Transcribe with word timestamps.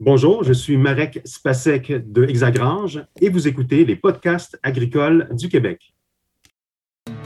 Bonjour, 0.00 0.42
je 0.42 0.52
suis 0.52 0.76
Marek 0.76 1.20
Spasek 1.24 1.92
de 2.10 2.24
Hexagrange 2.24 3.06
et 3.20 3.28
vous 3.28 3.46
écoutez 3.46 3.84
les 3.84 3.94
podcasts 3.94 4.58
agricoles 4.64 5.28
du 5.30 5.48
Québec. 5.48 5.94
Dans 7.06 7.22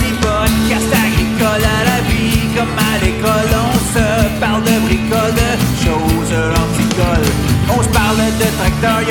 les 0.00 0.14
podcasts 0.22 0.94
agricoles 0.94 1.66
à 1.68 1.84
la 1.84 2.00
vie, 2.08 2.48
comme 2.56 2.78
à 2.78 2.98
l'école, 3.04 3.52
on 3.52 3.76
se 3.92 4.40
parle 4.40 4.62
de 4.62 4.80
bricoles, 4.86 5.34
de 5.36 5.52
choses 5.84 6.32
anticoles. 6.64 7.28
On 7.68 7.82
se 7.82 7.88
parle 7.90 8.16
de 8.16 8.48
tracteurs, 8.56 9.04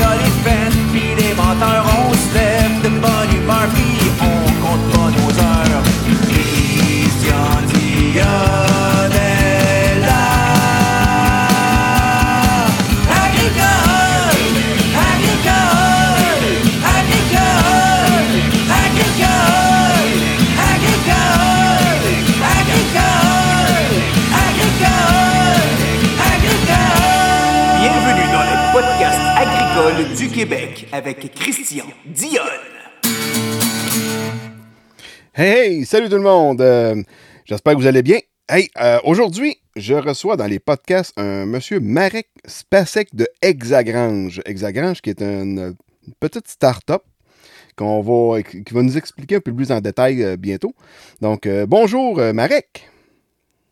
avec 30.93 31.33
Christian 31.33 31.85
Dionne. 32.05 32.43
Hey, 35.33 35.77
hey, 35.79 35.85
salut 35.85 36.07
tout 36.07 36.17
le 36.17 36.21
monde. 36.21 36.61
Euh, 36.61 37.01
J'espère 37.45 37.73
que 37.73 37.79
vous 37.79 37.87
allez 37.87 38.03
bien. 38.03 38.19
Hey, 38.47 38.69
euh, 38.79 38.99
aujourd'hui, 39.03 39.57
je 39.75 39.95
reçois 39.95 40.37
dans 40.37 40.45
les 40.45 40.59
podcasts 40.59 41.11
un 41.17 41.47
monsieur 41.47 41.79
Marek 41.79 42.27
Spasek 42.45 43.15
de 43.15 43.27
Hexagrange. 43.41 44.41
Hexagrange 44.45 45.01
qui 45.01 45.09
est 45.09 45.21
une, 45.23 45.75
une 46.07 46.13
petite 46.19 46.47
start-up 46.47 47.01
qu'on 47.75 48.01
va, 48.01 48.43
qui 48.43 48.63
va 48.71 48.83
nous 48.83 48.95
expliquer 48.95 49.37
un 49.37 49.39
peu 49.39 49.51
plus 49.51 49.71
en 49.71 49.81
détail 49.81 50.21
euh, 50.21 50.37
bientôt. 50.37 50.75
Donc, 51.21 51.47
euh, 51.47 51.65
bonjour 51.65 52.19
euh, 52.19 52.33
Marek. 52.33 52.87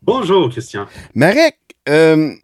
Bonjour, 0.02 0.50
Christian. 0.50 0.86
Marek, 1.14 1.56
euh, 1.88 2.34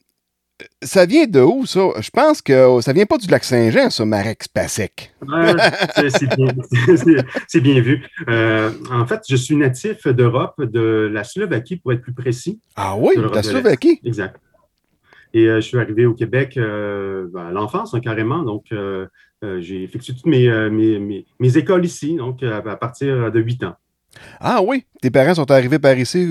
ça 0.82 1.06
vient 1.06 1.26
de 1.26 1.40
où 1.40 1.66
ça? 1.66 1.88
Je 2.00 2.10
pense 2.10 2.42
que 2.42 2.80
ça 2.80 2.92
vient 2.92 3.06
pas 3.06 3.16
du 3.18 3.26
lac 3.28 3.44
Saint-Jean, 3.44 3.90
ça, 3.90 4.04
Marek 4.04 4.42
Spasek. 4.44 5.12
Ouais, 5.26 5.54
c'est- 7.48 7.60
bien, 7.60 7.80
vu. 7.80 8.04
Euh, 8.28 8.70
en 8.90 9.06
fait, 9.06 9.20
je 9.28 9.36
suis 9.36 9.56
natif 9.56 10.06
d'Europe, 10.08 10.54
de 10.62 11.08
la 11.12 11.24
Slovaquie 11.24 11.76
pour 11.76 11.92
être 11.92 12.02
plus 12.02 12.12
précis. 12.14 12.60
Ah 12.76 12.96
oui, 12.96 13.16
De 13.16 13.22
la 13.22 13.40
de. 13.42 13.46
Slovaquie. 13.46 14.00
Exact. 14.04 14.36
Et 15.34 15.46
euh, 15.46 15.56
je 15.56 15.66
suis 15.66 15.78
arrivé 15.78 16.06
au 16.06 16.14
Québec 16.14 16.56
euh, 16.56 17.26
ben, 17.32 17.46
à 17.46 17.50
l'enfance, 17.52 17.94
hein, 17.94 18.00
carrément. 18.00 18.42
Donc, 18.42 18.64
j'ai 19.60 19.82
effectué 19.84 20.14
toutes 20.14 20.26
mes, 20.26 20.48
mes, 20.70 20.98
mes- 20.98 21.26
mes 21.38 21.56
écoles 21.56 21.84
ici, 21.84 22.16
donc 22.16 22.42
à 22.42 22.60
partir 22.76 23.30
de 23.30 23.40
8 23.40 23.62
ans. 23.64 23.74
Ah 24.40 24.60
oui, 24.62 24.84
tes 25.00 25.10
parents 25.10 25.34
sont 25.34 25.50
arrivés 25.50 25.78
par 25.78 25.96
ici. 25.98 26.26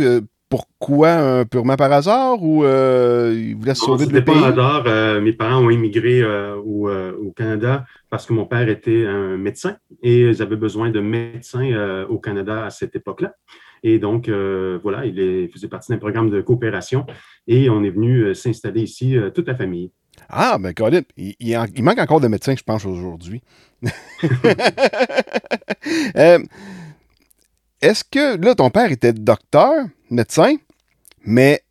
Euh, 0.53 0.57
pourquoi? 0.79 1.09
un- 1.11 1.45
purement 1.45 1.75
par 1.75 1.91
hasard 1.91 2.41
ou 2.43 2.63
euh, 2.63 3.33
ils 3.35 3.55
voulaient 3.55 3.75
se 3.75 3.81
Non, 3.81 3.97
sauver 3.97 4.05
de 4.05 4.19
hasard. 4.43 4.83
euh, 4.87 5.21
mes 5.21 5.33
parents 5.33 5.61
ont 5.63 5.69
immigré 5.69 6.21
euh, 6.21 6.55
au, 6.55 6.89
euh, 6.89 7.13
au 7.21 7.31
Canada 7.31 7.85
parce 8.09 8.25
que 8.25 8.33
mon 8.33 8.45
père 8.45 8.67
était 8.69 9.05
un 9.05 9.37
médecin 9.37 9.77
et 10.01 10.21
ils 10.29 10.41
avaient 10.41 10.55
besoin 10.55 10.89
de 10.89 10.99
médecins 10.99 11.69
euh, 11.71 12.05
au 12.07 12.17
Canada 12.19 12.65
à 12.65 12.69
cette 12.69 12.95
époque-là. 12.95 13.33
Et 13.83 13.99
donc, 13.99 14.27
euh, 14.27 14.79
voilà, 14.81 15.05
il 15.05 15.19
est- 15.19 15.47
faisait 15.53 15.67
partie 15.67 15.91
d'un 15.91 15.97
programme 15.99 16.29
de 16.29 16.41
coopération 16.41 17.05
et 17.47 17.69
on 17.69 17.83
est 17.83 17.91
venu 17.91 18.21
euh, 18.23 18.33
s'installer 18.33 18.81
ici, 18.81 19.15
euh, 19.17 19.29
toute 19.29 19.47
la 19.47 19.55
famille. 19.55 19.91
Ah, 20.29 20.57
ben 20.59 20.73
Colin, 20.73 21.01
il, 21.15 21.35
il 21.39 21.83
manque 21.83 21.99
encore 21.99 22.19
de 22.19 22.27
médecins, 22.27 22.55
je 22.57 22.63
pense, 22.63 22.85
aujourd'hui. 22.85 23.41
Est-ce 27.81 28.03
que, 28.03 28.43
là, 28.43 28.55
ton 28.55 28.69
père 28.69 28.91
était 28.91 29.13
docteur, 29.13 29.73
médecin, 30.09 30.55
mais 31.23 31.61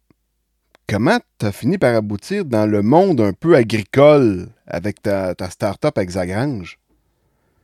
comment 0.89 1.19
tu 1.39 1.47
as 1.47 1.53
fini 1.53 1.79
par 1.79 1.95
aboutir 1.97 2.45
dans 2.45 2.67
le 2.67 2.83
monde 2.83 3.21
un 3.21 3.33
peu 3.33 3.57
agricole 3.57 4.47
avec 4.67 5.03
ta, 5.03 5.35
ta 5.35 5.51
start-up 5.51 5.99
Hexagrange? 5.99 6.79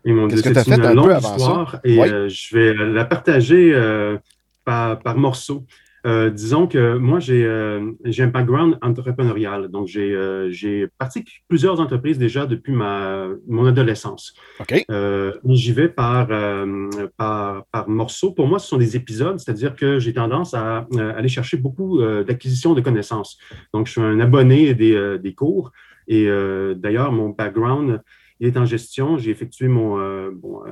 Qu'est-ce 0.05 0.43
que 0.43 0.49
t'as 0.49 0.65
c'est 0.65 0.71
fait 0.71 0.77
une 0.77 0.87
un 0.87 1.03
peu 1.03 1.15
avant 1.15 1.39
ça? 1.39 1.81
et 1.85 2.01
Oui. 2.01 2.09
euh, 2.09 2.29
je 2.29 2.57
vais 2.57 2.75
la 2.75 3.05
partager 3.05 3.73
euh, 3.75 4.19
par, 4.65 4.99
par 4.99 5.17
morceaux. 5.17 5.65
Euh, 6.05 6.31
disons 6.31 6.67
que 6.67 6.97
moi, 6.97 7.21
j'ai 7.21 7.45
euh, 7.45 7.93
j'ai 8.05 8.25
un 8.25 8.29
background 8.29 8.77
entrepreneurial. 8.83 9.69
Donc, 9.69 9.87
j'ai 9.87 10.13
euh, 10.15 10.51
j'ai 10.51 10.89
parti 10.99 11.25
plusieurs 11.49 11.81
entreprises 11.81 12.19
déjà 12.19 12.47
depuis 12.47 12.73
ma, 12.73 13.29
mon 13.47 13.67
adolescence. 13.67 14.35
OK. 14.61 14.85
Euh, 14.91 15.33
J'y 15.45 15.73
vais 15.73 15.89
par, 15.89 16.29
euh, 16.31 16.89
par, 17.17 17.65
par 17.67 17.89
morceaux. 17.89 18.33
Pour 18.33 18.47
moi, 18.49 18.59
ce 18.59 18.69
sont 18.69 18.79
des 18.79 18.97
épisodes, 18.97 19.39
c'est-à-dire 19.39 19.77
que 19.77 19.99
j'ai 19.99 20.13
tendance 20.13 20.55
à 20.55 20.89
euh, 20.95 21.17
aller 21.17 21.29
chercher 21.29 21.57
beaucoup 21.57 22.01
euh, 22.01 22.25
d'acquisition 22.25 22.75
de 22.75 22.81
connaissances. 22.81 23.39
Donc, 23.73 23.87
je 23.87 23.93
suis 23.93 24.01
un 24.01 24.19
abonné 24.19 24.75
des, 24.75 24.95
euh, 24.95 25.19
des 25.19 25.35
cours. 25.35 25.71
Et 26.09 26.29
euh, 26.29 26.75
d'ailleurs, 26.75 27.13
mon 27.13 27.29
background, 27.29 28.03
il 28.41 28.49
est 28.49 28.57
en 28.57 28.65
gestion. 28.65 29.19
J'ai 29.19 29.31
effectué 29.31 29.69
mon, 29.69 30.01
euh, 30.01 30.31
bon, 30.35 30.63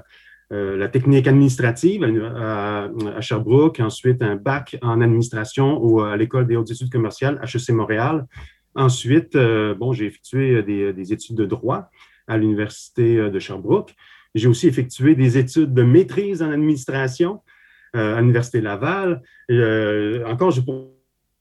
euh, 0.52 0.56
euh, 0.56 0.76
la 0.76 0.88
technique 0.88 1.26
administrative 1.28 2.02
à, 2.04 2.84
à- 2.84 2.88
à 3.16 3.20
Sherbrooke, 3.20 3.80
ensuite 3.80 4.22
un 4.22 4.36
bac 4.36 4.76
en 4.82 5.00
administration 5.00 5.78
au- 5.82 6.00
à 6.00 6.16
l'École 6.16 6.46
des 6.46 6.56
hautes 6.56 6.70
études 6.70 6.90
commerciales, 6.90 7.40
HEC 7.42 7.70
Montréal. 7.70 8.26
Ensuite, 8.74 9.36
euh, 9.36 9.74
bon, 9.74 9.92
j'ai 9.92 10.06
effectué 10.06 10.62
des, 10.62 10.92
des 10.92 11.12
études 11.12 11.36
de 11.36 11.44
droit 11.46 11.90
à 12.28 12.36
l'Université 12.38 13.16
euh, 13.18 13.30
de 13.30 13.38
Sherbrooke. 13.38 13.94
J'ai 14.34 14.48
aussi 14.48 14.68
effectué 14.68 15.14
des 15.14 15.38
études 15.38 15.74
de 15.74 15.82
maîtrise 15.82 16.42
en 16.42 16.50
administration 16.50 17.40
euh, 17.96 18.16
à 18.16 18.20
l'Université 18.20 18.60
Laval. 18.60 19.22
Euh, 19.50 20.24
encore, 20.26 20.52
je 20.52 20.60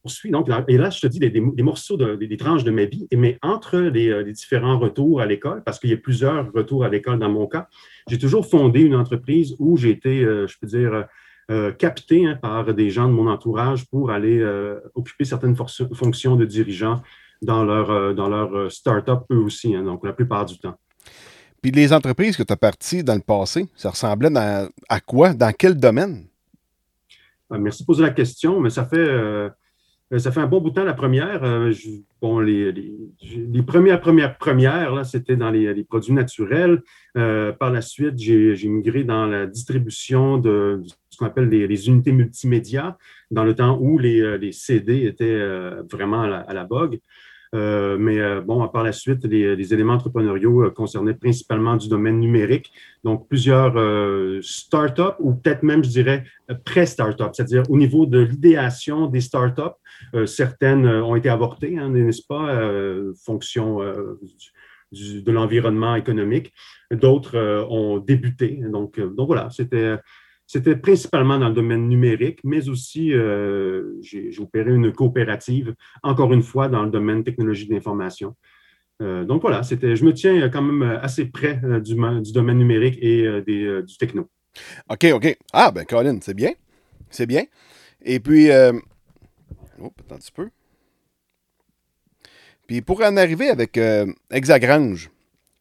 poursuis. 0.01 0.31
Donc, 0.31 0.47
et 0.67 0.77
là, 0.77 0.89
je 0.89 0.99
te 1.01 1.07
dis 1.07 1.19
des, 1.19 1.29
des- 1.29 1.41
des 1.53 1.63
morceaux, 1.63 1.97
de- 1.97 2.15
des, 2.15 2.27
des 2.27 2.37
tranches 2.37 2.63
de 2.63 2.71
ma 2.71 2.85
vie, 2.85 3.07
mais 3.15 3.37
entre 3.41 3.77
les, 3.77 4.09
euh, 4.09 4.23
les 4.23 4.33
différents 4.33 4.79
retours 4.79 5.21
à 5.21 5.25
l'école, 5.25 5.63
parce 5.63 5.79
qu'il 5.79 5.89
y 5.89 5.93
a 5.93 5.97
plusieurs 5.97 6.51
retours 6.53 6.83
à 6.83 6.89
l'école 6.89 7.19
dans 7.19 7.29
mon 7.29 7.47
cas, 7.47 7.67
j'ai 8.09 8.17
toujours 8.17 8.45
fondé 8.47 8.81
une 8.81 8.95
entreprise 8.95 9.55
où 9.59 9.77
j'ai 9.77 9.91
été, 9.91 10.23
euh, 10.23 10.47
je 10.47 10.57
peux 10.59 10.67
dire, 10.67 11.05
euh, 11.51 11.71
capté 11.71 12.25
hein, 12.25 12.35
par 12.41 12.73
des 12.73 12.89
gens 12.89 13.07
de 13.07 13.13
mon 13.13 13.27
entourage 13.27 13.85
pour 13.87 14.11
aller 14.11 14.39
euh, 14.39 14.79
occuper 14.95 15.25
certaines 15.25 15.55
fonctions 15.55 16.35
de 16.35 16.45
dirigeant 16.45 17.01
dans 17.41 17.63
leur, 17.63 17.89
euh, 17.89 18.13
dans 18.13 18.29
leur 18.29 18.71
start-up, 18.71 19.21
eux 19.31 19.37
aussi, 19.39 19.73
hein, 19.75 19.83
donc 19.83 20.05
la 20.05 20.13
plupart 20.13 20.45
du 20.45 20.59
temps. 20.59 20.75
Puis 21.61 21.71
les 21.71 21.91
entreprises 21.91 22.37
que 22.37 22.43
tu 22.43 22.53
as 22.53 22.57
parties 22.57 23.03
dans 23.03 23.15
le 23.15 23.19
passé, 23.21 23.65
ça 23.75 23.89
ressemblait 23.89 24.29
dans- 24.29 24.69
à 24.87 24.99
quoi? 25.01 25.33
Dans 25.33 25.51
quel 25.51 25.75
domaine? 25.75 26.25
Euh, 27.51 27.57
Merci 27.57 27.83
de 27.83 27.87
poser 27.87 28.03
la 28.03 28.11
question, 28.11 28.59
mais 28.59 28.69
ça 28.69 28.85
fait, 28.85 28.97
ça 30.17 30.31
fait 30.31 30.39
un 30.39 30.47
bon 30.47 30.59
bout 30.59 30.71
de 30.71 30.75
temps 30.75 30.83
la 30.83 30.95
première. 30.95 31.43
Euh, 31.43 31.71
bon, 32.19 32.39
les, 32.39 32.73
premières, 33.65 34.01
premières, 34.01 34.37
premières, 34.37 34.95
là, 34.95 35.03
c'était 35.03 35.35
dans 35.35 35.51
les, 35.51 35.83
produits 35.83 36.13
naturels. 36.13 36.81
Euh, 37.15 37.51
par 37.51 37.69
la 37.69 37.81
suite, 37.81 38.17
j'ai 38.17 38.67
migré 38.67 39.03
dans 39.03 39.27
la 39.27 39.45
distribution 39.45 40.37
de 40.37 40.81
ce 41.09 41.17
qu'on 41.17 41.25
appelle 41.25 41.49
les, 41.49 41.87
unités 41.87 42.11
multimédia, 42.11 42.97
dans 43.29 43.43
le 43.43 43.53
temps 43.53 43.77
où 43.79 43.99
les, 43.99 44.19
euh, 44.21 44.51
CD 44.51 45.05
étaient 45.05 45.25
euh, 45.25 45.83
vraiment 45.91 46.23
à 46.23 46.53
la, 46.53 46.63
à. 46.63 47.01
Euh, 47.55 47.97
mais 47.97 48.19
euh, 48.19 48.41
bon, 48.41 48.67
par 48.67 48.83
la 48.83 48.91
suite, 48.91 49.25
les, 49.25 49.73
éléments 49.73 49.93
entrepreneuriaux 49.93 50.65
euh, 50.65 50.69
concernaient 50.69 51.15
principalement 51.15 51.75
du 51.77 51.89
domaine 51.89 52.19
numérique. 52.19 52.71
Donc, 53.03 53.27
plusieurs 53.27 53.73
startups 54.43 55.17
ou 55.19 55.33
peut-être 55.33 55.63
même, 55.63 55.83
je 55.83 55.89
dirais, 55.89 56.25
euh, 56.51 56.55
pré-startup, 56.63 57.29
c'est-à-dire 57.33 57.63
au 57.69 57.77
niveau 57.77 58.05
de 58.05 58.19
l'idéation 58.19 59.07
des 59.07 59.21
startups, 59.21 59.61
certaines 60.25 60.87
ont 60.87 61.15
été 61.15 61.29
avortées, 61.29 61.77
hein, 61.77 61.89
n'est-ce 61.89 62.25
pas, 62.25 62.53
euh, 62.53 63.13
fonction 63.25 63.79
de 64.91 65.31
l'environnement 65.31 65.95
économique. 65.95 66.53
D'autres 66.91 67.65
ont 67.69 67.97
débuté. 67.97 68.61
Donc, 68.71 68.99
donc 68.99 69.27
voilà, 69.27 69.49
c'était 69.49 69.97
c'était 70.49 70.75
principalement 70.75 71.37
dans 71.37 71.49
le 71.49 71.53
domaine 71.53 71.87
numérique, 71.87 72.39
mais 72.43 72.69
aussi 72.69 73.13
euh, 73.13 73.93
j'ai 74.01 74.31
opéré 74.39 74.73
une 74.73 74.91
coopérative, 74.91 75.75
encore 76.01 76.33
une 76.33 76.41
fois, 76.41 76.67
dans 76.67 76.81
le 76.81 76.89
domaine 76.89 77.23
technologie 77.23 77.67
de 77.67 77.73
l'information. 77.75 78.35
Euh, 78.99 79.25
donc 79.25 79.43
voilà, 79.43 79.61
c'était, 79.61 79.95
je 79.95 80.03
me 80.03 80.11
tiens 80.11 80.49
quand 80.49 80.63
même 80.63 80.81
assez 81.03 81.25
près 81.25 81.61
euh, 81.63 81.79
du, 81.79 81.93
du 81.93 82.31
domaine 82.31 82.57
numérique 82.57 82.97
et 82.99 83.27
euh, 83.27 83.41
des, 83.41 83.63
euh, 83.63 83.83
du 83.83 83.95
techno. 83.95 84.27
OK, 84.89 85.05
OK. 85.13 85.37
Ah, 85.53 85.69
ben 85.69 85.85
Colin, 85.85 86.17
c'est 86.19 86.33
bien. 86.33 86.53
C'est 87.11 87.27
bien. 87.27 87.43
Et 88.03 88.19
puis, 88.19 88.49
euh... 88.49 88.73
oh, 89.79 89.93
attends 89.99 90.15
un 90.15 90.17
petit 90.17 90.31
peu. 90.31 90.49
Puis 92.65 92.81
pour 92.81 93.03
en 93.03 93.17
arriver 93.17 93.51
avec 93.51 93.77
euh, 93.77 94.07
Hexagrange, 94.31 95.11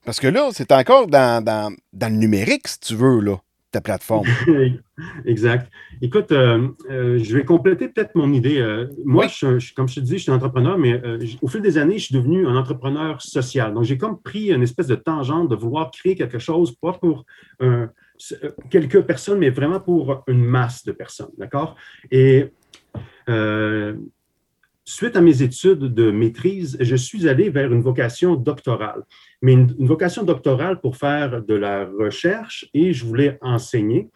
parce 0.07 0.19
que 0.19 0.29
là, 0.29 0.49
c'est 0.55 0.73
encore 0.73 1.09
dans, 1.09 1.45
dans 1.45 2.13
le 2.13 2.17
numérique, 2.17 2.69
si 2.69 2.81
tu 2.81 2.95
veux, 2.95 3.21
là. 3.21 3.37
Ta 3.71 3.81
plateforme. 3.81 4.27
exact. 5.25 5.71
Écoute, 6.01 6.33
euh, 6.33 6.69
euh, 6.91 7.19
je 7.23 7.37
vais 7.37 7.45
compléter 7.45 7.89
peut-être 7.89 8.15
mon 8.15 8.33
idée. 8.33 8.59
Euh, 8.59 8.87
moi, 9.05 9.27
je, 9.27 9.75
comme 9.75 9.89
je 9.89 9.97
te 9.97 10.01
dis, 10.01 10.19
je 10.19 10.23
suis 10.23 10.33
entrepreneur, 10.33 10.79
mais 10.79 11.01
au 11.43 11.49
fil 11.49 11.61
des 11.61 11.77
années, 11.77 11.99
je 11.99 12.07
suis 12.07 12.15
devenu 12.15 12.47
un 12.47 12.57
entrepreneur 12.57 13.21
social. 13.21 13.75
Donc, 13.75 13.85
j'ai 13.85 13.99
comme 13.99 14.21
pris 14.21 14.53
une 14.53 14.63
espèce 14.63 14.87
de 14.87 14.95
tangente 14.95 15.51
de 15.51 15.57
vouloir 15.57 15.91
créer 15.91 16.15
quelque 16.15 16.39
chose, 16.39 16.75
pas 16.77 16.93
pour 16.93 17.27
quelques 18.71 19.03
personnes, 19.03 19.39
mais 19.39 19.51
vraiment 19.51 19.81
pour 19.81 20.25
une 20.27 20.45
masse 20.45 20.85
de 20.85 20.93
personnes. 20.93 21.33
D'accord? 21.37 21.77
Et 22.11 22.47
suite 24.89 25.17
à 25.17 25.21
mes 25.21 25.43
études 25.43 25.81
de 25.81 26.11
maîtrise, 26.11 26.79
je 26.81 26.97
suis 26.97 27.29
allé 27.29 27.51
vers 27.51 27.71
une 27.71 27.83
vocation 27.83 28.37
doctorale, 28.37 29.03
mais 29.43 29.53
une, 29.53 29.75
vocation 29.81 30.23
doctorale 30.23 30.81
pour 30.81 30.97
faire 30.97 31.43
de 31.43 31.55
la 31.55 31.85
recherche 31.85 32.67
et 32.73 32.95
je 32.95 33.05
voulais 33.05 33.39
enseigner. 33.43 34.09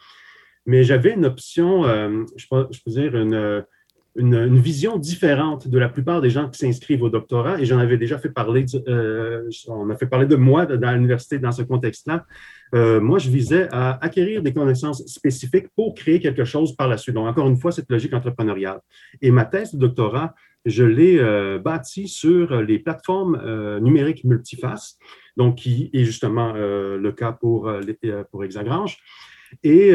Mais 0.65 0.83
j'avais 0.83 1.13
une 1.13 1.27
option, 1.27 1.85
euh, 1.85 2.25
je, 2.37 2.47
peux, 2.49 2.67
dire, 2.87 3.15
une, 3.15 3.65
une, 4.17 4.59
vision 4.59 4.97
différente 4.97 5.69
de 5.69 5.79
la 5.79 5.91
plupart 5.91 6.23
des 6.23 6.31
gens 6.31 6.49
qui 6.49 6.59
s'inscrivent 6.59 7.03
au 7.03 7.11
doctorat 7.11 7.61
et 7.61 7.67
j'en 7.67 7.79
avais 7.79 7.99
déjà 7.99 8.19
fait 8.19 8.31
parler, 8.31 8.65
euh, 8.89 9.51
on 9.69 9.91
a 9.91 9.97
fait 9.97 10.07
parler 10.07 10.27
de 10.27 10.37
moi 10.37 10.65
dans 10.65 10.93
l'université 10.93 11.39
dans 11.39 11.53
ce 11.53 11.63
contexte-là. 11.63 12.25
Euh, 12.75 13.01
moi, 13.01 13.19
je 13.19 13.29
visais 13.29 13.69
à 13.73 14.03
acquérir 14.03 14.43
des 14.43 14.55
connaissances 14.55 15.05
spécifiques 15.07 15.67
pour 15.77 15.95
créer 15.95 16.21
quelque 16.21 16.45
chose 16.45 16.75
par 16.75 16.89
la 16.89 16.97
suite. 16.97 17.15
Donc, 17.15 17.27
encore 17.27 17.47
une 17.47 17.59
fois, 17.59 17.73
cette 17.73 17.91
logique 17.91 18.15
entrepreneuriale. 18.15 18.81
Et 19.21 19.31
ma 19.31 19.45
thèse 19.45 19.75
de 19.75 19.79
doctorat, 19.79 20.35
je 20.65 20.85
l'ai 20.85 21.19
euh, 21.19 21.59
bâti 21.59 22.09
sur 22.09 22.61
les 22.61 22.79
plateformes 22.79 23.41
euh, 23.45 23.81
numériques 23.81 24.25
multifaces, 24.25 24.99
donc 25.37 25.57
qui 25.57 25.91
est 25.93 26.05
justement 26.05 26.53
euh, 26.55 26.99
le 26.99 27.13
cas 27.13 27.33
pour, 27.33 27.73
pour 28.31 28.45
Hexagrange. 28.45 28.99
Et 29.63 29.93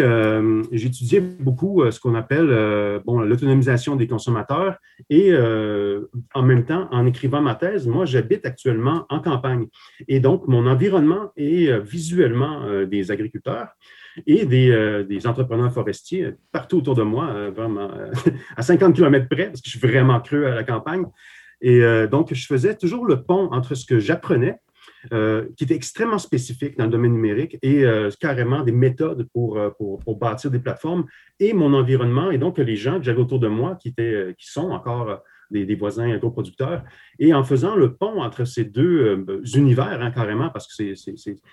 j'étudiais 0.72 1.20
beaucoup 1.20 1.84
ce 1.90 2.00
qu'on 2.00 2.14
appelle 2.14 3.02
bon, 3.04 3.22
l'autonomisation 3.22 3.96
des 3.96 4.06
consommateurs. 4.06 4.78
Et 5.10 5.36
en 5.36 6.44
même 6.44 6.64
temps, 6.64 6.88
en 6.92 7.08
écrivant 7.08 7.42
ma 7.42 7.56
thèse, 7.56 7.88
moi, 7.88 8.06
j'habite 8.06 8.46
actuellement 8.46 9.08
en 9.10 9.20
campagne. 9.20 9.66
Et 10.08 10.20
donc, 10.20 10.48
mon 10.48 10.68
environnement 10.68 11.32
est 11.38 11.76
visuellement 11.80 12.86
des 12.86 13.10
agriculteurs 13.10 13.70
et 14.26 14.46
euh, 14.72 15.04
des, 15.04 15.28
entrepreneurs 15.28 15.72
forestiers 15.72 16.32
partout 16.52 16.78
autour 16.78 16.96
de 16.96 17.04
moi, 17.04 17.30
euh, 17.30 17.52
vraiment 17.52 17.92
euh, 17.92 18.12
à 18.58 18.62
50 18.62 18.96
km 18.96 19.28
près, 19.30 19.48
parce 19.48 19.62
que 19.62 19.70
je 19.70 19.78
suis 19.78 19.88
vraiment 19.88 20.20
creux 20.20 20.46
à 20.46 20.56
la 20.56 20.64
campagne. 20.64 21.06
Et 21.60 21.82
donc, 22.12 22.32
je 22.36 22.46
faisais 22.46 22.76
toujours 22.76 23.08
le 23.08 23.24
pont 23.24 23.50
entre 23.52 23.74
ce 23.74 23.84
que 23.84 23.98
j'apprenais, 23.98 24.60
qui 25.10 25.64
était 25.64 25.74
extrêmement 25.74 26.20
spécifique 26.20 26.78
dans 26.78 26.84
le 26.84 26.92
domaine 26.92 27.14
numérique, 27.14 27.58
et 27.64 27.84
carrément 28.20 28.62
des 28.62 28.72
méthodes 28.72 29.28
pour, 29.34 29.60
pour, 29.76 30.18
bâtir 30.20 30.52
des 30.52 30.60
plateformes, 30.60 31.06
et 31.40 31.54
mon 31.54 31.74
environnement, 31.74 32.30
et 32.30 32.38
donc 32.38 32.60
les 32.60 32.76
gens 32.76 33.00
que 33.00 33.06
j'avais 33.06 33.20
autour 33.20 33.40
de 33.40 33.48
moi 33.48 33.76
qui, 33.82 33.88
étaient, 33.88 34.36
qui 34.38 34.52
sont 34.52 34.70
encore 34.70 35.24
des, 35.52 35.76
voisins 35.76 36.12
agroproducteurs. 36.12 36.84
Et 37.20 37.34
en 37.34 37.44
faisant 37.44 37.76
le 37.76 37.94
pont 37.94 38.22
entre 38.22 38.46
ces 38.46 38.64
deux 38.64 39.26
euh, 39.28 39.42
univers, 39.56 40.02
hein, 40.02 40.12
carrément, 40.12 40.50
parce 40.50 40.68
que 40.68 40.94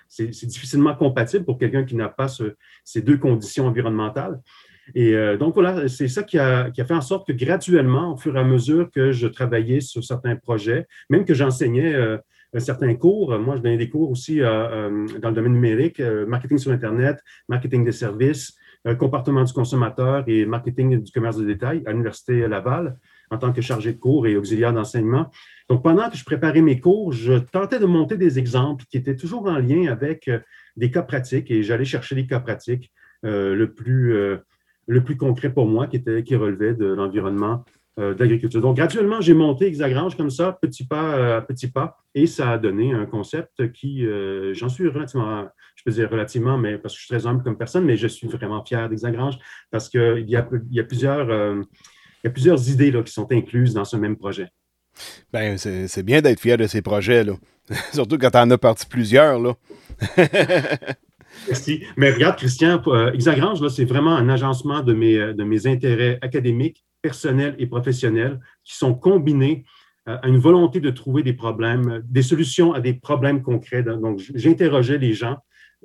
c'est 0.09 0.47
difficilement 0.47 0.95
compatible 0.95 1.45
pour 1.45 1.59
quelqu'un 1.59 1.85
qui 1.85 1.97
n'a 1.97 2.09
pas 2.09 2.29
ces 2.85 3.03
deux 3.03 3.19
conditions 3.19 3.67
environnementales. 3.67 4.41
Et 4.95 5.15
euh, 5.15 5.39
donc, 5.39 5.55
voilà, 5.55 5.89
c'est 5.89 6.09
ça 6.09 6.23
qui 6.23 6.39
a, 6.39 6.71
fait 6.75 6.95
en 6.95 7.01
sorte 7.01 7.27
que 7.27 7.33
graduellement, 7.33 8.13
au 8.13 8.17
fur 8.17 8.37
et 8.37 8.41
à 8.41 8.45
mesure 8.45 8.91
que 8.91 9.13
je 9.13 9.27
travaillais 9.27 9.81
sur 9.81 10.05
certains 10.05 10.37
projets, 10.37 10.87
même 11.09 11.25
que 11.25 11.33
j'enseignais 11.33 11.95
euh, 11.95 12.19
certains 12.59 12.95
cours, 12.95 13.39
moi, 13.39 13.57
je 13.57 13.63
donnais 13.63 13.79
des 13.79 13.89
cours 13.89 14.11
aussi 14.11 14.39
dans 14.39 15.29
le 15.29 15.33
domaine 15.33 15.55
numérique, 15.55 16.01
marketing 16.01 16.59
sur 16.59 16.71
Internet, 16.71 17.19
marketing 17.49 17.85
des 17.85 17.91
services, 17.91 18.57
comportement 18.97 19.43
du 19.43 19.53
consommateur 19.53 20.23
et 20.29 20.47
marketing 20.47 21.03
du 21.03 21.11
commerce 21.11 21.37
de 21.37 21.47
détail 21.47 21.83
à 21.85 21.91
l'Université 21.91 22.47
Laval 22.47 22.97
en 23.35 23.39
tant 23.39 23.53
que 23.53 23.61
chargé 23.61 23.93
de 23.93 23.99
cours 23.99 24.27
et 24.27 24.37
auxiliaire 24.37 24.73
d'enseignement. 24.73 25.31
Donc, 25.69 25.83
pendant 25.83 26.11
que 26.11 26.17
je 26.17 26.25
préparais 26.25 26.61
mes 26.61 26.79
cours, 26.79 27.13
je 27.13 27.35
tentais 27.35 27.79
de 27.79 27.87
monter 27.87 28.17
des 28.17 28.39
exemples 28.39 28.85
qui 28.91 28.97
étaient 28.97 29.17
toujours 29.17 29.47
en 29.47 29.59
lien 29.59 29.91
avec 29.91 30.29
euh, 30.29 30.39
des 30.77 30.91
cas 30.91 31.03
pratiques 31.03 31.51
et 31.51 31.63
j'allais 31.63 31.85
chercher 31.85 32.15
les 32.15 32.27
cas 32.27 32.41
pratiques 32.41 32.93
euh, 33.25 33.55
le, 33.55 33.73
plus, 33.73 34.15
euh, 34.15 34.37
le 34.87 35.03
plus 35.03 35.17
concret 35.17 35.51
pour 35.51 35.67
moi 35.67 35.87
qui, 35.87 35.97
était, 35.97 36.23
qui 36.23 36.37
relevait 36.37 36.75
de 36.75 36.87
l'environnement 36.87 37.65
d'agriculture. 37.97 38.61
Donc, 38.61 38.77
graduellement, 38.77 39.21
j'ai 39.21 39.35
monté 39.35 39.67
Hexagrange 39.67 40.17
comme 40.17 40.29
ça, 40.29 40.59
petit 40.61 40.85
pas 40.85 41.37
à 41.37 41.41
petit 41.41 41.69
pas, 41.69 41.97
et 42.13 42.27
ça 42.27 42.51
a 42.51 42.59
donné 42.59 42.93
un 42.93 43.07
concept 43.07 43.71
qui, 43.71 44.05
j'en 44.51 44.69
suis 44.69 44.89
relativement, 44.89 45.47
je 45.77 45.85
peux 45.85 45.93
dire 45.93 46.11
relativement, 46.11 46.59
mais 46.59 46.77
parce 46.77 46.95
que 46.95 46.99
je 46.99 47.07
suis 47.07 47.17
très 47.17 47.25
humble 47.25 47.45
comme 47.45 47.57
personne, 47.57 47.85
mais 47.85 47.97
je 47.97 48.09
suis 48.09 48.27
vraiment 48.27 48.65
fier 48.65 48.89
d'Hexagrange 48.89 49.39
parce 49.71 49.89
qu'il 49.89 50.29
y 50.29 50.35
a, 50.35 50.45
il 50.51 50.75
y 50.75 50.81
a 50.81 50.83
plusieurs 50.83 51.65
il 52.25 52.29
y 52.29 52.31
a 52.31 52.33
plusieurs 52.33 52.71
idées 52.71 52.91
là, 52.91 53.03
qui 53.03 53.13
sont 53.13 53.31
incluses 53.31 53.75
dans 53.75 53.85
ce 53.85 53.97
même 53.97 54.17
projet. 54.17 54.49
Ben, 55.31 55.59
c'est 55.59 56.03
bien 56.03 56.23
d'être 56.23 56.41
fier 56.41 56.57
de 56.57 56.67
ces 56.67 56.81
projets, 56.81 57.23
là. 57.23 57.35
Surtout 57.93 58.17
quand 58.19 58.31
tu 58.31 58.39
en 58.39 58.51
as 58.51 58.59
parti 58.59 58.87
plusieurs. 58.87 59.39
Là. 59.39 59.55
Merci. 61.49 61.85
Mais 61.97 62.11
regarde, 62.11 62.37
Christian, 62.37 62.81
euh, 62.87 63.69
c'est 63.69 63.85
vraiment 63.85 64.17
un 64.17 64.29
agencement 64.29 64.81
de 64.81 64.95
mes, 64.95 65.17
euh, 65.17 65.35
de 65.35 65.45
mes 65.45 65.67
intérêts 65.67 66.19
académiques, 66.23 66.85
personnels 67.03 67.55
et 67.59 67.67
professionnels 67.67 68.41
qui 68.65 68.77
sont 68.77 68.95
combinés 68.95 69.65
euh, 70.09 70.17
à 70.23 70.29
une 70.29 70.39
volonté 70.39 70.81
de 70.81 70.91
trouver 70.91 71.23
des 71.23 71.35
problèmes, 71.35 72.03
des 72.05 72.23
solutions 72.23 72.73
à 72.73 72.81
des 72.81 72.95
problèmes 72.95 73.43
concrets. 73.43 73.83
Donc, 73.83 74.21
j'interrogeais 74.35 74.99
les 74.99 75.13
gens 75.13 75.39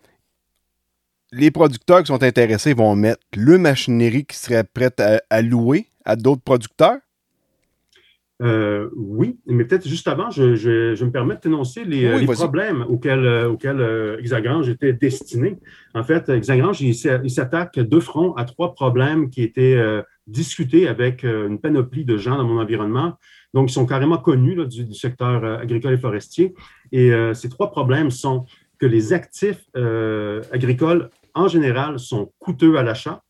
les 1.34 1.52
producteurs 1.52 2.04
qui 2.04 2.08
sont 2.08 2.24
intéressés 2.24 2.74
vont 2.74 2.96
mettre 2.96 3.22
le 3.36 3.58
machinerie 3.58 4.24
qui 4.24 4.38
serait 4.38 4.64
prête 4.64 5.04
à 5.30 5.42
louer 5.42 5.88
à 6.06 6.16
d'autres 6.16 6.44
producteurs. 6.44 7.00
Euh, 8.42 8.90
oui, 8.96 9.40
mais 9.46 9.64
peut-être 9.64 9.88
juste 9.88 10.08
avant, 10.10 10.30
je, 10.30 10.56
je, 10.56 11.06
me 11.06 11.12
permets 11.12 11.36
de 11.36 11.40
t'énoncer 11.40 11.86
les, 11.86 12.06
euh, 12.06 12.26
problèmes 12.34 12.86
auxquels, 12.90 13.26
euh, 13.26 13.50
auxquels 13.50 14.18
Hexagrange 14.20 14.68
était 14.68 14.92
destiné. 14.92 15.58
En 15.94 16.04
fait, 16.04 16.28
Hexagrange, 16.28 16.82
il, 16.82 16.96
s'attaque 16.96 17.80
de 17.80 18.00
front 18.00 18.34
à 18.34 18.44
trois 18.44 18.74
problèmes 18.74 19.30
qui 19.30 19.42
étaient 19.42 19.82
discutés 20.28 20.88
avec 20.88 21.24
une 21.24 21.60
panoplie 21.60 22.04
de 22.04 22.18
gens 22.18 22.38
dans 22.38 22.44
mon 22.44 22.60
environnement. 22.60 23.18
Donc, 23.54 23.70
ils 23.70 23.74
sont 23.74 23.86
carrément 23.86 24.18
connus 24.18 24.66
du, 24.68 24.94
secteur 24.94 25.46
agricole 25.62 25.94
et 25.94 25.98
forestier. 25.98 26.54
Et 26.92 27.12
ces 27.34 27.48
trois 27.48 27.72
problèmes 27.72 28.12
sont 28.12 28.46
que 28.80 28.86
les 28.86 29.14
actifs 29.14 29.64
agricoles, 30.52 31.10
en 31.34 31.48
général, 31.48 32.00
sont 32.00 32.34
coûteux 32.40 32.78
à 32.78 32.84
l'achat. 32.84 33.24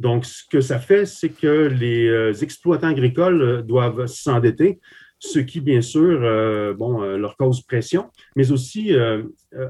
Donc, 0.00 0.24
ce 0.24 0.42
que 0.50 0.62
ça 0.62 0.78
fait, 0.78 1.04
c'est 1.04 1.28
que 1.28 1.68
les 1.68 2.08
euh, 2.08 2.32
exploitants 2.40 2.88
agricoles 2.88 3.42
euh, 3.42 3.62
doivent 3.62 4.06
s'endetter, 4.06 4.80
ce 5.18 5.38
qui, 5.38 5.60
bien 5.60 5.82
sûr, 5.82 6.20
euh, 6.22 6.72
bon, 6.72 7.02
leur 7.02 7.36
cause 7.36 7.60
pression, 7.60 8.06
mais 8.34 8.50
aussi 8.50 8.92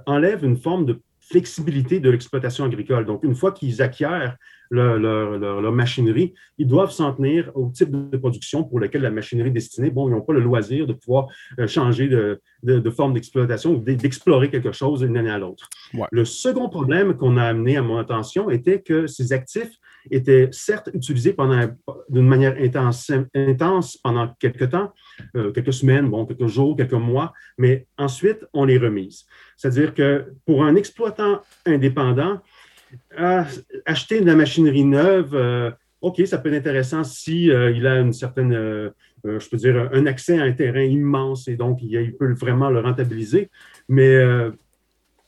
enlève 0.06 0.44
une 0.44 0.56
forme 0.56 0.87
de 0.87 1.00
flexibilité 1.18 1.99
de 1.99 2.08
l'exploitation 2.08 2.64
agricole. 2.64 3.04
Donc, 3.04 3.25
une 3.25 3.34
fois 3.34 3.50
qu'ils 3.50 3.82
acquièrent 3.82 4.37
leur, 4.70 4.96
leur, 4.99 5.72
machinerie, 5.72 6.34
ils 6.58 6.68
doivent 6.68 6.92
s'en 6.92 7.12
tenir 7.12 7.50
au 7.56 7.72
type 7.75 7.90
de 7.90 8.16
production 8.16 8.62
pour 8.62 8.78
lequel 8.78 9.02
la 9.02 9.10
machinerie 9.10 9.49
est 9.49 9.52
destinée. 9.52 9.90
Bon, 9.90 10.08
ils 10.08 10.12
n'ont 10.12 10.20
pas 10.20 10.32
le 10.32 10.40
loisir 10.40 10.87
de 10.87 10.92
pouvoir 10.92 11.26
changer 11.66 12.06
de, 12.06 12.40
de, 12.62 12.90
forme 12.90 13.14
d'exploitation 13.14 13.72
ou 13.72 13.78
d'explorer 13.78 14.50
quelque 14.50 14.70
chose 14.70 15.00
d'une 15.00 15.16
année 15.16 15.30
à 15.30 15.38
l'autre. 15.38 15.68
Le 16.12 16.25
second 16.25 16.68
problème 16.68 17.16
qu'on 17.16 17.37
a 17.37 17.44
amené 17.44 17.76
à 17.76 17.82
mon 17.82 17.99
attention 17.99 18.50
était 18.50 18.80
que 18.80 19.08
ces 19.08 19.32
actifs 19.32 19.72
étaient 20.11 20.49
certes 20.52 20.90
utilisés 20.95 21.35
d'une 22.09 22.28
manière 22.28 22.57
intense, 22.59 23.11
intense 23.35 23.97
pendant 23.97 24.28
quelques 24.38 24.71
temps, 24.71 24.92
euh, 25.37 25.52
quelques 25.52 25.73
semaines, 25.73 26.09
bon, 26.09 26.26
quelques 26.26 26.47
jours, 26.47 26.76
quelques 26.76 26.92
mois, 26.92 27.33
mais 27.59 27.87
ensuite, 27.99 28.45
on 28.52 28.64
les 28.64 28.78
remise. 28.78 29.26
C'est-à-dire 29.57 29.95
que 29.95 30.33
pour 30.47 30.64
un 30.64 30.76
exploitant 30.76 31.42
indépendant, 31.66 32.40
acheter 33.87 34.21
de 34.21 34.26
la 34.26 34.35
machinerie 34.35 34.85
neuve, 34.85 35.35
euh, 35.35 35.71
OK, 36.00 36.23
ça 36.26 36.38
peut 36.38 36.52
être 36.52 36.61
intéressant 36.61 37.04
si 37.04 37.50
euh, 37.50 37.71
il 37.71 37.87
a 37.87 38.00
une 38.00 38.12
certaine, 38.12 38.52
je 39.25 39.49
peux 39.49 39.57
dire, 39.59 39.90
un 39.92 40.07
accès 40.07 40.38
à 40.38 40.45
un 40.45 40.52
terrain 40.52 40.83
immense 40.83 41.47
et 41.47 41.57
donc 41.57 41.80
il, 41.83 42.16
peut 42.16 42.33
vraiment 42.33 42.71
le 42.71 42.80
rentabiliser. 42.80 43.50
Mais 43.88 44.19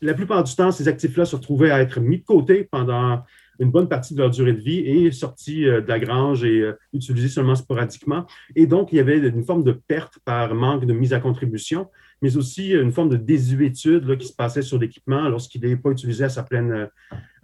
la 0.03 0.15
plupart 0.15 0.43
du 0.43 0.55
temps, 0.55 0.73
ces 0.73 0.89
actifs-là 0.89 1.25
se 1.25 1.37
retrouvaient 1.37 1.71
à 1.71 1.81
être 1.81 2.01
mis 2.01 2.19
de 2.19 2.25
côté 2.25 2.65
pendant 2.65 3.23
une 3.59 3.71
bonne 3.71 3.89
partie 3.89 4.15
de 4.15 4.21
leur 4.21 4.31
durée 4.31 4.53
de 4.53 4.61
vie 4.61 4.79
et 4.79 5.11
sortis 5.13 5.67
euh, 5.67 5.81
de 5.81 5.89
la 5.89 5.99
grange 5.99 6.45
et 6.45 6.61
euh, 6.61 6.73
utilisés 6.93 7.29
seulement 7.29 7.55
sporadiquement. 7.55 8.27
Et 8.57 8.67
donc, 8.67 8.93
il 8.93 8.97
y 8.97 9.01
avait 9.01 9.19
une 9.19 9.45
forme 9.45 9.65
de 9.65 9.73
perte 9.73 10.19
par 10.25 10.55
manque 10.55 10.87
de 10.87 10.93
mise 10.93 11.13
à 11.13 11.21
contribution, 11.21 11.89
mais 12.21 12.37
aussi 12.37 12.71
une 12.71 12.93
forme 12.93 13.09
de 13.09 13.17
désuétude 13.17 14.17
qui 14.17 14.27
se 14.27 14.35
passait 14.35 14.63
sur 14.63 14.79
l'équipement 14.79 15.29
lorsqu'il 15.29 15.61
n'est 15.63 15.77
pas 15.77 15.91
utilisé 15.91 16.25
à 16.25 16.29
sa 16.29 16.45
pleine, 16.45 16.89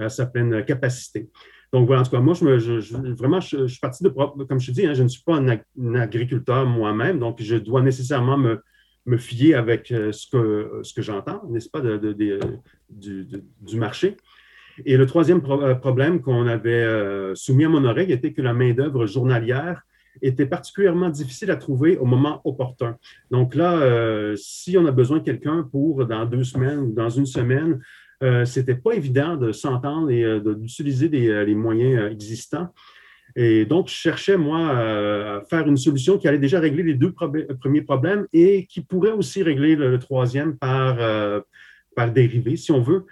sa 0.09 0.27
pleine 0.27 0.65
capacité. 0.65 1.29
Donc 1.73 1.87
voilà, 1.87 2.03
en 2.03 2.05
tout 2.05 2.13
cas, 2.13 2.21
moi, 2.21 2.35
je, 2.35 3.15
vraiment, 3.15 3.41
je, 3.41 3.67
suis 3.67 3.81
parti 3.81 4.03
de, 4.03 4.09
comme 4.09 4.61
je 4.61 4.67
te 4.67 4.71
dis, 4.73 4.87
hein, 4.87 4.95
je 4.95 5.03
ne 5.03 5.09
suis 5.09 5.23
pas 5.23 5.37
un, 5.37 5.95
agriculteur 5.95 6.65
moi-même, 6.65 7.19
donc 7.19 7.43
je 7.43 7.57
dois 7.57 7.83
nécessairement 7.83 8.39
me, 8.39 8.63
me 9.09 9.17
fier 9.19 9.55
avec 9.55 9.91
euh, 9.91 10.13
ce 10.13 10.27
que, 10.29 10.81
ce 10.83 10.95
que 10.95 11.03
j'entends, 11.03 11.43
n'est-ce 11.49 11.69
pas, 11.69 11.81
de, 11.81 12.15
du, 12.91 13.77
marché. 13.77 14.17
Et 14.85 14.97
le 14.97 15.07
troisième 15.07 15.41
euh, 15.45 15.75
problème 15.75 16.21
qu'on 16.21 16.47
avait 16.47 16.71
euh, 16.71 17.35
soumis 17.35 17.65
à 17.65 17.69
mon 17.69 17.85
oreille 17.85 18.13
était 18.13 18.33
que 18.33 18.43
la 18.43 18.53
main-d'œuvre 18.53 19.07
journalière 19.07 19.83
était 20.21 20.47
particulièrement 20.47 21.11
difficile 21.11 21.51
à 21.51 21.57
trouver 21.57 21.97
au 21.97 22.05
moment 22.05 22.41
opportun. 22.45 22.97
Donc 23.31 23.55
là, 23.55 23.75
euh, 23.75 24.35
si 24.37 24.77
on 24.77 24.87
a 24.87 24.91
besoin 24.91 25.19
de 25.19 25.25
quelqu'un 25.25 25.69
pour 25.71 26.05
dans 26.07 26.27
deux 26.27 26.45
semaines 26.45 26.79
ou 26.81 26.93
dans 26.93 27.11
une 27.11 27.27
semaine, 27.27 27.81
euh, 28.23 28.45
ce 28.45 28.59
n'était 28.59 28.75
pas 28.75 28.93
évident 28.93 29.37
de 29.37 29.53
s'entendre 29.53 30.11
et 30.11 30.41
d'utiliser 30.41 31.09
les 31.09 31.55
moyens 31.55 32.11
existants. 32.11 32.69
Et 33.37 33.65
donc, 33.65 33.89
je 33.89 33.95
cherchais, 33.95 34.37
moi, 34.37 34.71
à 34.71 35.43
faire 35.49 35.69
une 35.69 35.77
solution 35.77 36.19
qui 36.19 36.27
allait 36.27 36.39
déjà 36.39 36.59
régler 36.59 36.83
les 36.83 36.95
deux 36.95 37.13
premiers 37.13 37.83
problèmes 37.83 38.27
et 38.33 38.67
qui 38.67 38.81
pourrait 38.81 39.13
aussi 39.13 39.45
régler 39.45 39.77
le, 39.77 39.99
troisième 40.01 40.57
par, 40.57 40.97
par 41.95 42.11
dérivé, 42.11 42.57
si 42.57 42.73
on 42.73 42.81
veut. 42.81 43.07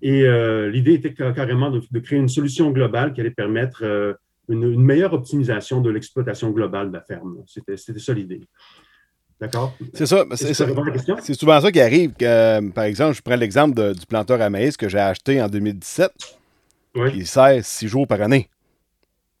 Et 0.00 0.22
euh, 0.22 0.70
l'idée 0.70 0.94
était 0.94 1.12
carrément 1.12 1.70
de, 1.70 1.98
créer 2.00 2.18
une 2.18 2.28
solution 2.28 2.70
globale 2.70 3.12
qui 3.12 3.20
allait 3.20 3.30
permettre 3.30 3.84
euh, 3.84 4.14
une, 4.48 4.76
meilleure 4.76 5.12
optimisation 5.12 5.80
de 5.80 5.90
l'exploitation 5.90 6.50
globale 6.50 6.88
de 6.88 6.94
la 6.94 7.02
ferme. 7.02 7.38
C'était 7.46 7.76
ça 7.76 8.12
l'idée. 8.12 8.40
D'accord? 9.40 9.76
C'est 9.94 10.06
ça. 10.06 10.24
C'est 10.34 11.34
souvent 11.34 11.60
ça 11.60 11.72
qui 11.72 11.80
arrive. 11.80 12.12
Que, 12.12 12.70
par 12.70 12.84
exemple, 12.84 13.16
je 13.16 13.22
prends 13.22 13.36
l'exemple 13.36 13.94
du 13.94 14.06
planteur 14.06 14.40
à 14.40 14.50
maïs 14.50 14.76
que 14.76 14.88
j'ai 14.88 14.98
acheté 14.98 15.42
en 15.42 15.48
2017. 15.48 16.12
Oui. 16.94 17.10
Il 17.14 17.26
sert 17.26 17.64
six 17.64 17.88
jours 17.88 18.06
par 18.06 18.20
année. 18.20 18.48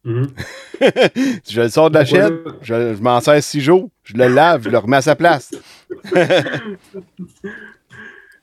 Mm-hmm. 0.04 1.42
je 1.48 1.60
le 1.60 1.68
sors 1.68 1.88
de 1.88 1.94
la 1.94 2.04
chaîne, 2.04 2.38
je, 2.62 3.00
m'en 3.00 3.20
sers 3.20 3.40
six 3.40 3.60
jours, 3.60 3.88
je 4.02 4.16
le 4.16 4.26
lave, 4.26 4.64
je 4.64 4.70
le 4.70 4.78
remets 4.78 4.96
à 4.96 5.02
sa 5.02 5.14
place. 5.14 5.52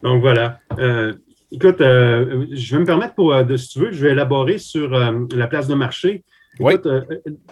Donc 0.02 0.22
voilà. 0.22 0.60
Euh, 0.78 1.14
Écoute, 1.52 1.82
euh, 1.82 2.46
je 2.52 2.76
vais 2.76 2.82
me 2.82 2.86
permettre, 2.86 3.16
pour, 3.16 3.34
euh, 3.34 3.44
de, 3.44 3.58
si 3.58 3.70
tu 3.70 3.80
veux, 3.80 3.92
je 3.92 4.06
vais 4.06 4.12
élaborer 4.12 4.60
sur 4.60 4.94
euh, 4.94 5.26
la 5.34 5.48
place 5.48 5.68
de 5.68 5.74
marché. 5.74 6.24
Écoute, 6.60 6.88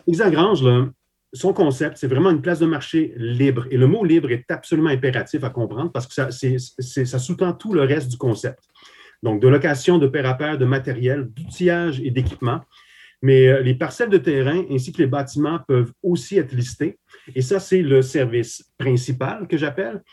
Isagrange, 0.06 0.64
son 1.34 1.54
concept, 1.54 1.98
c'est 1.98 2.08
vraiment 2.08 2.30
une 2.30 2.42
place 2.42 2.60
de 2.60 2.68
marché 2.68 3.14
libre. 3.18 3.66
Et 3.72 3.78
le 3.78 3.88
mot 3.88 4.04
libre 4.04 4.32
est 4.32 4.50
absolument 4.52 4.90
impératif 4.90 5.44
à 5.44 5.50
comprendre 5.50 5.92
parce 5.92 6.06
que 6.06 6.14
ça, 6.14 6.30
ça 6.32 7.20
sous-tend 7.20 7.54
tout 7.54 7.74
le 7.74 7.82
reste 7.82 8.10
du 8.10 8.18
concept. 8.18 8.60
Donc, 9.24 9.42
de 9.42 9.48
location 9.48 9.98
de 9.98 10.08
pair 10.08 10.28
à 10.28 10.36
pair 10.36 10.58
de 10.58 10.66
matériel, 10.66 11.28
d'outillage 11.30 12.00
et 12.02 12.12
d'équipement. 12.12 12.62
Mais 13.24 13.64
les 13.64 13.74
parcelles 13.74 14.10
de 14.10 14.18
terrain 14.18 14.64
ainsi 14.70 14.92
que 14.92 15.00
les 15.02 15.08
bâtiments 15.08 15.60
peuvent 15.68 15.92
aussi 16.04 16.38
être 16.38 16.52
listés. 16.52 17.00
Et 17.34 17.42
ça, 17.42 17.60
c'est 17.60 17.82
le 17.82 18.04
service 18.04 18.72
principal 18.78 19.48
que 19.48 19.58
j'appelle. 19.58 20.04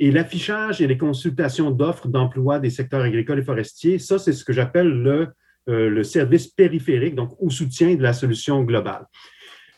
Et 0.00 0.10
l'affichage 0.10 0.80
et 0.80 0.86
les 0.86 0.98
consultations 0.98 1.70
d'offres 1.70 2.08
d'emploi 2.08 2.58
des 2.58 2.70
secteurs 2.70 3.02
agricoles 3.02 3.40
et 3.40 3.44
forestiers, 3.44 3.98
ça, 3.98 4.18
c'est 4.18 4.32
ce 4.32 4.44
que 4.44 4.52
j'appelle 4.52 4.88
le, 4.88 5.28
euh, 5.68 6.02
service 6.02 6.48
périphérique, 6.48 7.14
donc 7.14 7.34
au 7.38 7.50
soutien 7.50 7.94
de 7.94 8.02
la 8.02 8.12
solution 8.12 8.62
globale. 8.62 9.06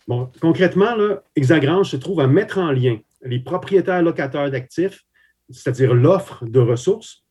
Bon, 0.08 0.30
concrètement, 0.40 0.94
là, 0.94 1.22
Hexagrange 1.34 1.90
se 1.90 1.96
trouve 1.96 2.20
à 2.20 2.26
mettre 2.26 2.58
en 2.58 2.70
lien 2.70 2.98
les 3.22 3.40
propriétaires 3.40 4.02
locataires 4.02 4.50
d'actifs, 4.50 5.02
c'est-à-dire 5.50 5.94
l'offre 5.94 6.44
de 6.44 6.60
ressources, 6.60 7.24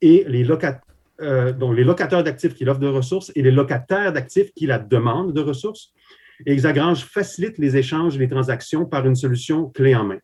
et 0.00 0.24
les, 0.28 0.46
euh, 1.20 1.52
locataires 1.52 2.22
d'actifs 2.22 2.54
qui 2.54 2.64
l'offrent 2.64 2.80
de 2.80 2.88
ressources 2.88 3.32
et 3.34 3.42
les 3.42 3.50
locataires 3.50 4.12
d'actifs 4.12 4.52
qui 4.54 4.66
la 4.66 4.78
demandent 4.78 5.32
de 5.32 5.40
ressources. 5.40 5.92
Et 6.46 6.52
Hexagrange 6.52 7.04
facilite 7.04 7.58
les 7.58 7.76
échanges 7.76 8.16
et 8.16 8.18
les 8.18 8.28
transactions 8.28 8.84
par 8.86 9.06
une 9.06 9.16
solution 9.16 9.70
clé 9.70 9.94
en 9.94 10.04
main. 10.04 10.18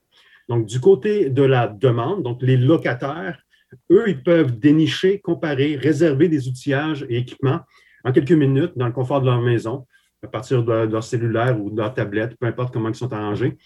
Donc, 0.48 0.66
du 0.66 0.80
côté 0.80 1.30
de 1.30 1.42
la 1.42 1.68
demande, 1.68 2.22
donc 2.22 2.42
les 2.42 2.56
locataires, 2.56 3.38
eux, 3.90 4.04
ils 4.06 4.22
peuvent 4.22 4.58
dénicher, 4.58 5.20
comparer, 5.20 5.76
réserver 5.76 6.28
des 6.28 6.48
outillages 6.48 7.06
et 7.08 7.18
équipements 7.18 7.60
en 8.04 8.12
quelques 8.12 8.32
minutes 8.32 8.72
dans 8.76 8.86
le 8.86 8.92
confort 8.92 9.20
de 9.20 9.26
leur 9.26 9.40
maison, 9.40 9.86
à 10.22 10.28
partir 10.28 10.62
de 10.62 10.72
leur 10.72 11.04
cellulaire 11.04 11.60
ou 11.60 11.70
de 11.70 11.76
leur 11.76 11.94
tablette, 11.94 12.36
peu 12.38 12.46
importe 12.46 12.72
comment 12.72 12.88
ils 12.88 12.94
sont 12.94 13.12
arrangés, 13.12 13.56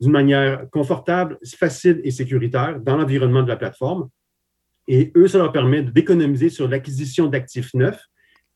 d'une 0.00 0.12
manière 0.12 0.68
confortable, 0.70 1.38
facile 1.58 2.00
et 2.04 2.10
sécuritaire 2.10 2.80
dans 2.80 2.96
l'environnement 2.96 3.42
de 3.42 3.48
la 3.48 3.56
plateforme. 3.56 4.08
Et 4.88 5.12
eux, 5.16 5.28
ça 5.28 5.38
leur 5.38 5.52
permet 5.52 5.82
d'économiser 5.82 6.50
sur 6.50 6.68
l'acquisition 6.68 7.26
d'actifs 7.26 7.72
neufs, 7.74 8.02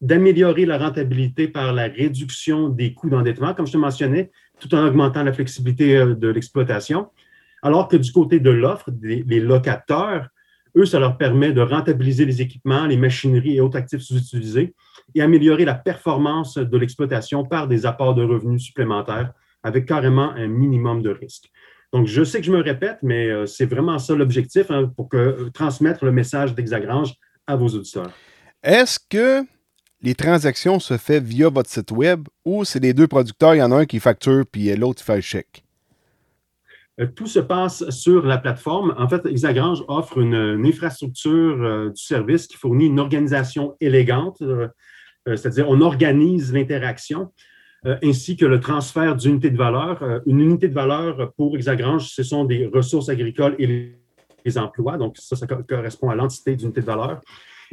d'améliorer 0.01 0.67
la 0.67 0.79
rentabilité 0.79 1.49
par 1.49 1.73
la 1.73 1.85
réduction 1.85 2.69
des 2.69 2.93
coûts 2.93 3.11
d'endettement, 3.11 3.55
comme 3.55 3.67
je 3.67 3.73
te 3.73 3.79
mentionnais, 3.79 4.31
tout 4.61 4.73
en 4.75 4.87
augmentant 4.87 5.23
la 5.23 5.33
flexibilité 5.33 5.97
euh, 5.97 6.15
de 6.15 6.29
l'exploitation 6.29 7.09
alors 7.63 7.89
que 7.89 7.97
du 7.97 8.13
côté 8.13 8.41
de 8.41 8.51
l'offre, 8.51 8.91
les 9.03 9.41
locateurs, 9.41 10.29
eux, 10.77 10.87
ça 10.87 10.99
leur 10.99 11.17
permet 11.17 11.53
de 11.53 11.61
rentabiliser 11.61 12.25
les 12.25 12.41
équipements, 12.43 12.87
les 12.87 12.97
machineries 12.97 13.57
et 13.57 13.61
autres 13.61 13.77
actifs 13.77 14.01
sous-utilisés 14.01 14.75
et 15.15 15.23
améliorer 15.23 15.65
la 15.65 15.75
performance 15.75 16.57
de 16.57 16.79
l'exploitation 16.79 17.45
par 17.45 17.69
des 17.69 17.87
apports 17.87 18.15
de 18.15 18.23
revenus 18.23 18.63
supplémentaires 18.63 19.33
avec 19.63 19.87
carrément 19.87 20.31
un 20.33 20.47
minimum 20.47 21.03
de 21.03 21.11
risque. 21.11 21.51
Donc, 21.93 22.07
je 22.07 22.23
sais 22.23 22.41
que 22.41 22.47
je 22.47 22.53
me 22.53 22.61
répète, 22.61 22.99
mais 23.03 23.29
euh, 23.29 23.47
c'est 23.47 23.65
vraiment 23.65 23.99
ça 23.99 24.15
l'objectif 24.15 24.71
hein, 24.71 24.93
pour 24.95 25.09
que, 25.09 25.17
euh, 25.17 25.51
transmettre 25.53 26.05
le 26.05 26.13
message 26.13 26.55
d'Hexagrange 26.55 27.15
à 27.47 27.57
vos 27.57 27.69
auditeurs. 27.69 28.13
Est-ce 28.63 28.99
que 29.09 29.43
les 30.03 30.15
transactions 30.15 30.79
se 30.81 30.99
font 30.99 31.21
via 31.21 31.49
votre 31.49 31.71
site 31.71 31.91
web 31.91 32.29
ou 32.45 32.65
c'est 32.65 32.81
les 32.81 32.93
deux 32.93 33.09
producteurs, 33.09 33.55
il 33.55 33.59
y 33.59 33.63
en 33.63 33.73
a 33.73 33.79
un 33.79 33.87
qui 33.87 34.01
facture 34.01 34.45
puis 34.51 34.75
l'autre 34.77 35.03
fait 35.03 35.17
le 35.17 35.23
chèque? 35.23 35.65
Euh, 37.01 37.07
tout 37.07 37.27
se 37.27 37.39
passe 37.39 37.89
sur 37.91 38.27
la 38.27 38.39
plateforme. 38.39 38.95
En 38.99 39.09
fait, 39.09 39.23
Isagrange 39.31 39.85
offre 39.89 40.19
une, 40.19 40.65
infrastructure 40.67 41.63
euh, 41.63 41.91
du 41.91 42.03
service 42.03 42.47
qui 42.47 42.57
fournit 42.57 42.87
une 42.87 42.99
organisation 42.99 43.77
élégante, 43.81 44.43
euh, 44.43 44.69
c'est-à-dire 45.27 45.69
on 45.69 45.81
organise 45.81 46.53
l'interaction 46.53 47.33
ainsi 48.03 48.37
que 48.37 48.45
le 48.45 48.59
transfert 48.59 49.15
d'unités 49.15 49.51
de 49.51 49.57
valeur. 49.57 50.03
une 50.27 50.41
unité 50.41 50.67
de 50.67 50.75
valeur 50.75 51.33
pour 51.35 51.55
Exagrange, 51.55 52.09
ce 52.09 52.25
sont 52.25 52.45
des 52.45 52.67
ressources 52.67 53.09
agricoles 53.09 53.55
et 53.61 53.95
les, 54.45 54.59
emplois. 54.59 54.97
Donc, 54.97 55.17
ça, 55.17 55.37
ça 55.37 55.47
correspond 55.47 56.11
à 56.11 56.17
l'entité 56.17 56.57
d'unité 56.57 56.81
de 56.81 56.87
valeur. 56.87 57.21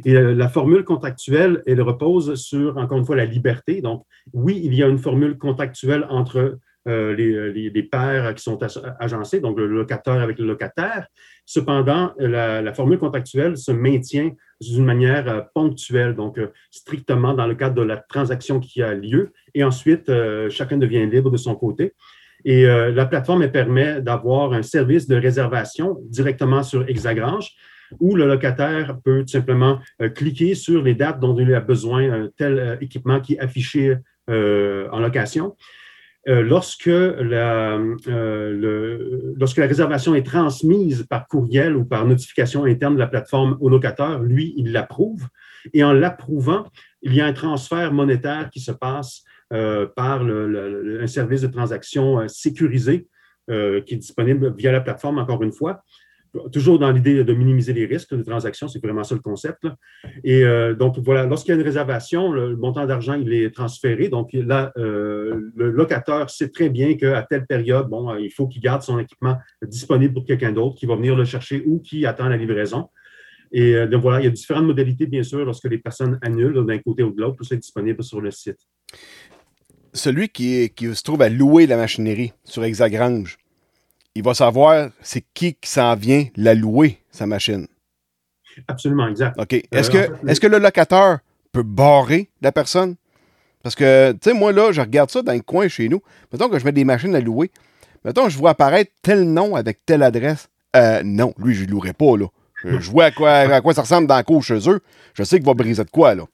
Et 0.04 0.12
la 0.12 0.48
formule 0.48 0.84
contractuelle, 0.84 1.60
elle 1.66 1.82
repose 1.82 2.34
sur, 2.36 2.76
encore 2.76 2.98
une 2.98 3.04
fois, 3.04 3.16
la 3.16 3.24
liberté. 3.24 3.80
Donc, 3.80 4.04
oui, 4.32 4.60
il 4.62 4.74
y 4.74 4.82
a 4.84 4.86
une 4.86 4.98
formule 4.98 5.38
contractuelle 5.38 6.06
entre 6.08 6.56
euh, 6.88 7.16
les, 7.16 7.52
les, 7.52 7.70
les, 7.70 7.82
paires 7.82 8.32
qui 8.34 8.42
sont 8.44 8.58
agencés, 9.00 9.40
donc 9.40 9.58
le 9.58 9.66
locataire 9.66 10.20
avec 10.20 10.38
le 10.38 10.46
locataire. 10.46 11.08
Cependant, 11.44 12.12
la, 12.16 12.72
formule 12.74 12.98
contractuelle 12.98 13.56
se 13.56 13.72
maintient 13.72 14.30
d'une 14.60 14.84
manière 14.84 15.28
euh, 15.28 15.40
ponctuelle, 15.52 16.14
donc 16.14 16.38
euh, 16.38 16.52
strictement 16.70 17.34
dans 17.34 17.48
le 17.48 17.56
cadre 17.56 17.74
de 17.74 17.82
la 17.82 17.96
transaction 17.96 18.60
qui 18.60 18.82
a 18.82 18.94
lieu. 18.94 19.32
Et 19.54 19.64
ensuite, 19.64 20.10
chacun 20.48 20.76
devient 20.76 21.06
libre 21.06 21.30
de 21.30 21.36
son 21.36 21.56
côté. 21.56 21.94
Et 22.44 22.64
la 22.64 23.06
plateforme 23.06 23.50
permet 23.50 24.00
d'avoir 24.00 24.52
un 24.52 24.62
service 24.62 25.08
de 25.08 25.16
réservation 25.16 25.96
directement 26.04 26.62
sur 26.62 26.88
Hexagrange. 26.88 27.50
où 27.98 28.14
le 28.14 28.26
locataire 28.26 28.98
peut 29.04 29.22
tout 29.22 29.32
simplement 29.32 29.80
cliquer 30.14 30.54
sur 30.54 30.82
les 30.82 30.94
dates 30.94 31.18
dont 31.18 31.36
il 31.36 31.52
a 31.54 31.60
besoin 31.60 32.28
tel 32.36 32.78
équipement 32.80 33.20
qui 33.20 33.34
est 33.34 33.40
affiché 33.40 33.96
en 34.28 35.00
location. 35.00 35.56
Lorsque, 36.26 36.86
la, 36.86 37.78
lorsque 38.08 39.58
la 39.58 39.66
réservation 39.66 40.14
est 40.14 40.26
transmise 40.26 41.06
par 41.08 41.28
courriel 41.28 41.76
ou 41.76 41.84
par 41.84 42.04
notification 42.04 42.64
interne 42.64 42.94
de 42.94 42.98
la 42.98 43.06
plateforme 43.06 43.56
au 43.60 43.68
locataire, 43.68 44.20
lui, 44.20 44.52
il 44.56 44.72
l'approuve. 44.72 45.28
Et 45.72 45.84
en 45.84 45.92
l'approuvant, 45.92 46.66
il 47.02 47.14
y 47.14 47.20
a 47.20 47.26
un 47.26 47.32
transfert 47.32 47.92
monétaire 47.92 48.50
qui 48.50 48.60
se 48.60 48.72
passe 48.72 49.22
euh, 49.52 49.86
par 49.86 50.22
un 50.22 51.06
service 51.06 51.42
de 51.42 51.46
transaction 51.46 52.20
euh, 52.20 52.26
sécurisé 52.26 53.06
euh, 53.48 53.80
qui 53.80 53.94
est 53.94 53.98
disponible 53.98 54.52
via 54.56 54.72
la 54.72 54.80
plateforme, 54.80 55.18
encore 55.18 55.40
une 55.44 55.52
fois. 55.52 55.84
Toujours 56.52 56.78
dans 56.78 56.90
l'idée 56.90 57.24
de 57.24 57.32
minimiser 57.32 57.72
les 57.72 57.86
risques 57.86 58.14
de 58.14 58.22
transaction, 58.22 58.68
c'est 58.68 58.82
vraiment 58.82 59.04
ça 59.04 59.14
le 59.14 59.20
concept. 59.20 59.66
Et 60.24 60.44
donc, 60.78 60.98
voilà, 60.98 61.24
lorsqu'il 61.26 61.50
y 61.50 61.56
a 61.56 61.60
une 61.60 61.66
réservation, 61.66 62.32
le 62.32 62.56
montant 62.56 62.86
d'argent, 62.86 63.14
il 63.14 63.32
est 63.32 63.54
transféré. 63.54 64.08
Donc, 64.08 64.30
là, 64.32 64.72
le 64.76 65.70
locateur 65.70 66.30
sait 66.30 66.50
très 66.50 66.68
bien 66.68 66.94
qu'à 66.94 67.22
telle 67.28 67.46
période, 67.46 67.88
bon, 67.88 68.14
il 68.16 68.30
faut 68.30 68.46
qu'il 68.46 68.62
garde 68.62 68.82
son 68.82 68.98
équipement 68.98 69.36
disponible 69.62 70.14
pour 70.14 70.24
quelqu'un 70.24 70.52
d'autre 70.52 70.76
qui 70.76 70.86
va 70.86 70.96
venir 70.96 71.16
le 71.16 71.24
chercher 71.24 71.62
ou 71.66 71.80
qui 71.80 72.06
attend 72.06 72.28
la 72.28 72.36
livraison. 72.36 72.88
Et 73.52 73.74
euh, 73.74 73.86
donc 73.86 74.02
voilà, 74.02 74.20
il 74.20 74.24
y 74.24 74.26
a 74.26 74.30
différentes 74.30 74.66
modalités, 74.66 75.06
bien 75.06 75.22
sûr, 75.22 75.44
lorsque 75.44 75.64
les 75.64 75.78
personnes 75.78 76.18
annulent 76.22 76.64
d'un 76.66 76.78
côté 76.78 77.02
ou 77.02 77.12
de 77.12 77.20
l'autre, 77.20 77.36
tout 77.36 77.44
ça 77.44 77.54
est 77.54 77.58
disponible 77.58 78.02
sur 78.02 78.20
le 78.20 78.30
site. 78.30 78.58
Celui 79.92 80.28
qui, 80.28 80.70
qui 80.70 80.94
se 80.94 81.02
trouve 81.02 81.22
à 81.22 81.28
louer 81.28 81.66
la 81.66 81.76
machinerie 81.76 82.32
sur 82.44 82.64
Exagrange, 82.64 83.38
il 84.16 84.22
va 84.22 84.32
savoir 84.34 84.88
c'est 85.02 85.24
qui 85.34 85.54
qui 85.54 85.70
s'en 85.70 85.94
vient 85.94 86.26
la 86.36 86.54
louer, 86.54 86.98
sa 87.10 87.26
machine. 87.26 87.66
Absolument, 88.66 89.08
exact. 89.08 89.38
OK. 89.38 89.52
Est-ce 89.70 89.90
que, 89.90 90.10
est 90.26 90.40
que 90.40 90.46
le 90.46 90.58
locateur 90.58 91.18
peut 91.52 91.62
barrer 91.62 92.30
la 92.40 92.50
personne? 92.50 92.96
Parce 93.62 93.74
que, 93.74 94.12
tu 94.12 94.30
sais, 94.30 94.32
moi, 94.32 94.52
là, 94.52 94.72
je 94.72 94.80
regarde 94.80 95.10
ça 95.10 95.20
dans 95.20 95.34
le 95.34 95.40
coin 95.40 95.68
chez 95.68 95.88
nous. 95.88 96.00
Mettons 96.32 96.48
que 96.48 96.58
je 96.58 96.64
mets 96.64 96.72
des 96.72 96.84
machines 96.84 97.14
à 97.14 97.20
louer. 97.20 97.50
Mettons, 98.04 98.28
je 98.28 98.38
vois 98.38 98.50
apparaître 98.50 98.90
tel 99.02 99.24
nom 99.24 99.54
avec 99.54 99.84
telle 99.84 100.02
adresse. 100.02 100.48
Euh, 100.74 101.02
non, 101.04 101.34
lui, 101.36 101.54
je 101.54 101.64
ne 101.64 101.70
louerai 101.70 101.92
pas, 101.92 102.16
là. 102.16 102.26
Je, 102.64 102.90
vois 102.90 103.06
à 103.06 103.10
quoi, 103.10 103.30
à 103.30 103.60
quoi 103.60 103.74
ça 103.74 103.82
ressemble 103.82 104.06
dans 104.06 104.16
le 104.16 104.22
cours 104.22 104.42
chez 104.42 104.58
eux. 104.70 104.80
Je 105.14 105.22
sais 105.24 105.36
qu'il 105.36 105.46
va 105.46 105.54
briser 105.54 105.84
de 105.84 105.90
quoi, 105.90 106.14
là. 106.14 106.24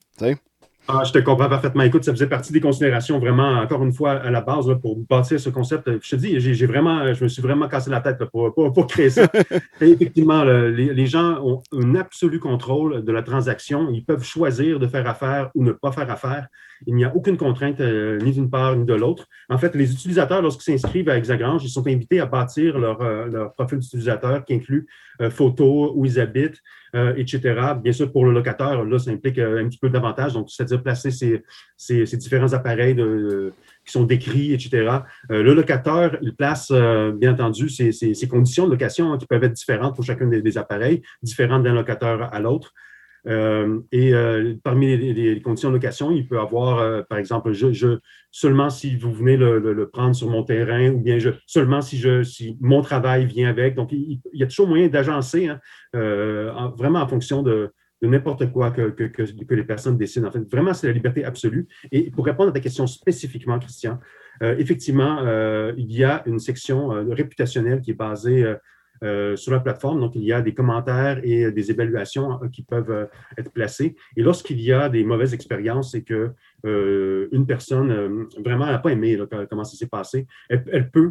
Ah, 0.88 1.04
je 1.04 1.12
te 1.12 1.18
comprends 1.18 1.48
parfaitement. 1.48 1.84
Écoute, 1.84 2.02
ça 2.02 2.12
faisait 2.12 2.26
partie 2.26 2.52
des 2.52 2.60
considérations 2.60 3.20
vraiment, 3.20 3.60
encore 3.60 3.84
une 3.84 3.92
fois, 3.92 4.12
à 4.12 4.30
la 4.30 4.40
base, 4.40 4.66
pour 4.82 4.98
bâtir 4.98 5.38
ce 5.38 5.48
concept. 5.48 5.88
Je 6.02 6.10
te 6.10 6.16
dis, 6.16 6.40
j'ai 6.40 6.66
vraiment, 6.66 7.14
je 7.14 7.22
me 7.22 7.28
suis 7.28 7.40
vraiment 7.40 7.68
cassé 7.68 7.88
la 7.88 8.00
tête 8.00 8.24
pour, 8.32 8.52
pour, 8.52 8.86
créer 8.88 9.10
ça. 9.10 9.28
effectivement, 9.80 10.42
les, 10.42 11.06
gens 11.06 11.40
ont 11.44 11.62
un 11.72 11.94
absolu 11.94 12.40
contrôle 12.40 13.04
de 13.04 13.12
la 13.12 13.22
transaction. 13.22 13.90
Ils 13.90 14.04
peuvent 14.04 14.24
choisir 14.24 14.80
de 14.80 14.88
faire 14.88 15.08
affaire 15.08 15.50
ou 15.54 15.62
ne 15.62 15.70
pas 15.70 15.92
faire 15.92 16.10
affaire. 16.10 16.48
Il 16.86 16.96
n'y 16.96 17.04
a 17.04 17.14
aucune 17.14 17.36
contrainte 17.36 17.80
euh, 17.80 18.18
ni 18.18 18.32
d'une 18.32 18.50
part 18.50 18.74
ni 18.74 18.84
de 18.84 18.94
l'autre. 18.94 19.28
En 19.48 19.58
fait, 19.58 19.76
les 19.76 19.92
utilisateurs, 19.92 20.42
lorsqu'ils 20.42 20.78
s'inscrivent 20.78 21.08
à 21.08 21.16
Hexagrange, 21.16 21.64
ils 21.64 21.70
sont 21.70 21.86
invités 21.86 22.18
à 22.18 22.26
bâtir 22.26 22.76
leur, 22.78 23.00
euh, 23.02 23.26
leur 23.26 23.52
profil 23.52 23.78
d'utilisateur 23.78 24.44
qui 24.44 24.54
inclut 24.54 24.88
euh, 25.11 25.11
photos, 25.30 25.92
où 25.94 26.04
ils 26.04 26.20
habitent, 26.20 26.60
etc. 27.16 27.40
Bien 27.82 27.92
sûr, 27.92 28.12
pour 28.12 28.24
le 28.26 28.32
locataire, 28.32 28.84
là, 28.84 28.98
ça 28.98 29.10
implique 29.10 29.38
un 29.38 29.68
petit 29.68 29.78
peu 29.78 29.88
d'avantage. 29.88 30.34
Donc, 30.34 30.50
c'est-à-dire 30.50 30.82
placer 30.82 31.10
ces, 31.10 32.16
différents 32.16 32.52
appareils 32.52 32.94
qui 32.94 33.92
sont 33.92 34.04
décrits, 34.04 34.52
etc. 34.52 34.98
le 35.28 35.54
locataire, 35.54 36.18
il 36.22 36.34
place, 36.34 36.70
bien 36.70 37.32
entendu, 37.32 37.68
ces, 37.68 38.28
conditions 38.28 38.66
de 38.66 38.72
location 38.72 39.12
hein, 39.12 39.18
qui 39.18 39.26
peuvent 39.26 39.44
être 39.44 39.52
différentes 39.52 39.94
pour 39.94 40.04
chacun 40.04 40.26
des, 40.26 40.42
des 40.42 40.58
appareils, 40.58 41.02
différentes 41.22 41.62
d'un 41.62 41.74
locateur 41.74 42.32
à 42.32 42.40
l'autre. 42.40 42.74
Euh, 43.28 43.80
et 43.92 44.12
euh, 44.14 44.54
parmi 44.62 44.96
les, 44.96 45.40
conditions 45.42 45.68
de 45.68 45.74
location, 45.74 46.10
il 46.10 46.26
peut 46.26 46.40
avoir, 46.40 46.78
euh, 46.78 47.02
par 47.08 47.18
exemple, 47.18 47.52
je, 47.52 47.98
seulement 48.30 48.70
si 48.70 48.96
vous 48.96 49.12
venez 49.12 49.36
le, 49.36 49.88
prendre 49.92 50.14
sur 50.14 50.28
mon 50.28 50.42
terrain 50.42 50.90
ou 50.90 51.00
bien 51.00 51.18
je, 51.18 51.30
seulement 51.46 51.82
si, 51.82 51.98
je, 51.98 52.22
si 52.22 52.56
mon 52.60 52.82
travail 52.82 53.26
vient 53.26 53.48
avec. 53.48 53.74
Donc, 53.74 53.92
il, 53.92 54.20
y 54.32 54.42
a 54.42 54.46
toujours 54.46 54.68
moyen 54.68 54.88
d'agencer, 54.88 55.48
hein, 55.48 55.60
vraiment 56.76 57.00
en 57.00 57.08
fonction 57.08 57.42
de, 57.42 57.72
n'importe 58.02 58.50
quoi 58.50 58.72
que, 58.72 58.90
que, 58.90 59.54
les 59.54 59.64
personnes 59.64 59.96
décident. 59.96 60.26
En 60.26 60.32
fait, 60.32 60.50
vraiment, 60.50 60.74
c'est 60.74 60.88
la 60.88 60.92
liberté 60.92 61.24
absolue. 61.24 61.68
Et 61.92 62.10
pour 62.10 62.24
répondre 62.24 62.50
à 62.50 62.52
ta 62.52 62.60
question 62.60 62.86
spécifiquement, 62.88 63.60
Christian, 63.60 64.00
effectivement, 64.40 65.20
il 65.76 65.92
y 65.92 66.02
a 66.02 66.24
une 66.26 66.40
section 66.40 66.88
réputationnelle 66.88 67.80
qui 67.80 67.92
est 67.92 67.94
basée 67.94 68.56
euh, 69.02 69.34
sur 69.34 69.50
la 69.50 69.58
plateforme. 69.58 69.98
Donc, 69.98 70.14
il 70.14 70.22
y 70.22 70.32
a 70.32 70.40
des 70.40 70.54
commentaires 70.54 71.18
et 71.24 71.50
des 71.50 71.70
évaluations 71.72 72.40
euh, 72.40 72.48
qui 72.48 72.62
peuvent 72.62 72.90
euh, 72.90 73.06
être 73.36 73.50
placées. 73.50 73.96
Et 74.16 74.22
lorsqu'il 74.22 74.60
y 74.60 74.72
a 74.72 74.88
des 74.88 75.02
mauvaises 75.02 75.34
expériences 75.34 75.94
et 75.94 76.04
que 76.04 76.30
une 76.64 77.44
personne 77.44 78.28
vraiment 78.38 78.66
n'a 78.66 78.78
pas 78.78 78.92
aimé 78.92 79.18
comment 79.50 79.64
ça 79.64 79.76
s'est 79.76 79.88
passé, 79.88 80.28
elle, 80.48 80.90
peut 80.92 81.10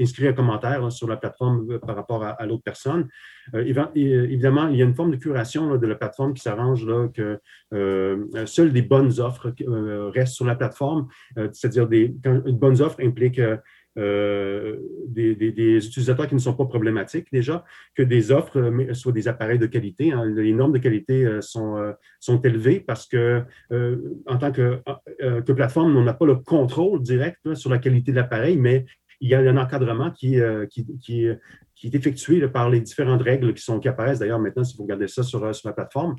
inscrire 0.00 0.30
un 0.30 0.32
commentaire 0.32 0.90
sur 0.90 1.06
la 1.06 1.18
plateforme 1.18 1.78
par 1.80 1.94
rapport 1.94 2.24
à, 2.24 2.46
l'autre 2.46 2.62
personne. 2.62 3.06
évidemment, 3.52 4.68
il 4.68 4.78
y 4.78 4.82
a 4.82 4.86
une 4.86 4.94
forme 4.94 5.10
de 5.10 5.16
curation 5.16 5.76
de 5.76 5.86
la 5.86 5.94
plateforme 5.94 6.32
qui 6.32 6.40
s'arrange 6.40 6.86
que 7.12 7.38
seules 8.46 8.72
des 8.72 8.80
bonnes 8.80 9.20
offres 9.20 9.52
restent 10.14 10.36
sur 10.36 10.46
la 10.46 10.54
plateforme. 10.54 11.08
C'est-à-dire 11.52 11.86
des, 11.86 12.16
une 12.24 12.56
bonne 12.56 12.80
offre 12.80 13.02
implique 13.02 13.38
euh, 13.96 14.76
des, 15.06 15.32
utilisateurs 15.86 16.26
qui 16.26 16.34
ne 16.34 16.40
sont 16.40 16.54
pas 16.54 16.64
problématiques 16.64 17.28
déjà, 17.32 17.64
que 17.94 18.02
des 18.02 18.32
offres 18.32 18.58
euh, 18.58 18.92
soient 18.94 19.12
des 19.12 19.28
appareils 19.28 19.58
de 19.58 19.66
qualité. 19.66 20.12
Hein. 20.12 20.24
Les 20.34 20.52
normes 20.52 20.72
de 20.72 20.78
qualité 20.78 21.24
euh, 21.24 21.40
sont, 21.40 21.94
sont 22.18 22.40
élevées 22.40 22.80
parce 22.80 23.06
que, 23.06 23.42
en 24.26 24.38
tant 24.38 24.50
que, 24.50 24.80
que 25.20 25.52
plateforme, 25.52 25.96
on 25.96 26.02
n'a 26.02 26.14
pas 26.14 26.26
le 26.26 26.36
contrôle 26.36 27.02
direct 27.02 27.54
sur 27.54 27.70
la 27.70 27.78
qualité 27.78 28.10
de 28.10 28.16
l'appareil, 28.16 28.56
mais 28.56 28.84
il 29.20 29.28
y 29.28 29.34
a 29.34 29.38
un 29.38 29.56
encadrement 29.56 30.10
qui, 30.10 30.38
qui, 30.70 30.86
qui, 30.98 31.28
qui 31.76 31.86
est 31.86 31.94
effectué 31.94 32.46
par 32.48 32.68
les 32.70 32.80
différentes 32.80 33.22
règles 33.22 33.54
qui, 33.54 33.62
sont, 33.62 33.78
qui 33.78 33.88
apparaissent 33.88 34.18
d'ailleurs 34.18 34.40
maintenant 34.40 34.64
si 34.64 34.76
vous 34.76 34.82
regardez 34.82 35.08
ça 35.08 35.22
sur, 35.22 35.54
sur 35.54 35.68
la 35.68 35.74
plateforme. 35.74 36.16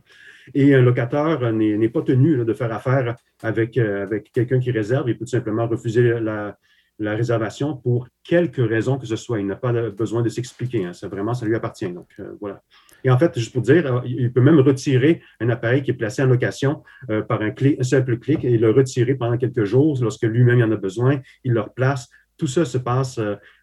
Et 0.53 0.73
un 0.73 0.81
locataire 0.81 1.51
n'est 1.51 1.89
pas 1.89 2.01
tenu 2.01 2.45
de 2.45 2.53
faire 2.53 2.71
affaire 2.71 3.15
avec, 3.43 3.77
avec 3.77 4.31
quelqu'un 4.31 4.59
qui 4.59 4.71
réserve. 4.71 5.09
Il 5.09 5.17
peut 5.17 5.25
tout 5.25 5.31
simplement 5.31 5.67
refuser 5.67 6.19
la, 6.19 6.57
la 6.99 7.15
réservation 7.15 7.75
pour 7.75 8.07
quelque 8.23 8.61
raison 8.61 8.97
que 8.97 9.05
ce 9.05 9.15
soit. 9.15 9.39
Il 9.39 9.47
n'a 9.47 9.55
pas 9.55 9.71
besoin 9.89 10.21
de 10.21 10.29
s'expliquer. 10.29 10.85
Hein. 10.85 10.93
C'est 10.93 11.07
vraiment, 11.07 11.33
ça 11.33 11.45
lui 11.45 11.55
appartient. 11.55 11.91
Donc, 11.91 12.07
euh, 12.19 12.31
voilà. 12.39 12.61
Et 13.03 13.11
en 13.11 13.17
fait, 13.17 13.37
juste 13.37 13.53
pour 13.53 13.61
dire, 13.61 13.85
euh, 13.85 14.01
il 14.05 14.31
peut 14.31 14.41
même 14.41 14.59
retirer 14.59 15.21
un 15.39 15.49
appareil 15.49 15.83
qui 15.83 15.91
est 15.91 15.95
placé 15.95 16.21
en 16.21 16.27
location 16.27 16.83
euh, 17.09 17.21
par 17.21 17.41
un, 17.41 17.51
clic, 17.51 17.79
un, 17.79 17.83
simple 17.83 18.17
clic 18.17 18.43
et 18.43 18.57
le 18.57 18.71
retirer 18.71 19.15
pendant 19.15 19.37
quelques 19.37 19.65
jours 19.65 19.97
lorsque 20.01 20.23
lui-même 20.23 20.61
en 20.61 20.71
a 20.71 20.77
besoin. 20.77 21.19
Il 21.43 21.53
le 21.53 21.61
replace. 21.61 22.09
Tout 22.37 22.47
ça 22.47 22.65
se 22.65 22.77
passe 22.77 23.17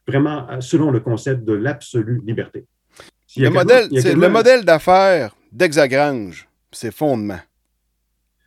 vraiment 0.08 0.46
selon 0.60 0.90
le 0.90 1.00
concept 1.00 1.44
de 1.44 1.52
l'absolue 1.52 2.22
liberté. 2.24 2.64
Le 3.36 3.50
modèle, 3.50 3.88
le 3.90 4.28
modèle 4.28 4.64
d'affaires 4.64 5.36
d'Hexagrange, 5.52 6.48
c'est 6.70 6.90
fondement. 6.90 7.40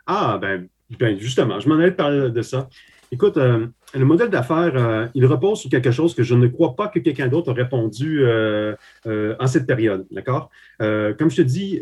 Ah, 0.07 0.39
ben, 0.41 0.67
ben, 0.99 1.19
justement, 1.19 1.59
je 1.59 1.67
m'en 1.69 1.75
allais 1.75 1.91
parler 1.91 2.29
de 2.29 2.41
ça. 2.41 2.69
Écoute, 3.11 3.37
euh, 3.37 3.67
le 3.93 4.05
modèle 4.05 4.29
d'affaires, 4.29 4.75
euh, 4.75 5.07
il 5.13 5.25
repose 5.25 5.59
sur 5.59 5.69
quelque 5.69 5.91
chose 5.91 6.15
que 6.15 6.23
je 6.23 6.35
ne 6.35 6.47
crois 6.47 6.75
pas 6.75 6.87
que 6.87 6.99
quelqu'un 6.99 7.27
d'autre 7.27 7.51
a 7.51 7.53
répondu 7.53 8.23
euh, 8.23 8.75
en 9.05 9.47
cette 9.47 9.67
période. 9.67 10.05
D'accord? 10.11 10.49
comme 10.79 11.29
je 11.29 11.37
te 11.37 11.41
dis, 11.41 11.81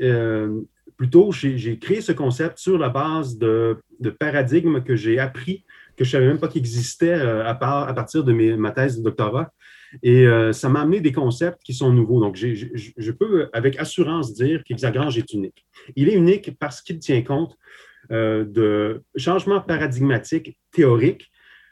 plutôt, 0.98 1.32
j'ai 1.32 1.80
créé 1.80 2.02
ce 2.02 2.12
concept 2.12 2.60
sur 2.60 2.78
la 2.78 2.90
base 2.90 3.38
de, 3.38 3.78
paradigmes 4.20 4.84
que 4.84 4.96
j'ai 4.96 5.20
appris, 5.20 5.64
que 5.98 6.04
je 6.04 6.10
ne 6.10 6.12
savais 6.12 6.28
même 6.28 6.40
pas 6.40 6.48
qu'ils 6.48 6.62
existaient 6.62 7.14
à, 7.14 7.56
part, 7.56 7.88
à 7.88 7.94
partir 7.94 8.24
de 8.24 8.34
ma 8.34 8.72
thèse 8.72 9.00
de 9.00 9.04
doctorat. 9.04 9.52
Et 10.04 10.26
ça 10.52 10.70
m'a 10.70 10.82
amené 10.82 11.02
des 11.02 11.12
concepts 11.12 11.64
qui 11.64 11.74
sont 11.74 11.92
nouveaux. 11.92 12.20
Donc, 12.20 12.36
je 12.36 13.12
peux 13.12 13.50
avec 13.54 13.80
assurance 13.80 14.34
dire 14.34 14.64
qu'Hexagrange 14.64 15.18
est 15.18 15.34
unique. 15.34 15.66
Il 15.96 16.10
est 16.10 16.16
unique 16.16 16.58
parce 16.60 16.82
qu'il 16.82 17.00
tient 17.00 17.24
compte 17.24 17.58
de 18.14 19.04
changements 19.18 19.62
paradigmatiques 19.62 20.58
théoriques 20.72 21.32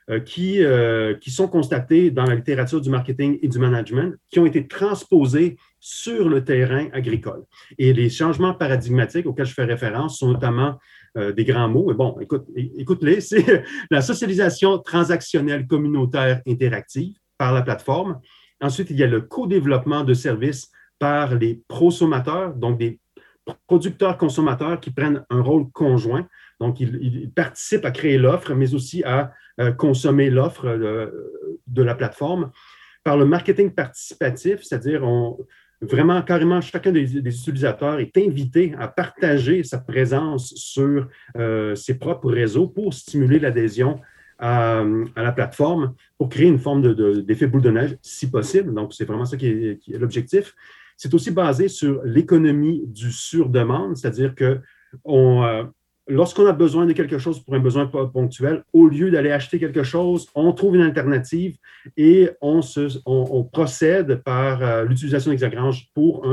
euh, 0.10 0.20
qui, 0.20 0.62
euh, 0.62 1.14
qui 1.14 1.30
sont 1.30 1.48
constatés 1.48 2.10
dans 2.10 2.26
la 2.26 2.34
littérature 2.34 2.82
du 2.82 2.90
marketing 2.90 3.38
et 3.44 3.48
du 3.48 3.60
management, 3.60 4.16
qui 4.32 4.40
ont 4.40 4.48
été 4.48 4.68
transposés 4.68 5.58
sur 5.80 6.28
le 6.28 6.44
terrain 6.44 6.88
agricole. 6.92 7.44
Et 7.78 7.94
les 7.94 8.10
changements 8.10 8.56
paradigmatiques 8.56 9.28
auxquels 9.28 9.46
je 9.46 9.54
fais 9.54 9.64
référence 9.64 10.18
sont 10.18 10.32
notamment 10.32 10.80
des 11.16 11.44
grands 11.44 11.68
mots. 11.70 11.94
bon, 11.94 12.18
écoute, 12.20 12.46
écoute-les, 12.56 13.22
c'est 13.22 13.64
la 13.92 14.02
socialisation 14.02 14.80
transactionnelle 14.80 15.68
communautaire 15.68 16.42
interactive 16.48 17.14
par 17.38 17.54
la 17.54 17.62
plateforme. 17.62 18.20
Ensuite, 18.60 18.90
il 18.90 18.98
y 18.98 19.04
a 19.04 19.08
le 19.08 19.22
co-développement 19.22 20.04
de 20.04 20.14
services 20.14 20.72
par 21.00 21.36
les 21.36 21.62
prosommateurs, 21.68 22.56
donc 22.56 22.80
des 22.80 23.01
producteurs-consommateurs 23.68 24.80
qui 24.80 24.92
prennent 24.92 25.24
un 25.30 25.42
rôle 25.42 25.70
conjoint. 25.72 26.28
Donc, 26.60 26.80
ils, 26.80 27.32
participent 27.32 27.86
à 27.86 27.92
créer 27.92 28.18
l'offre, 28.18 28.54
mais 28.54 28.74
aussi 28.74 29.04
à 29.04 29.32
euh, 29.60 29.72
consommer 29.72 30.30
l'offre 30.30 30.68
de, 31.68 31.84
la 31.84 31.96
plateforme. 31.96 32.52
Par 33.04 33.18
le 33.18 33.26
marketing 33.26 33.72
participatif, 33.72 34.62
c'est-à-dire 34.62 35.04
vraiment, 35.82 36.22
carrément, 36.22 36.62
chacun 36.62 36.92
des, 36.92 37.18
utilisateurs 37.18 38.00
est 38.00 38.16
invité 38.18 38.76
à 38.78 38.88
partager 38.88 39.64
sa 39.64 39.80
présence 39.80 40.54
sur 40.56 41.08
ses 41.76 41.98
propres 41.98 42.32
réseaux 42.32 42.68
pour 42.68 42.94
stimuler 42.94 43.40
l'adhésion 43.40 44.00
à, 44.42 44.84
la 45.16 45.32
plateforme, 45.32 45.94
pour 46.18 46.30
créer 46.30 46.48
une 46.48 46.60
forme 46.60 46.82
d'effet 47.24 47.46
de, 47.46 47.52
boule 47.52 47.62
de 47.62 47.72
neige, 47.72 47.98
si 48.02 48.30
possible. 48.30 48.74
Donc, 48.74 48.94
c'est 48.94 49.06
vraiment 49.06 49.26
ça 49.26 49.38
qui 49.38 49.48
est 49.48 49.98
l'objectif. 49.98 50.56
C'est 51.02 51.16
aussi 51.16 51.32
basé 51.32 51.68
sur 51.68 52.04
l'économie 52.04 52.84
du 52.86 53.12
sur-demande, 53.12 53.98
c'est-à-dire 53.98 54.36
que 54.36 54.60
on, 55.04 55.66
lorsqu'on 56.08 56.46
a 56.46 56.54
besoin 56.54 56.86
de 56.86 56.94
quelque 56.94 57.18
chose 57.18 57.44
pour 57.44 57.56
un 57.56 57.60
besoin 57.60 57.88
ponctuel, 57.88 58.64
au 58.72 58.88
lieu 58.88 59.10
d'aller 59.10 59.32
acheter 59.32 59.58
quelque 59.58 59.82
chose, 59.82 60.28
on 60.36 60.54
trouve 60.54 60.76
une 60.76 60.84
alternative 60.84 61.58
et 61.98 62.30
on, 62.40 62.62
procède 63.52 64.22
par 64.24 64.62
euh, 64.62 64.86
l'utilisation 64.86 65.32
d'Hexagrange 65.32 65.88
pour, 65.96 66.24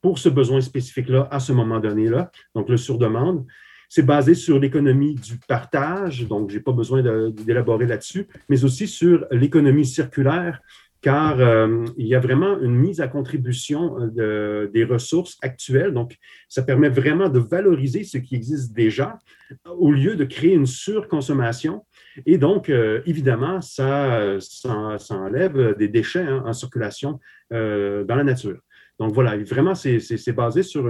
pour 0.00 0.20
ce 0.20 0.28
besoin 0.28 0.60
spécifique-là 0.60 1.26
à 1.32 1.40
ce 1.40 1.52
moment 1.52 1.80
donné-là, 1.80 2.30
donc 2.54 2.68
le 2.68 2.76
sur-demande. 2.76 3.44
C'est 3.88 4.06
basé 4.06 4.34
sur 4.34 4.60
l'économie 4.60 5.16
du 5.16 5.38
partage, 5.48 6.28
donc 6.28 6.50
je 6.50 6.56
n'ai 6.56 6.62
pas 6.62 6.72
besoin 6.72 7.02
d'élaborer 7.32 7.86
là-dessus, 7.86 8.28
mais 8.48 8.64
aussi 8.64 8.86
sur 8.86 9.26
l'économie 9.32 9.86
circulaire, 9.86 10.60
car 11.04 11.38
euh, 11.38 11.84
il 11.98 12.06
y 12.06 12.14
a 12.14 12.18
vraiment 12.18 12.58
une 12.60 12.74
mise 12.74 13.02
à 13.02 13.08
contribution 13.08 14.10
euh, 14.18 14.68
des 14.68 14.84
ressources 14.84 15.36
actuelles. 15.42 15.92
Donc, 15.92 16.16
ça 16.48 16.62
permet 16.62 16.88
vraiment 16.88 17.28
de 17.28 17.38
valoriser 17.38 18.04
ce 18.04 18.16
qui 18.16 18.34
existe 18.36 18.72
déjà 18.72 19.18
au 19.66 19.92
lieu 19.92 20.16
de 20.16 20.24
créer 20.24 20.54
une 20.54 20.64
surconsommation. 20.64 21.84
Et 22.24 22.38
donc, 22.38 22.70
euh, 22.70 23.02
évidemment, 23.04 23.60
ça, 23.60 24.38
ça, 24.40 24.98
enlève 25.10 25.76
des 25.76 25.88
déchets 25.88 26.26
hein, 26.26 26.42
en 26.46 26.54
circulation 26.54 27.20
dans 27.50 28.16
la 28.16 28.24
nature. 28.24 28.58
Donc 28.98 29.12
voilà, 29.12 29.36
vraiment, 29.36 29.74
c'est 29.74 30.32
basé 30.32 30.62
sur 30.62 30.88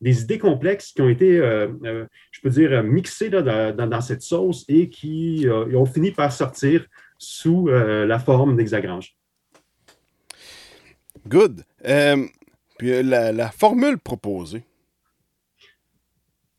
des 0.00 0.22
idées 0.22 0.38
complexes 0.38 0.92
qui 0.92 1.02
ont 1.02 1.08
été, 1.08 1.38
je 1.38 2.40
peux 2.40 2.50
dire, 2.50 2.84
mixées 2.84 3.30
dans, 3.30 3.74
dans, 3.74 4.00
cette 4.00 4.22
sauce 4.22 4.64
et 4.68 4.88
qui 4.90 5.48
ont 5.50 5.86
fini 5.86 6.12
par 6.12 6.30
sortir 6.30 6.86
sous 7.18 7.66
la 7.66 8.18
forme 8.20 8.56
d'hexagrange. 8.56 9.16
Good. 11.28 11.64
Euh, 11.86 12.24
puis 12.78 12.92
euh, 12.92 13.02
la, 13.02 13.50
formule 13.50 13.98
proposée. 13.98 14.64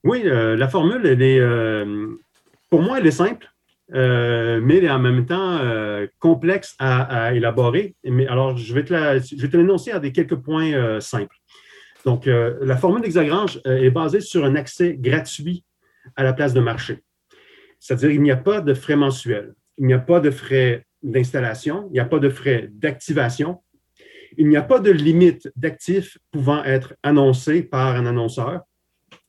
Oui, 0.03 0.23
euh, 0.25 0.56
la 0.56 0.67
formule, 0.67 1.06
elle 1.06 1.21
est, 1.21 1.41
pour 2.69 2.82
moi, 2.82 2.99
elle 2.99 3.08
est 3.08 3.12
simple, 3.12 3.47
mais 3.89 4.77
elle 4.77 4.86
est 4.86 4.89
en 4.89 4.99
même 4.99 5.25
temps 5.25 5.60
complexe 6.19 6.75
à, 6.80 7.34
élaborer. 7.34 7.95
Mais, 8.03 8.27
alors, 8.27 8.58
je 8.58 8.73
vais 8.73 8.84
te 8.84 9.58
l'énoncer 9.58 9.91
à 9.91 9.99
des 9.99 10.12
quelques 10.12 10.36
points 10.36 10.99
simples. 10.99 11.36
Donc, 12.06 12.25
la 12.25 12.77
formule 12.77 13.01
d'Hexagrange 13.01 13.60
est 13.65 13.89
basée 13.89 14.21
sur 14.21 14.45
un 14.45 14.56
accès 14.56 14.95
gratuit 14.97 15.63
à 16.15 16.23
la 16.23 16.34
place 16.34 16.53
de 16.53 16.62
marché. 16.62 17.03
C'est-à-dire 17.80 18.10
qu'il 18.10 18.21
n'y 18.21 18.32
a 18.32 18.38
pas 18.38 18.62
de 18.62 18.73
frais 18.73 18.95
mensuels, 18.95 19.53
il 19.77 19.88
n'y 19.88 19.93
a 19.93 19.99
pas 19.99 20.19
de 20.19 20.32
frais 20.32 20.86
d'installation, 21.03 21.88
il 21.89 21.93
n'y 21.93 21.99
a 21.99 22.06
pas 22.06 22.19
de 22.19 22.30
frais 22.30 22.69
d'activation, 22.71 23.62
il 24.37 24.47
n'y 24.49 24.57
a 24.57 24.61
pas 24.61 24.79
de 24.79 24.91
limite 24.91 25.49
d'actifs 25.55 26.17
pouvant 26.31 26.63
être 26.63 26.95
annoncés 27.03 27.63
par 27.63 27.95
un 27.95 28.05
annonceur. 28.05 28.61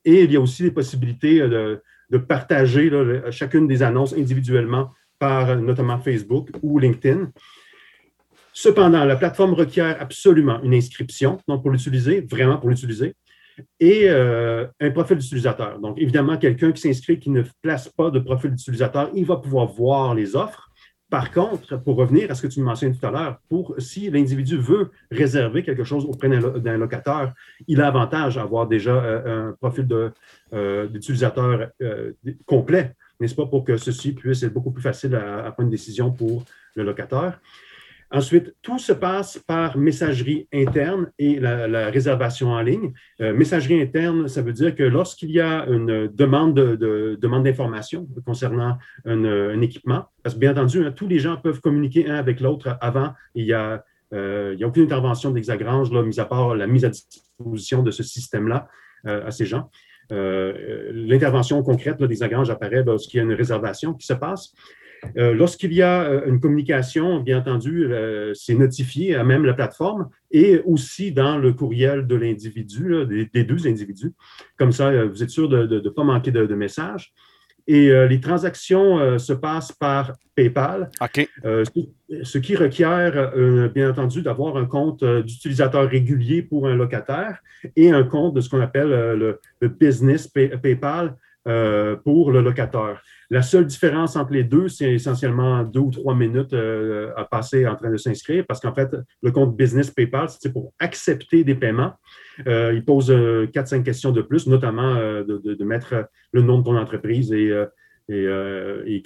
Et 0.05 0.23
il 0.23 0.31
y 0.31 0.35
a 0.35 0.41
aussi 0.41 0.63
des 0.63 0.71
possibilités 0.71 1.39
de, 1.39 1.81
partager 2.27 2.91
chacune 3.31 3.67
des 3.67 3.83
annonces 3.83 4.13
individuellement 4.13 4.91
par 5.19 5.55
notamment 5.57 5.99
Facebook 5.99 6.49
ou 6.61 6.79
LinkedIn. 6.79 7.31
Cependant, 8.53 9.05
la 9.05 9.15
plateforme 9.15 9.53
requiert 9.53 9.95
absolument 9.99 10.61
une 10.63 10.73
inscription, 10.73 11.39
donc 11.47 11.61
pour 11.61 11.71
l'utiliser, 11.71 12.21
vraiment 12.21 12.57
pour 12.57 12.69
l'utiliser, 12.69 13.15
et 13.79 14.09
euh, 14.09 14.67
un 14.79 14.91
profil 14.91 15.17
d'utilisateur. 15.17 15.79
Donc, 15.79 15.99
évidemment, 15.99 16.37
quelqu'un 16.37 16.71
qui 16.71 16.81
s'inscrit, 16.81 17.19
qui 17.19 17.29
ne 17.29 17.43
place 17.61 17.89
pas 17.89 18.09
de 18.09 18.19
profil 18.19 18.51
d'utilisateur, 18.51 19.09
il 19.13 19.25
va 19.25 19.37
pouvoir 19.37 19.67
voir 19.67 20.15
les 20.15 20.35
offres, 20.35 20.68
par 21.09 21.31
contre, 21.31 21.77
pour 21.77 21.95
revenir 21.95 22.29
à 22.29 22.35
ce 22.35 22.43
que 22.43 22.47
tu 22.47 22.59
me 22.59 22.65
mentionnes 22.65 22.95
tout 22.95 23.05
à 23.05 23.11
l'heure, 23.11 23.39
pour 23.49 23.73
si 23.79 24.09
l'individu 24.11 24.57
veut 24.57 24.91
réserver 25.09 25.63
quelque 25.63 25.83
chose 25.83 26.05
auprès 26.05 26.29
d'un 26.29 26.77
locataire, 26.77 27.33
il 27.67 27.81
a 27.81 27.87
avantage 27.87 28.37
à 28.37 28.43
avoir 28.43 28.67
déjà 28.67 28.95
euh, 28.95 29.49
un 29.49 29.53
profil 29.53 29.87
euh, 30.53 30.87
d'utilisateur 30.87 31.71
euh, 31.81 32.13
complet, 32.45 32.95
n'est-ce 33.19 33.33
pas, 33.33 33.47
pour 33.47 33.63
que 33.63 33.77
ceci 33.77 34.13
puisse 34.13 34.43
être 34.43 34.53
beaucoup 34.53 34.71
plus 34.71 34.83
facile 34.83 35.15
à, 35.15 35.45
à 35.45 35.51
prendre 35.51 35.67
une 35.67 35.71
décision 35.71 36.11
pour 36.11 36.45
le 36.75 36.83
locataire. 36.83 37.39
Ensuite, 38.11 38.55
tout 38.63 38.79
se 38.79 38.91
passe 38.91 39.37
par 39.37 39.77
messagerie 39.77 40.47
interne 40.51 41.11
et 41.19 41.39
la, 41.39 41.89
réservation 41.89 42.49
en 42.49 42.61
ligne. 42.61 42.91
Euh, 43.21 43.33
messagerie 43.33 43.81
interne, 43.81 44.27
ça 44.27 44.41
veut 44.41 44.53
dire 44.53 44.73
que 44.73 44.83
lorsqu'il 44.83 45.29
y 45.29 45.39
a 45.39 45.67
une 45.67 46.07
demande 46.07 46.55
de, 46.55 47.17
demande 47.21 47.43
d'information 47.43 48.07
concernant 48.25 48.77
un, 49.05 49.61
équipement, 49.61 50.05
parce 50.23 50.33
que 50.33 50.39
bien 50.39 50.51
entendu, 50.51 50.83
hein, 50.83 50.91
tous 50.91 51.07
les 51.07 51.19
gens 51.19 51.37
peuvent 51.37 51.61
communiquer 51.61 52.09
un 52.09 52.15
avec 52.15 52.39
l'autre 52.39 52.77
avant. 52.81 53.13
Il 53.35 53.51
a 53.53 53.85
euh, 54.11 54.53
il 54.53 54.57
n'y 54.57 54.63
a 54.63 54.67
aucune 54.67 54.85
intervention 54.85 55.29
d'Hexagrange, 55.29 55.91
mis 55.91 56.19
à 56.19 56.25
part 56.25 56.55
la 56.55 56.65
mise 56.65 56.83
à 56.83 56.89
disposition 56.89 57.83
de 57.83 57.91
ce 57.91 58.01
système-là 58.01 58.67
euh, 59.05 59.27
à 59.27 59.29
ces 59.29 59.45
gens. 59.45 59.69
L'intervention 60.09 61.61
concrète 61.61 62.01
d'Hexagrange 62.01 62.49
apparaît 62.49 62.83
lorsqu'il 62.83 63.19
y 63.19 63.21
a 63.21 63.23
une 63.23 63.33
réservation 63.33 63.93
qui 63.93 64.07
se 64.07 64.13
passe. 64.13 64.55
Euh, 65.17 65.33
lorsqu'il 65.33 65.73
y 65.73 65.81
a 65.81 66.03
euh, 66.03 66.25
une 66.27 66.39
communication, 66.39 67.19
bien 67.19 67.39
entendu, 67.39 67.85
euh, 67.85 68.33
c'est 68.33 68.55
notifié 68.55 69.15
à 69.15 69.23
même 69.23 69.45
la 69.45 69.53
plateforme 69.53 70.09
et 70.31 70.61
aussi 70.65 71.11
dans 71.11 71.37
le 71.37 71.53
courriel 71.53 72.07
de 72.07 72.15
l'individu, 72.15 72.93
des, 73.33 73.43
deux 73.43 73.67
individus. 73.67 74.13
Comme 74.57 74.71
ça, 74.71 75.05
vous 75.05 75.23
êtes 75.23 75.29
sûr 75.29 75.49
de 75.49 75.65
ne 75.65 75.89
pas 75.89 76.03
manquer 76.03 76.31
de, 76.31 76.55
messages. 76.55 77.13
Et 77.65 77.89
les 78.07 78.19
transactions 78.19 79.17
se 79.17 79.33
passent 79.33 79.71
par 79.71 80.13
PayPal, 80.35 80.89
ce, 81.43 82.37
qui 82.37 82.55
requiert, 82.55 83.33
bien 83.73 83.89
entendu, 83.89 84.21
d'avoir 84.21 84.57
un 84.57 84.65
compte 84.65 85.03
d'utilisateur 85.03 85.89
régulier 85.89 86.43
pour 86.43 86.67
un 86.67 86.75
locataire 86.75 87.39
et 87.75 87.91
un 87.91 88.03
compte 88.03 88.35
de 88.35 88.41
ce 88.41 88.49
qu'on 88.49 88.61
appelle 88.61 88.89
le, 88.89 89.39
business 89.67 90.27
PayPal 90.27 91.15
pour 92.03 92.31
le 92.31 92.41
locataire. 92.41 93.01
La 93.31 93.43
seule 93.43 93.67
différence 93.67 94.15
entre 94.15 94.33
les 94.33 94.43
deux, 94.43 94.69
c'est 94.69 94.91
essentiellement 94.91 95.63
deux 95.63 95.81
ou 95.81 95.91
trois 95.91 96.15
minutes 96.15 96.53
euh, 96.53 97.11
à 97.15 97.25
passer 97.25 97.67
en 97.67 97.75
train 97.75 97.91
de 97.91 97.97
s'inscrire 97.97 98.43
parce 98.47 98.59
qu'en 98.59 98.73
fait, 98.73 98.89
le 99.21 99.31
compte 99.31 99.55
Business 99.55 99.91
PayPal, 99.91 100.27
c'est 100.29 100.51
pour 100.51 100.73
accepter 100.79 101.43
des 101.43 101.53
paiements. 101.53 101.93
Euh, 102.47 102.73
il 102.73 102.83
pose 102.83 103.11
euh, 103.11 103.45
quatre, 103.45 103.67
cinq 103.67 103.83
questions 103.83 104.11
de 104.11 104.23
plus, 104.23 104.47
notamment 104.47 104.95
de, 104.95 105.63
mettre 105.63 106.07
le 106.31 106.41
nom 106.41 106.57
de 106.57 106.63
ton 106.63 106.75
entreprise 106.75 107.31
et, 107.31 107.53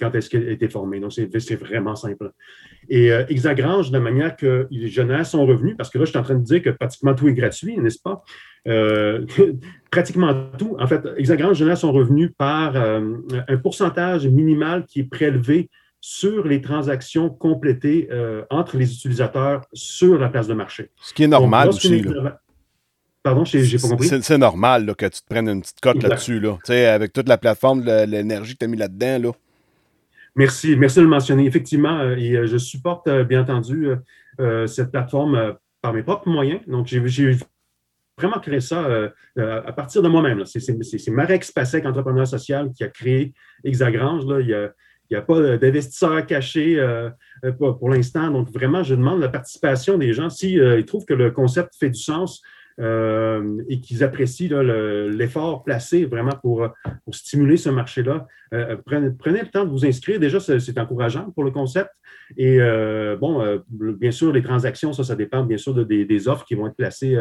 quand 0.00 0.14
est-ce 0.14 0.30
qu'elle 0.30 0.48
a 0.48 0.52
été 0.52 0.70
formée. 0.70 1.00
Donc, 1.00 1.12
c'est 1.12 1.56
vraiment 1.56 1.94
simple. 1.94 2.30
Et 2.88 3.08
Hexagrange, 3.08 3.90
de 3.90 3.98
manière 3.98 4.34
que 4.34 4.66
génère 4.70 5.26
son 5.26 5.44
revenu, 5.44 5.76
parce 5.76 5.90
que 5.90 5.98
là, 5.98 6.06
je 6.06 6.10
suis 6.10 6.18
en 6.18 6.22
train 6.22 6.36
de 6.36 6.44
dire 6.44 6.62
que 6.62 6.70
pratiquement 6.70 7.14
tout 7.14 7.28
est 7.28 7.34
gratuit, 7.34 7.76
n'est-ce 7.76 8.00
pas? 8.00 8.24
Euh, 8.66 9.26
pratiquement 9.90 10.34
tout. 10.58 10.76
En 10.78 10.86
fait, 10.86 11.02
Hexagrange 11.16 11.56
génère 11.56 11.78
son 11.78 11.92
revenu 11.92 12.30
par 12.30 12.76
euh, 12.76 13.16
un 13.46 13.56
pourcentage 13.58 14.26
minimal 14.26 14.86
qui 14.86 15.00
est 15.00 15.04
prélevé 15.04 15.70
sur 16.00 16.46
les 16.46 16.60
transactions 16.60 17.30
complétées 17.30 18.08
euh, 18.10 18.42
entre 18.50 18.76
les 18.76 18.92
utilisateurs 18.92 19.62
sur 19.72 20.18
la 20.18 20.28
place 20.28 20.48
de 20.48 20.54
marché. 20.54 20.90
Ce 21.00 21.14
qui 21.14 21.24
est 21.24 21.28
normal 21.28 21.68
aussi. 21.68 22.04
Pardon, 23.22 23.44
je 23.44 23.56
n'ai 23.56 23.78
pas 23.78 23.88
compris. 23.88 24.22
C'est 24.22 24.36
normal 24.36 24.94
que 24.96 25.06
tu 25.06 25.20
te 25.22 25.26
prennes 25.26 25.48
une 25.48 25.62
petite 25.62 25.80
cote 25.80 26.02
là-dessus, 26.02 26.40
là, 26.40 26.58
avec 26.92 27.12
toute 27.14 27.28
la 27.28 27.38
plateforme, 27.38 27.82
l'énergie 27.82 28.52
que 28.52 28.58
tu 28.58 28.64
as 28.66 28.68
mis 28.68 28.76
là-dedans. 28.76 29.28
Là. 29.28 29.32
Merci, 30.36 30.76
merci 30.76 30.98
de 30.98 31.04
le 31.04 31.08
mentionner. 31.08 31.46
Effectivement, 31.46 32.02
et 32.10 32.46
je 32.46 32.58
supporte 32.58 33.08
bien 33.22 33.40
entendu 33.40 33.88
cette 34.66 34.90
plateforme 34.90 35.54
par 35.80 35.94
mes 35.94 36.02
propres 36.02 36.28
moyens. 36.28 36.60
Donc, 36.66 36.86
j'ai 36.86 36.98
vraiment 38.16 38.38
créé 38.38 38.60
ça 38.60 38.84
euh, 38.84 39.08
euh, 39.38 39.62
à 39.64 39.72
partir 39.72 40.02
de 40.02 40.08
moi-même. 40.08 40.44
C'est 40.44 41.10
Marek 41.10 41.44
Spasek, 41.44 41.84
entrepreneur 41.84 42.26
social, 42.26 42.70
qui 42.72 42.84
a 42.84 42.88
créé 42.88 43.34
Hexagrange. 43.64 44.26
Là. 44.26 44.40
Il 44.40 44.70
n'y 45.10 45.16
a, 45.16 45.22
pas 45.22 45.58
d'investisseurs 45.58 46.24
cachés 46.26 46.78
euh, 46.78 47.10
pour, 47.58 47.90
l'instant. 47.90 48.30
Donc, 48.30 48.50
vraiment, 48.50 48.82
je 48.82 48.94
demande 48.94 49.20
la 49.20 49.28
participation 49.28 49.98
des 49.98 50.12
gens. 50.12 50.30
S'ils 50.30 50.62
ils 50.78 50.84
trouvent 50.84 51.04
que 51.04 51.14
le 51.14 51.30
concept 51.30 51.74
fait 51.78 51.90
du 51.90 52.00
sens, 52.00 52.42
et 52.78 53.80
qu'ils 53.80 54.02
apprécient 54.02 54.60
l'effort 54.60 55.64
placé 55.64 56.04
vraiment 56.04 56.36
pour, 56.42 56.68
stimuler 57.12 57.56
ce 57.56 57.70
marché-là. 57.70 58.26
prenez, 58.84 59.10
prenez, 59.18 59.42
le 59.42 59.48
temps 59.48 59.64
de 59.64 59.70
vous 59.70 59.86
inscrire. 59.86 60.18
Déjà, 60.18 60.40
c'est 60.40 60.78
encourageant 60.78 61.30
pour 61.30 61.44
le 61.44 61.50
concept. 61.50 61.90
Et 62.36 62.58
bon, 63.20 63.62
bien 63.70 64.10
sûr, 64.10 64.32
les 64.32 64.42
transactions, 64.42 64.92
ça, 64.92 65.04
ça 65.04 65.14
dépend 65.14 65.44
bien 65.44 65.58
sûr 65.58 65.74
de, 65.74 65.84
des, 65.84 66.28
offres 66.28 66.44
qui 66.44 66.54
vont 66.54 66.66
être 66.66 66.76
placées 66.76 67.16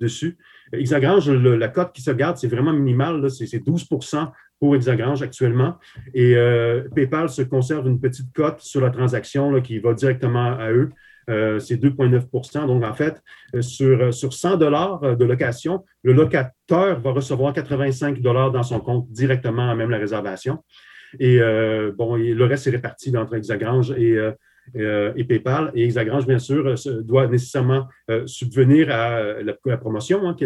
dessus. 0.00 0.38
Hexagrange, 0.72 1.30
la 1.30 1.68
cote 1.68 1.92
qui 1.92 2.02
se 2.02 2.10
garde, 2.10 2.36
c'est 2.36 2.48
vraiment 2.48 2.72
minimal, 2.72 3.30
c'est 3.30 3.64
12% 3.64 4.30
pour 4.58 4.74
Hexagrange 4.74 5.22
actuellement. 5.22 5.76
Et 6.14 6.36
euh, 6.36 6.88
PayPal 6.94 7.28
se 7.28 7.42
conserve 7.42 7.86
une 7.86 8.00
petite 8.00 8.32
cote 8.32 8.60
sur 8.60 8.80
la 8.80 8.90
transaction 8.90 9.60
qui 9.60 9.78
va 9.78 9.94
directement 9.94 10.56
à 10.58 10.70
eux. 10.72 10.90
Euh, 11.28 11.58
c'est 11.58 11.76
2,9% 11.76 12.66
Donc, 12.66 12.84
en 12.84 12.94
fait, 12.94 13.20
euh, 13.54 13.62
sur, 13.62 14.12
sur 14.12 14.32
100 14.32 14.56
dollars 14.56 15.16
de 15.16 15.24
location, 15.24 15.84
le 16.02 16.12
locateur 16.12 17.00
va 17.00 17.10
recevoir 17.10 17.52
85 17.52 18.20
dollars 18.20 18.52
dans 18.52 18.62
son 18.62 18.80
compte 18.80 19.10
directement 19.10 19.70
à 19.70 19.74
même 19.74 19.90
la 19.90 19.98
réservation. 19.98 20.62
Et 21.18 21.38
bon, 21.96 22.16
le 22.16 22.44
reste 22.44 22.66
est 22.66 22.70
réparti 22.70 23.16
entre 23.16 23.34
Exagrange 23.34 23.92
et, 23.92 24.18
euh, 24.18 24.32
et 24.74 25.24
PayPal. 25.24 25.70
Et 25.74 25.84
Exagrange, 25.84 26.26
bien 26.26 26.38
sûr, 26.38 26.66
euh, 26.66 27.02
doit 27.02 27.26
nécessairement 27.26 27.86
euh, 28.10 28.26
subvenir 28.26 28.90
à 28.90 29.42
la, 29.42 29.76
promotion 29.76 30.28
hein, 30.28 30.36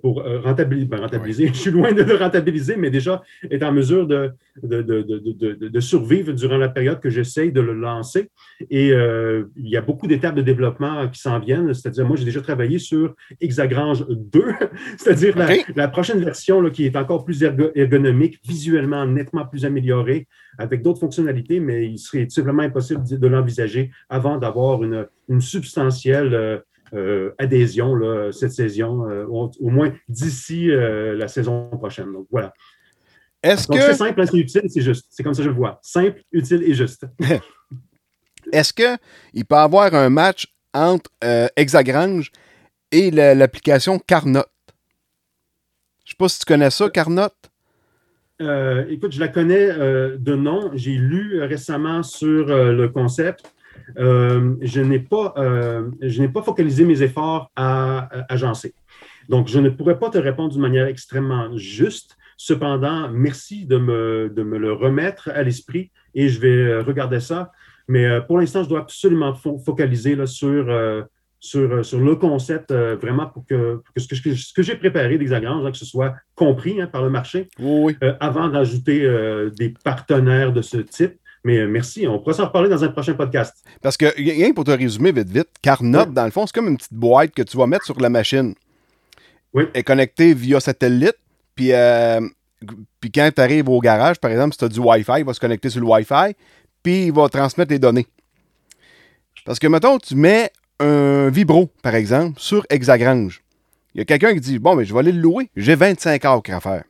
pour 0.00 0.22
rentabiliser. 0.24 0.86
Ben, 0.86 1.00
rentabiliser. 1.00 1.48
Je 1.52 1.58
suis 1.58 1.70
loin 1.70 1.92
de 1.92 2.02
le 2.02 2.14
rentabiliser, 2.14 2.76
mais 2.76 2.90
déjà 2.90 3.22
être 3.50 3.62
en 3.62 3.72
mesure 3.72 4.06
de, 4.06 4.30
de, 4.62 4.82
de, 4.82 5.68
de 5.68 5.80
survivre 5.80 6.32
durant 6.32 6.56
la 6.56 6.68
période 6.68 7.00
que 7.00 7.10
j'essaye 7.10 7.52
de 7.52 7.60
le 7.60 7.74
lancer. 7.74 8.30
Et 8.70 8.88
il 8.88 9.68
y 9.68 9.76
a 9.76 9.80
beaucoup 9.80 10.06
d'étapes 10.06 10.34
de 10.34 10.42
développement 10.42 11.08
qui 11.08 11.20
s'en 11.20 11.38
viennent. 11.38 11.72
C'est-à-dire, 11.74 12.06
moi, 12.06 12.16
j'ai 12.16 12.24
déjà 12.24 12.40
travaillé 12.40 12.78
sur 12.78 13.14
Exagrange 13.40 14.06
2, 14.08 14.44
c'est-à-dire 14.96 15.34
la, 15.76 15.88
prochaine 15.88 16.20
version 16.20 16.60
là, 16.60 16.70
qui 16.70 16.86
est 16.86 16.96
encore 16.96 17.24
plus 17.24 17.42
ergonomique, 17.42 18.38
visuellement 18.46 19.06
nettement 19.06 19.46
plus 19.46 19.64
améliorée, 19.64 20.26
avec 20.58 20.82
d'autres 20.82 21.00
fonctionnalités, 21.00 21.60
mais 21.60 21.86
il 21.86 21.98
serait 21.98 22.24
tout 22.24 22.34
simplement 22.34 22.62
impossible 22.62 23.04
de 23.04 23.26
l'envisager 23.26 23.90
avant 24.08 24.38
d'avoir 24.38 24.82
une, 24.82 25.06
substantielle 25.40 26.34
euh, 26.34 26.58
euh, 26.94 27.34
adhésion 27.38 27.98
cette 28.32 28.52
saison, 28.52 29.08
euh, 29.08 29.24
au, 29.24 29.70
moins 29.70 29.92
d'ici 30.08 30.68
la 30.68 31.28
saison 31.28 31.68
prochaine. 31.70 32.12
Donc 32.12 32.26
voilà. 32.30 32.52
Est-ce 33.42 33.66
que 33.66 33.80
c'est 33.80 33.94
simple, 33.94 34.24
c'est 34.26 34.36
utile, 34.36 34.62
c'est 34.68 34.82
juste. 34.82 35.06
C'est 35.10 35.22
comme 35.22 35.34
ça 35.34 35.38
que 35.38 35.44
je 35.44 35.50
le 35.50 35.56
vois. 35.56 35.80
Simple, 35.82 36.22
utile 36.30 36.62
et 36.62 36.74
juste. 36.74 37.06
Est-ce 38.52 38.72
qu'il 38.72 39.44
peut 39.44 39.54
y 39.54 39.58
avoir 39.58 39.94
un 39.94 40.10
match 40.10 40.46
entre 40.74 41.10
Hexagrange 41.56 42.30
et 42.90 43.10
l'application 43.10 43.98
Carnot? 43.98 44.44
Je 46.04 46.10
ne 46.10 46.10
sais 46.10 46.16
pas 46.18 46.28
si 46.28 46.38
tu 46.40 46.44
connais 46.44 46.70
ça, 46.70 46.90
Carnot? 46.90 47.30
Euh, 48.42 48.84
écoute, 48.88 49.12
je 49.12 49.20
la 49.20 49.28
connais 49.28 49.70
euh, 49.70 50.16
de 50.18 50.34
nom. 50.34 50.70
J'ai 50.74 50.94
lu 50.94 51.42
récemment 51.42 52.02
sur 52.02 52.50
euh, 52.50 52.72
le 52.72 52.88
concept. 52.88 53.54
je 53.96 54.80
n'ai 54.80 54.98
pas, 54.98 55.34
je 56.00 56.26
pas 56.26 56.42
focalisé 56.42 56.84
mes 56.84 57.02
efforts 57.02 57.50
à, 57.56 58.08
agencer. 58.28 58.74
Donc, 59.28 59.48
je 59.48 59.58
ne 59.60 59.70
pourrais 59.70 59.98
pas 59.98 60.10
te 60.10 60.18
répondre 60.18 60.52
d'une 60.52 60.62
manière 60.62 60.86
extrêmement 60.86 61.56
juste. 61.56 62.16
Cependant, 62.36 63.08
merci 63.10 63.66
de 63.66 63.76
me, 63.76 64.32
de 64.34 64.42
me 64.42 64.58
le 64.58 64.72
remettre 64.72 65.30
à 65.32 65.42
l'esprit 65.42 65.90
et 66.14 66.28
je 66.28 66.40
vais 66.40 66.80
regarder 66.80 67.20
ça. 67.20 67.52
Mais 67.86 68.20
pour 68.26 68.38
l'instant, 68.38 68.62
je 68.64 68.68
dois 68.68 68.80
absolument 68.80 69.34
focaliser 69.34 70.16
là, 70.16 70.26
sur 70.26 70.64
sur, 71.42 71.84
sur 71.84 71.98
le 71.98 72.14
concept 72.14 72.70
euh, 72.70 72.94
vraiment 72.94 73.26
pour 73.26 73.44
que, 73.44 73.82
ce 73.96 74.06
que, 74.06 74.34
ce 74.34 74.52
que 74.52 74.62
j'ai 74.62 74.76
préparé 74.76 75.18
d'Hexagrange, 75.18 75.72
que 75.72 75.76
ce 75.76 75.84
soit 75.84 76.14
compris 76.36 76.80
hein, 76.80 76.86
par 76.86 77.02
le 77.02 77.10
marché, 77.10 77.48
oui. 77.58 77.96
Euh, 78.04 78.14
avant 78.20 78.48
d'ajouter 78.48 79.02
euh, 79.02 79.50
des 79.50 79.74
partenaires 79.84 80.52
de 80.52 80.62
ce 80.62 80.76
type. 80.78 81.14
Mais 81.44 81.66
merci, 81.66 82.06
on 82.06 82.20
pourra 82.20 82.34
s'en 82.34 82.46
reparler 82.46 82.68
dans 82.68 82.84
un 82.84 82.88
prochain 82.88 83.14
podcast. 83.14 83.56
Parce 83.82 83.96
que, 83.96 84.14
rien 84.16 84.52
pour 84.52 84.62
te 84.62 84.70
résumer 84.70 85.10
vite, 85.10 85.28
vite, 85.28 85.48
Carnot, 85.60 86.04
dans 86.04 86.24
le 86.24 86.30
fond, 86.30 86.46
c'est 86.46 86.54
comme 86.54 86.68
une 86.68 86.76
petite 86.76 86.94
boîte 86.94 87.32
que 87.32 87.42
tu 87.42 87.56
vas 87.56 87.66
mettre 87.66 87.84
sur 87.84 87.98
la 87.98 88.08
machine. 88.08 88.54
Oui. 89.52 89.64
Elle 89.74 89.80
est 89.80 89.82
connectée 89.82 90.34
via 90.34 90.60
satellite, 90.60 91.16
puis, 91.56 91.72
puis 93.00 93.10
quand 93.10 93.28
tu 93.34 93.40
arrives 93.40 93.68
au 93.68 93.80
garage, 93.80 94.20
par 94.20 94.30
exemple, 94.30 94.52
si 94.52 94.58
tu 94.58 94.64
as 94.66 94.68
du 94.68 94.78
Wi-Fi, 94.78 95.14
il 95.18 95.24
va 95.24 95.34
se 95.34 95.40
connecter 95.40 95.68
sur 95.68 95.80
le 95.80 95.88
Wi-Fi, 95.88 96.36
puis 96.84 97.06
il 97.06 97.12
va 97.12 97.28
transmettre 97.28 97.72
les 97.72 97.80
données. 97.80 98.06
Parce 99.44 99.58
que, 99.58 99.66
mettons, 99.66 99.98
tu 99.98 100.14
mets 100.14 100.52
un 100.82 101.30
vibro, 101.30 101.70
par 101.82 101.94
exemple, 101.94 102.38
sur 102.40 102.66
Hexagrange. 102.70 103.42
Il 103.94 103.98
y 103.98 104.00
a 104.02 104.04
quelqu'un 104.04 104.34
qui 104.34 104.40
dit 104.40 104.58
Bon, 104.58 104.74
mais 104.74 104.84
je 104.84 104.92
vais 104.92 105.00
aller 105.00 105.12
le 105.12 105.20
louer. 105.20 105.50
J'ai 105.56 105.74
25 105.74 106.24
acres 106.24 106.52
à 106.52 106.60
faire. 106.60 106.84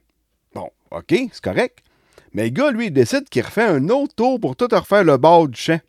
Bon, 0.55 0.69
OK, 0.91 1.09
c'est 1.09 1.41
correct. 1.43 1.79
Mais 2.33 2.45
le 2.45 2.51
gars, 2.51 2.71
lui, 2.71 2.87
il 2.87 2.93
décide 2.93 3.29
qu'il 3.29 3.43
refait 3.43 3.65
un 3.65 3.89
autre 3.89 4.15
tour 4.15 4.41
pour 4.41 4.57
tout 4.57 4.69
refaire 4.71 5.05
le 5.05 5.17
bord 5.17 5.49
du 5.49 5.61
champ. 5.61 5.81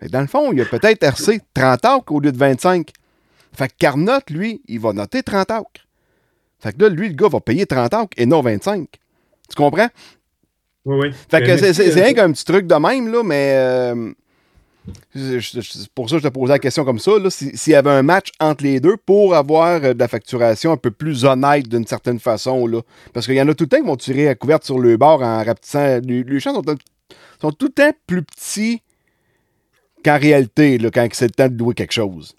Et 0.00 0.08
dans 0.08 0.20
le 0.20 0.26
fond, 0.26 0.52
il 0.52 0.60
a 0.60 0.64
peut-être 0.64 1.02
RC 1.04 1.40
30 1.54 1.84
acres 1.84 2.12
au 2.12 2.20
lieu 2.20 2.32
de 2.32 2.38
25. 2.38 2.90
Fait 3.52 3.68
que 3.68 3.74
Carnot, 3.78 4.18
lui, 4.30 4.62
il 4.66 4.80
va 4.80 4.92
noter 4.92 5.22
30 5.22 5.50
acres. 5.50 5.86
Fait 6.58 6.72
que 6.72 6.82
là, 6.82 6.88
lui, 6.88 7.08
le 7.08 7.14
gars 7.14 7.28
va 7.28 7.40
payer 7.40 7.66
30 7.66 7.94
acres 7.94 8.16
et 8.16 8.26
non 8.26 8.40
25. 8.40 8.88
Tu 9.48 9.56
comprends? 9.56 9.88
Oui, 10.84 10.96
oui. 11.00 11.12
Fait 11.30 11.42
que 11.42 11.56
c'est 11.56 11.78
euh, 11.80 11.94
rien 11.94 12.14
qu'un 12.14 12.32
petit 12.32 12.44
truc 12.44 12.66
de 12.66 12.74
même, 12.74 13.12
là, 13.12 13.22
mais 13.22 13.52
euh, 13.54 14.12
c'est 15.14 15.88
pour 15.94 16.08
ça 16.08 16.16
que 16.16 16.22
je 16.22 16.28
te 16.28 16.32
posais 16.32 16.52
la 16.52 16.58
question 16.58 16.84
comme 16.84 16.98
ça. 16.98 17.12
S'il 17.30 17.72
y 17.72 17.74
avait 17.74 17.90
un 17.90 18.02
match 18.02 18.30
entre 18.40 18.64
les 18.64 18.80
deux 18.80 18.96
pour 18.96 19.34
avoir 19.34 19.84
euh, 19.84 19.94
de 19.94 19.98
la 19.98 20.08
facturation 20.08 20.72
un 20.72 20.76
peu 20.76 20.90
plus 20.90 21.24
honnête 21.24 21.68
d'une 21.68 21.86
certaine 21.86 22.18
façon. 22.18 22.66
Là. 22.66 22.80
Parce 23.12 23.26
qu'il 23.26 23.36
y 23.36 23.42
en 23.42 23.48
a 23.48 23.54
tout 23.54 23.64
le 23.64 23.68
temps 23.68 23.80
qui 23.80 23.86
vont 23.86 23.96
tirer 23.96 24.28
à 24.28 24.34
couverte 24.34 24.64
sur 24.64 24.78
le 24.78 24.96
bord 24.96 25.22
en 25.22 25.44
rapetissant. 25.44 26.00
Les, 26.04 26.40
champs 26.40 26.54
sont, 26.54 27.52
tout 27.52 27.66
le 27.66 27.72
temps 27.72 27.92
plus 28.06 28.22
petits 28.22 28.82
qu'en 30.04 30.18
réalité, 30.18 30.78
là, 30.78 30.90
quand 30.90 31.06
c'est 31.12 31.26
le 31.26 31.30
temps 31.30 31.48
de 31.48 31.56
louer 31.56 31.74
quelque 31.74 31.92
chose. 31.92 32.34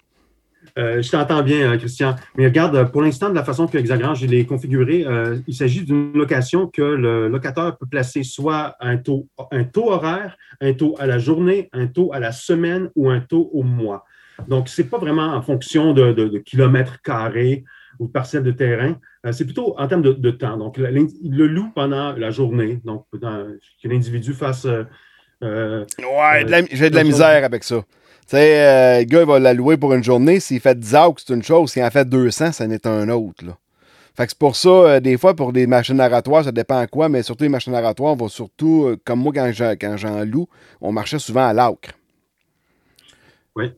Euh, 0.76 1.02
je 1.02 1.10
t'entends 1.10 1.42
bien, 1.42 1.72
euh, 1.72 1.78
Christian. 1.78 2.16
Mais 2.36 2.46
regarde, 2.46 2.90
pour 2.90 3.02
l'instant, 3.02 3.30
de 3.30 3.34
la 3.34 3.44
façon 3.44 3.68
que 3.68 3.78
Hexagrange 3.78 4.24
est 4.24 4.44
configuré, 4.44 5.04
euh, 5.06 5.38
il 5.46 5.54
s'agit 5.54 5.84
d'une 5.84 6.12
location 6.14 6.66
que 6.66 6.82
le 6.82 7.28
locateur 7.28 7.78
peut 7.78 7.86
placer 7.86 8.24
soit 8.24 8.76
un 8.80 8.96
taux, 8.96 9.28
un 9.52 9.64
taux 9.64 9.92
horaire, 9.92 10.36
un 10.60 10.72
taux 10.72 10.96
à 10.98 11.06
la 11.06 11.18
journée, 11.18 11.68
un 11.72 11.86
taux 11.86 12.12
à 12.12 12.18
la 12.18 12.32
semaine 12.32 12.90
ou 12.96 13.08
un 13.08 13.20
taux 13.20 13.50
au 13.52 13.62
mois. 13.62 14.04
Donc, 14.48 14.68
ce 14.68 14.82
n'est 14.82 14.88
pas 14.88 14.98
vraiment 14.98 15.32
en 15.32 15.42
fonction 15.42 15.92
de, 15.92 16.38
kilomètres 16.38 17.00
carrés 17.02 17.64
ou 18.00 18.08
de 18.08 18.12
parcelles 18.12 18.42
de 18.42 18.50
terrain. 18.50 18.96
c'est 19.30 19.44
plutôt 19.44 19.78
en 19.78 19.86
termes 19.86 20.02
de, 20.02 20.30
temps. 20.32 20.56
Donc, 20.56 20.76
il 20.76 21.36
le 21.36 21.46
loue 21.46 21.70
pendant 21.72 22.12
la 22.14 22.32
journée. 22.32 22.80
Donc, 22.84 23.06
que 23.12 23.88
l'individu 23.88 24.32
fasse. 24.32 24.64
ouais, 24.64 26.66
j'ai 26.72 26.90
de 26.90 26.96
la 26.96 27.04
misère 27.04 27.44
avec 27.44 27.62
ça. 27.62 27.84
Tu 28.26 28.30
sais, 28.36 28.58
euh, 28.58 28.98
le 29.00 29.04
gars, 29.04 29.20
il 29.20 29.26
va 29.26 29.38
la 29.38 29.52
louer 29.52 29.76
pour 29.76 29.92
une 29.92 30.02
journée. 30.02 30.40
S'il 30.40 30.58
fait 30.58 30.78
10 30.78 30.94
heures, 30.94 31.12
c'est 31.18 31.34
une 31.34 31.42
chose. 31.42 31.72
S'il 31.72 31.82
en 31.82 31.90
fait 31.90 32.08
200, 32.08 32.52
ça 32.52 32.66
n'est 32.66 32.86
un 32.86 33.10
autre. 33.10 33.44
Là. 33.44 33.58
Fait 34.16 34.24
que 34.24 34.30
c'est 34.30 34.38
pour 34.38 34.56
ça, 34.56 34.68
euh, 34.70 35.00
des 35.00 35.18
fois, 35.18 35.34
pour 35.34 35.52
des 35.52 35.66
machines 35.66 35.96
narratoires, 35.96 36.44
ça 36.44 36.52
dépend 36.52 36.78
à 36.78 36.86
quoi, 36.86 37.10
mais 37.10 37.22
surtout 37.22 37.44
les 37.44 37.50
machines 37.50 37.74
narratoires, 37.74 38.14
on 38.14 38.16
va 38.16 38.28
surtout, 38.28 38.84
euh, 38.84 38.96
comme 39.04 39.20
moi, 39.20 39.32
quand 39.34 39.96
j'en 39.96 40.24
loue, 40.24 40.48
on 40.80 40.90
marchait 40.90 41.18
souvent 41.18 41.46
à 41.46 41.52
l'âcre. 41.52 41.90
Oui. 43.56 43.72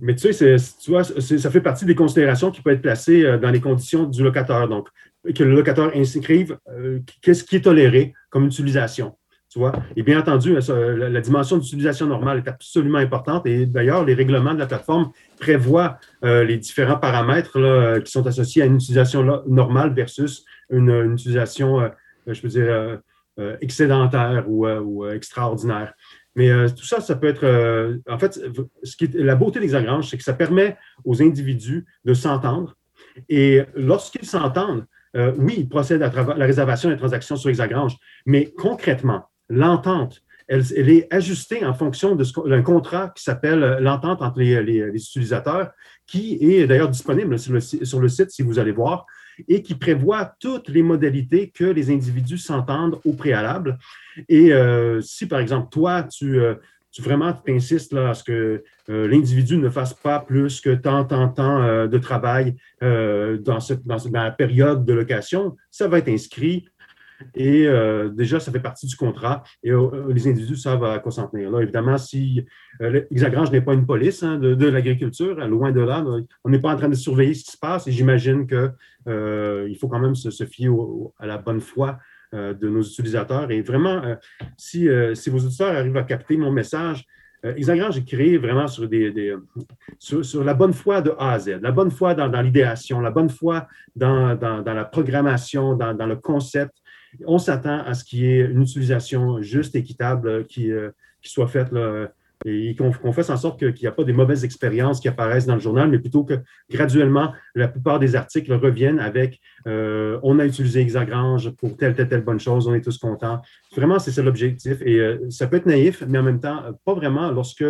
Mais 0.00 0.16
tu 0.16 0.32
sais, 0.32 0.56
tu 0.82 0.90
vois, 0.90 1.04
ça 1.04 1.50
fait 1.50 1.60
partie 1.60 1.84
des 1.84 1.94
considérations 1.94 2.50
qui 2.50 2.62
peuvent 2.62 2.74
être 2.74 2.82
placées 2.82 3.38
dans 3.40 3.50
les 3.50 3.60
conditions 3.60 4.02
du 4.02 4.24
locateur. 4.24 4.68
Donc, 4.68 4.88
que 5.32 5.44
le 5.44 5.54
locateur 5.54 5.92
inscrive 5.94 6.58
qu'est-ce 7.22 7.44
qui 7.44 7.56
est 7.56 7.60
toléré 7.60 8.12
comme 8.28 8.46
utilisation. 8.46 9.14
Et 9.96 10.02
bien 10.02 10.20
entendu, 10.20 10.54
la, 10.54 11.20
dimension 11.20 11.56
d'utilisation 11.56 12.06
normale 12.06 12.38
est 12.38 12.48
absolument 12.48 12.98
importante. 12.98 13.46
Et 13.46 13.66
d'ailleurs, 13.66 14.04
les 14.04 14.14
règlements 14.14 14.54
de 14.54 14.58
la 14.58 14.66
plateforme 14.66 15.10
prévoient 15.38 15.98
euh, 16.24 16.44
les 16.44 16.56
différents 16.56 16.98
paramètres 16.98 18.00
qui 18.00 18.10
sont 18.10 18.26
associés 18.26 18.62
à 18.62 18.66
une 18.66 18.76
utilisation 18.76 19.42
normale 19.46 19.94
versus 19.94 20.44
une, 20.70 21.12
utilisation, 21.12 21.80
euh, 21.80 21.88
je 22.26 22.40
peux 22.40 22.48
dire, 22.48 23.00
euh, 23.38 23.56
excédentaire 23.60 24.44
ou, 24.48 25.06
extraordinaire. 25.06 25.94
Mais 26.34 26.50
tout 26.68 26.84
ça, 26.84 27.00
ça 27.00 27.16
peut 27.16 27.28
être. 27.28 28.00
en 28.10 28.18
fait, 28.18 28.38
ce 28.82 28.96
qui 28.96 29.08
la 29.14 29.36
beauté 29.36 29.58
des 29.58 29.74
agranges, 29.74 30.10
c'est 30.10 30.18
que 30.18 30.22
ça 30.22 30.34
permet 30.34 30.76
aux 31.04 31.22
individus 31.22 31.86
de 32.04 32.12
s'entendre. 32.12 32.76
Et 33.30 33.62
lorsqu'ils 33.74 34.26
s'entendent, 34.26 34.84
oui, 35.38 35.54
ils 35.58 35.68
procèdent 35.68 36.02
à 36.02 36.10
la 36.10 36.44
réservation 36.44 36.90
des 36.90 36.98
transactions 36.98 37.36
sur 37.36 37.48
Exagrange, 37.48 37.96
mais 38.26 38.52
concrètement, 38.54 39.24
l'entente, 39.48 40.22
elle, 40.48 40.88
est 40.88 41.12
ajustée 41.12 41.64
en 41.64 41.74
fonction 41.74 42.14
d'un 42.14 42.62
contrat 42.62 43.12
qui 43.14 43.22
s'appelle 43.22 43.62
euh, 43.62 43.80
l'entente 43.80 44.22
entre 44.22 44.38
les, 44.38 44.80
utilisateurs, 44.94 45.70
qui 46.06 46.38
est 46.40 46.66
d'ailleurs 46.66 46.88
disponible 46.88 47.38
sur 47.38 47.52
le, 48.00 48.08
site 48.08 48.30
si 48.30 48.42
vous 48.42 48.58
allez 48.58 48.72
voir, 48.72 49.06
et 49.48 49.62
qui 49.62 49.74
prévoit 49.74 50.32
toutes 50.38 50.68
les 50.68 50.82
modalités 50.82 51.50
que 51.50 51.64
les 51.64 51.90
individus 51.90 52.38
s'entendent 52.38 53.00
au 53.04 53.12
préalable. 53.12 53.78
Et 54.28 54.52
euh, 54.52 55.00
si, 55.00 55.26
par 55.26 55.40
exemple, 55.40 55.68
toi, 55.70 56.04
tu, 56.04 56.38
euh, 56.38 56.54
tu 56.92 57.02
vraiment 57.02 57.32
t'insistes 57.32 57.92
à 57.94 58.14
ce 58.14 58.22
que 58.22 58.62
l'individu 58.88 59.58
ne 59.58 59.68
fasse 59.68 59.92
pas 59.94 60.20
plus 60.20 60.60
que 60.60 60.74
tant, 60.74 61.04
tant, 61.04 61.28
tant 61.28 61.86
de 61.88 61.98
travail 61.98 62.54
dans, 62.80 63.60
cette, 63.60 63.84
dans, 63.84 63.98
la 64.12 64.30
période 64.30 64.84
de 64.86 64.92
location, 64.94 65.56
ça 65.70 65.88
va 65.88 65.98
être 65.98 66.08
inscrit 66.08 66.66
et 67.34 67.66
euh, 67.66 68.08
déjà, 68.08 68.40
ça 68.40 68.52
fait 68.52 68.60
partie 68.60 68.86
du 68.86 68.96
contrat 68.96 69.42
et 69.62 69.70
euh, 69.70 70.12
les 70.12 70.28
individus 70.28 70.56
savent 70.56 70.84
à 70.84 70.98
quoi 70.98 71.12
s'en 71.12 71.26
tenir. 71.28 71.58
Évidemment, 71.60 71.98
si 71.98 72.44
euh, 72.82 73.02
n'est 73.10 73.60
pas 73.60 73.74
une 73.74 73.86
police 73.86 74.22
hein, 74.22 74.36
de, 74.36 74.66
l'agriculture, 74.66 75.38
hein, 75.40 75.48
loin 75.48 75.72
de 75.72 75.80
là, 75.80 76.04
on 76.44 76.48
n'est 76.48 76.58
pas 76.58 76.72
en 76.72 76.76
train 76.76 76.88
de 76.88 76.94
surveiller 76.94 77.34
ce 77.34 77.44
qui 77.44 77.52
se 77.52 77.58
passe 77.58 77.86
et 77.86 77.92
j'imagine 77.92 78.46
qu'il 78.46 79.76
faut 79.78 79.88
quand 79.88 80.00
même 80.00 80.14
se, 80.14 80.44
fier 80.44 80.70
à 81.18 81.26
la 81.26 81.38
bonne 81.38 81.60
foi 81.60 81.98
de 82.32 82.68
nos 82.68 82.82
utilisateurs. 82.82 83.50
Et 83.50 83.62
vraiment, 83.62 84.02
si, 84.56 84.88
si, 85.14 85.30
vos 85.30 85.38
auditeurs 85.38 85.74
arrivent 85.74 85.96
à 85.96 86.02
capter 86.02 86.36
mon 86.36 86.50
message, 86.50 87.04
Exagrange 87.42 87.98
est 87.98 88.04
créé 88.04 88.38
vraiment 88.38 88.66
sur, 88.66 88.88
des, 88.88 89.36
sur, 89.98 90.42
la 90.42 90.54
bonne 90.54 90.72
foi 90.72 91.00
de 91.00 91.14
A 91.18 91.32
à 91.32 91.38
Z, 91.38 91.60
la 91.62 91.70
bonne 91.70 91.90
foi 91.90 92.14
dans, 92.14 92.40
l'idéation, 92.40 93.00
la 93.00 93.10
bonne 93.10 93.30
foi 93.30 93.68
dans, 93.94 94.36
la 94.64 94.84
programmation, 94.84 95.74
dans, 95.74 96.06
le 96.06 96.16
concept. 96.16 96.74
On 97.26 97.38
s'attend 97.38 97.80
à 97.80 97.94
ce 97.94 98.04
qu'il 98.04 98.20
y 98.20 98.26
ait 98.26 98.44
une 98.44 98.62
utilisation 98.62 99.40
juste, 99.42 99.74
équitable, 99.74 100.46
qui, 100.46 100.70
qui 101.22 101.30
soit 101.30 101.48
faite 101.48 101.72
et 102.44 102.76
qu'on 102.76 103.12
fasse 103.12 103.30
en 103.30 103.36
sorte 103.36 103.58
qu'il 103.58 103.82
n'y 103.82 103.86
a 103.86 103.92
pas 103.92 104.04
des 104.04 104.12
mauvaises 104.12 104.44
expériences 104.44 105.00
qui 105.00 105.08
apparaissent 105.08 105.46
dans 105.46 105.54
le 105.54 105.60
journal, 105.60 105.88
mais 105.88 105.98
plutôt 105.98 106.24
que 106.24 106.34
graduellement, 106.70 107.32
la 107.54 107.68
plupart 107.68 107.98
des 107.98 108.14
articles 108.14 108.52
reviennent 108.52 109.00
avec 109.00 109.40
euh, 109.66 110.18
on 110.22 110.38
a 110.38 110.44
utilisé 110.44 110.80
Exagrange 110.80 111.50
pour 111.50 111.76
telle, 111.76 111.94
telle, 111.94 112.08
telle 112.08 112.22
bonne 112.22 112.38
chose, 112.38 112.68
on 112.68 112.74
est 112.74 112.82
tous 112.82 112.98
contents. 112.98 113.40
Vraiment, 113.74 113.98
c'est 113.98 114.10
ça 114.10 114.22
l'objectif. 114.22 114.78
Et 114.82 115.00
euh, 115.00 115.30
ça 115.30 115.46
peut 115.46 115.56
être 115.56 115.66
naïf, 115.66 116.04
mais 116.06 116.18
en 116.18 116.22
même 116.22 116.40
temps, 116.40 116.62
pas 116.84 116.94
vraiment 116.94 117.30
lorsque 117.30 117.64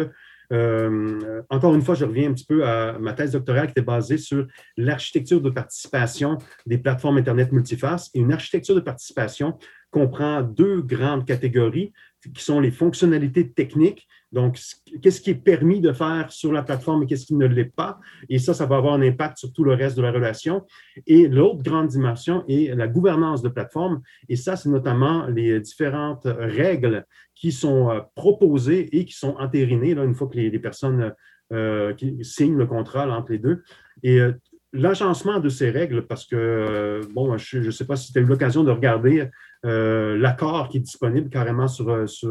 euh, 0.52 1.42
encore 1.50 1.74
une 1.74 1.82
fois, 1.82 1.94
je 1.94 2.04
reviens 2.04 2.30
un 2.30 2.34
petit 2.34 2.44
peu 2.44 2.66
à 2.66 2.98
ma 2.98 3.12
thèse 3.12 3.32
doctorale 3.32 3.66
qui 3.66 3.72
était 3.72 3.82
basée 3.82 4.18
sur 4.18 4.46
l'architecture 4.76 5.40
de 5.40 5.50
participation 5.50 6.38
des 6.66 6.78
plateformes 6.78 7.18
Internet 7.18 7.52
multifaces. 7.52 8.10
Et 8.14 8.20
une 8.20 8.32
architecture 8.32 8.74
de 8.74 8.80
participation 8.80 9.58
comprend 9.90 10.42
deux 10.42 10.82
grandes 10.82 11.26
catégories 11.26 11.92
qui 12.34 12.42
sont 12.42 12.60
les 12.60 12.70
fonctionnalités 12.70 13.50
techniques 13.50 14.06
donc, 14.36 14.60
qu'est-ce 15.00 15.22
qui 15.22 15.30
est 15.30 15.34
permis 15.34 15.80
de 15.80 15.94
faire 15.94 16.30
sur 16.30 16.52
la 16.52 16.62
plateforme 16.62 17.02
et 17.02 17.06
qu'est-ce 17.06 17.24
qui 17.24 17.34
ne 17.34 17.46
l'est 17.46 17.74
pas? 17.74 17.98
Et 18.28 18.38
ça, 18.38 18.52
ça 18.52 18.66
va 18.66 18.76
avoir 18.76 18.92
un 18.92 19.00
impact 19.00 19.38
sur 19.38 19.50
tout 19.50 19.64
le 19.64 19.72
reste 19.72 19.96
de 19.96 20.02
la 20.02 20.12
relation. 20.12 20.66
Et 21.06 21.26
l'autre 21.26 21.62
grande 21.62 21.88
dimension 21.88 22.44
est 22.46 22.76
la 22.76 22.86
gouvernance 22.86 23.40
de 23.40 23.48
plateforme. 23.48 24.02
Et 24.28 24.36
ça, 24.36 24.56
c'est 24.56 24.68
notamment 24.68 25.26
les 25.28 25.58
différentes 25.60 26.26
règles 26.26 27.06
qui 27.34 27.50
sont 27.50 27.88
euh, 27.90 28.00
proposées 28.14 28.94
et 28.94 29.06
qui 29.06 29.14
sont 29.14 29.36
entérinées 29.38 29.94
là, 29.94 30.04
une 30.04 30.14
fois 30.14 30.28
que 30.28 30.36
les, 30.36 30.58
personnes 30.58 31.14
euh, 31.54 31.94
qui 31.94 32.22
signent 32.22 32.58
le 32.58 32.66
contrat 32.66 33.08
entre 33.08 33.32
les 33.32 33.38
deux. 33.38 33.62
Et 34.02 34.20
euh, 34.20 34.32
l'agencement 34.74 35.40
de 35.40 35.48
ces 35.48 35.70
règles, 35.70 36.06
parce 36.06 36.26
que, 36.26 37.00
bon, 37.14 37.38
je 37.38 37.60
ne 37.60 37.70
sais 37.70 37.86
pas 37.86 37.96
si 37.96 38.12
tu 38.12 38.18
as 38.18 38.20
eu 38.20 38.26
l'occasion 38.26 38.64
de 38.64 38.70
regarder 38.70 39.30
l'accord 39.62 40.68
qui 40.68 40.76
est 40.76 40.80
disponible 40.80 41.28
carrément 41.28 41.66
sur, 41.66 42.08
sur 42.08 42.28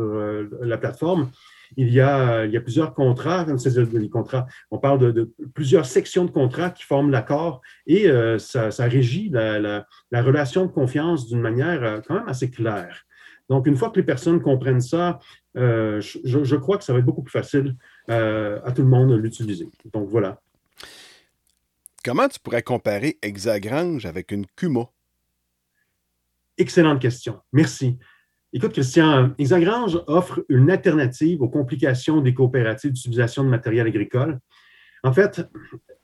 la 0.62 0.78
plateforme 0.78 1.32
il 1.78 1.92
y 1.92 2.02
a, 2.02 2.46
il 2.46 2.52
y 2.52 2.58
a 2.58 2.62
plusieurs 2.62 2.94
contrats, 2.94 3.46
les 3.46 4.10
contrats. 4.10 4.46
On 4.72 4.78
parle 4.78 5.14
de, 5.14 5.34
plusieurs 5.54 5.86
sections 5.86 6.26
de 6.26 6.32
contrats 6.32 6.70
qui 6.70 6.84
forment 6.84 7.12
l'accord 7.12 7.62
et 7.86 8.08
euh, 8.08 8.40
ça, 8.40 8.70
régit 8.86 9.30
la, 9.30 9.86
relation 10.14 10.66
de 10.66 10.72
confiance 10.72 11.28
d'une 11.28 11.42
manière 11.42 11.84
euh, 11.84 12.00
quand 12.06 12.16
même 12.16 12.28
assez 12.28 12.50
claire. 12.50 13.06
Donc, 13.50 13.68
une 13.68 13.76
fois 13.76 13.92
que 13.92 13.98
les 13.98 14.06
personnes 14.06 14.42
comprennent 14.42 14.82
ça, 14.82 15.20
euh, 15.56 16.02
je, 16.02 16.56
crois 16.56 16.78
que 16.78 16.84
ça 16.84 16.94
va 16.94 17.00
être 17.00 17.06
beaucoup 17.06 17.22
plus 17.22 17.32
facile 17.32 17.76
à 18.08 18.72
tout 18.74 18.82
le 18.82 18.88
monde 18.88 19.12
de 19.12 19.16
l'utiliser. 19.16 19.70
Donc, 19.94 20.10
voilà. 20.10 20.42
Comment 22.04 22.28
tu 22.28 22.40
pourrais 22.40 22.64
comparer 22.64 23.18
Hexagrange 23.22 24.06
avec 24.06 24.32
une 24.32 24.46
Cuma? 24.56 24.90
Excellente 26.58 27.02
question. 27.02 27.40
Merci. 27.52 27.98
Écoute, 28.56 28.72
Christian, 28.72 29.32
Exagrange 29.38 30.00
offre 30.08 30.46
une 30.48 30.72
alternative 30.72 31.42
aux 31.42 31.50
complications 31.50 32.22
des 32.22 32.34
coopératives 32.34 32.94
d'utilisation 32.94 33.44
de 33.44 33.50
matériel 33.50 33.86
agricole. 33.86 34.40
En 35.04 35.12
fait, 35.12 35.46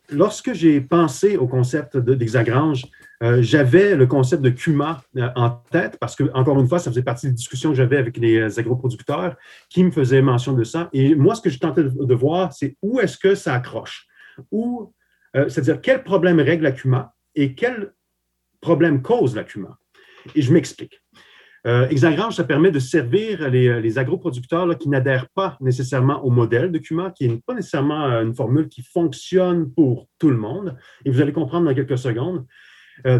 lorsque 0.09 0.51
j'ai 0.51 0.81
pensé 0.81 1.37
au 1.37 1.47
concept 1.47 1.95
d'Exagrange, 1.95 2.87
euh, 3.23 3.41
j'avais 3.41 3.95
le 3.95 4.05
concept 4.05 4.41
de 4.41 4.49
CUMA 4.49 5.01
euh, 5.15 5.29
en 5.37 5.51
tête 5.71 5.97
parce 5.97 6.13
que, 6.13 6.25
encore 6.33 6.59
une 6.59 6.67
fois, 6.67 6.79
ça 6.79 6.91
faisait 6.91 7.03
partie 7.03 7.27
des 7.27 7.31
discussions 7.31 7.69
que 7.69 7.77
j'avais 7.77 7.95
avec 7.95 8.17
les 8.17 8.59
agroproducteurs 8.59 9.37
qui 9.69 9.85
me 9.85 9.91
faisaient 9.91 10.21
mention 10.21 10.51
de 10.51 10.65
ça. 10.65 10.89
Et 10.91 11.15
moi, 11.15 11.35
ce 11.35 11.41
que 11.41 11.49
je 11.49 11.57
tentais 11.57 11.85
de, 11.85 12.15
voir, 12.15 12.51
c'est 12.51 12.75
où 12.81 12.99
est-ce 12.99 13.17
que 13.17 13.33
ça 13.33 13.53
accroche? 13.53 14.07
Où, 14.51 14.93
euh, 15.37 15.47
c'est-à-dire 15.47 15.79
quel 15.79 16.03
problème 16.03 16.41
règle 16.41 16.63
la 16.63 16.73
CUMA 16.73 17.15
et 17.33 17.55
quel 17.55 17.93
problème 18.59 19.01
cause 19.01 19.37
la 19.37 19.45
CUMA? 19.45 19.79
Et 20.35 20.41
je 20.41 20.51
m'explique. 20.51 21.00
Euh, 21.67 21.87
ça 22.31 22.43
permet 22.43 22.71
de 22.71 22.79
servir 22.79 23.49
les, 23.49 23.67
euh, 23.67 23.99
agroproducteurs 23.99 24.75
qui 24.79 24.89
n'adhèrent 24.89 25.29
pas 25.29 25.57
nécessairement 25.61 26.23
au 26.23 26.31
modèle 26.31 26.71
de 26.71 26.79
CUMA, 26.79 27.11
qui 27.11 27.27
n'est 27.27 27.41
pas 27.45 27.53
nécessairement 27.53 28.05
euh, 28.05 28.23
une 28.23 28.33
formule 28.33 28.67
qui 28.67 28.81
fonctionne 28.81 29.71
pour 29.71 30.07
tout 30.17 30.31
le 30.31 30.37
monde, 30.37 30.75
et 31.05 31.11
vous 31.11 31.21
allez 31.21 31.33
comprendre 31.33 31.67
dans 31.67 31.75
quelques 31.75 31.97
secondes, 31.97 32.45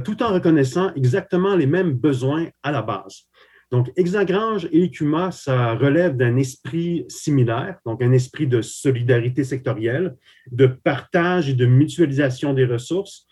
tout 0.04 0.22
en 0.22 0.32
reconnaissant 0.32 0.94
exactement 0.94 1.56
les 1.56 1.66
mêmes 1.66 1.94
besoins 1.94 2.48
à 2.62 2.72
la 2.72 2.84
base. 2.84 3.24
Donc, 3.72 3.92
Exagrange 3.96 4.68
et 4.72 4.92
CUMA, 4.92 5.32
ça 5.32 5.74
relève 5.74 6.16
d'un 6.16 6.36
esprit 6.36 7.06
similaire, 7.08 7.80
donc 7.86 8.04
un 8.04 8.12
esprit 8.12 8.46
de 8.46 8.62
solidarité 8.62 9.44
sectorielle, 9.44 10.16
de 10.52 10.68
partage 10.68 11.50
et 11.50 11.54
de 11.54 11.66
mutualisation 11.66 12.54
des 12.54 12.66
ressources, 12.66 13.26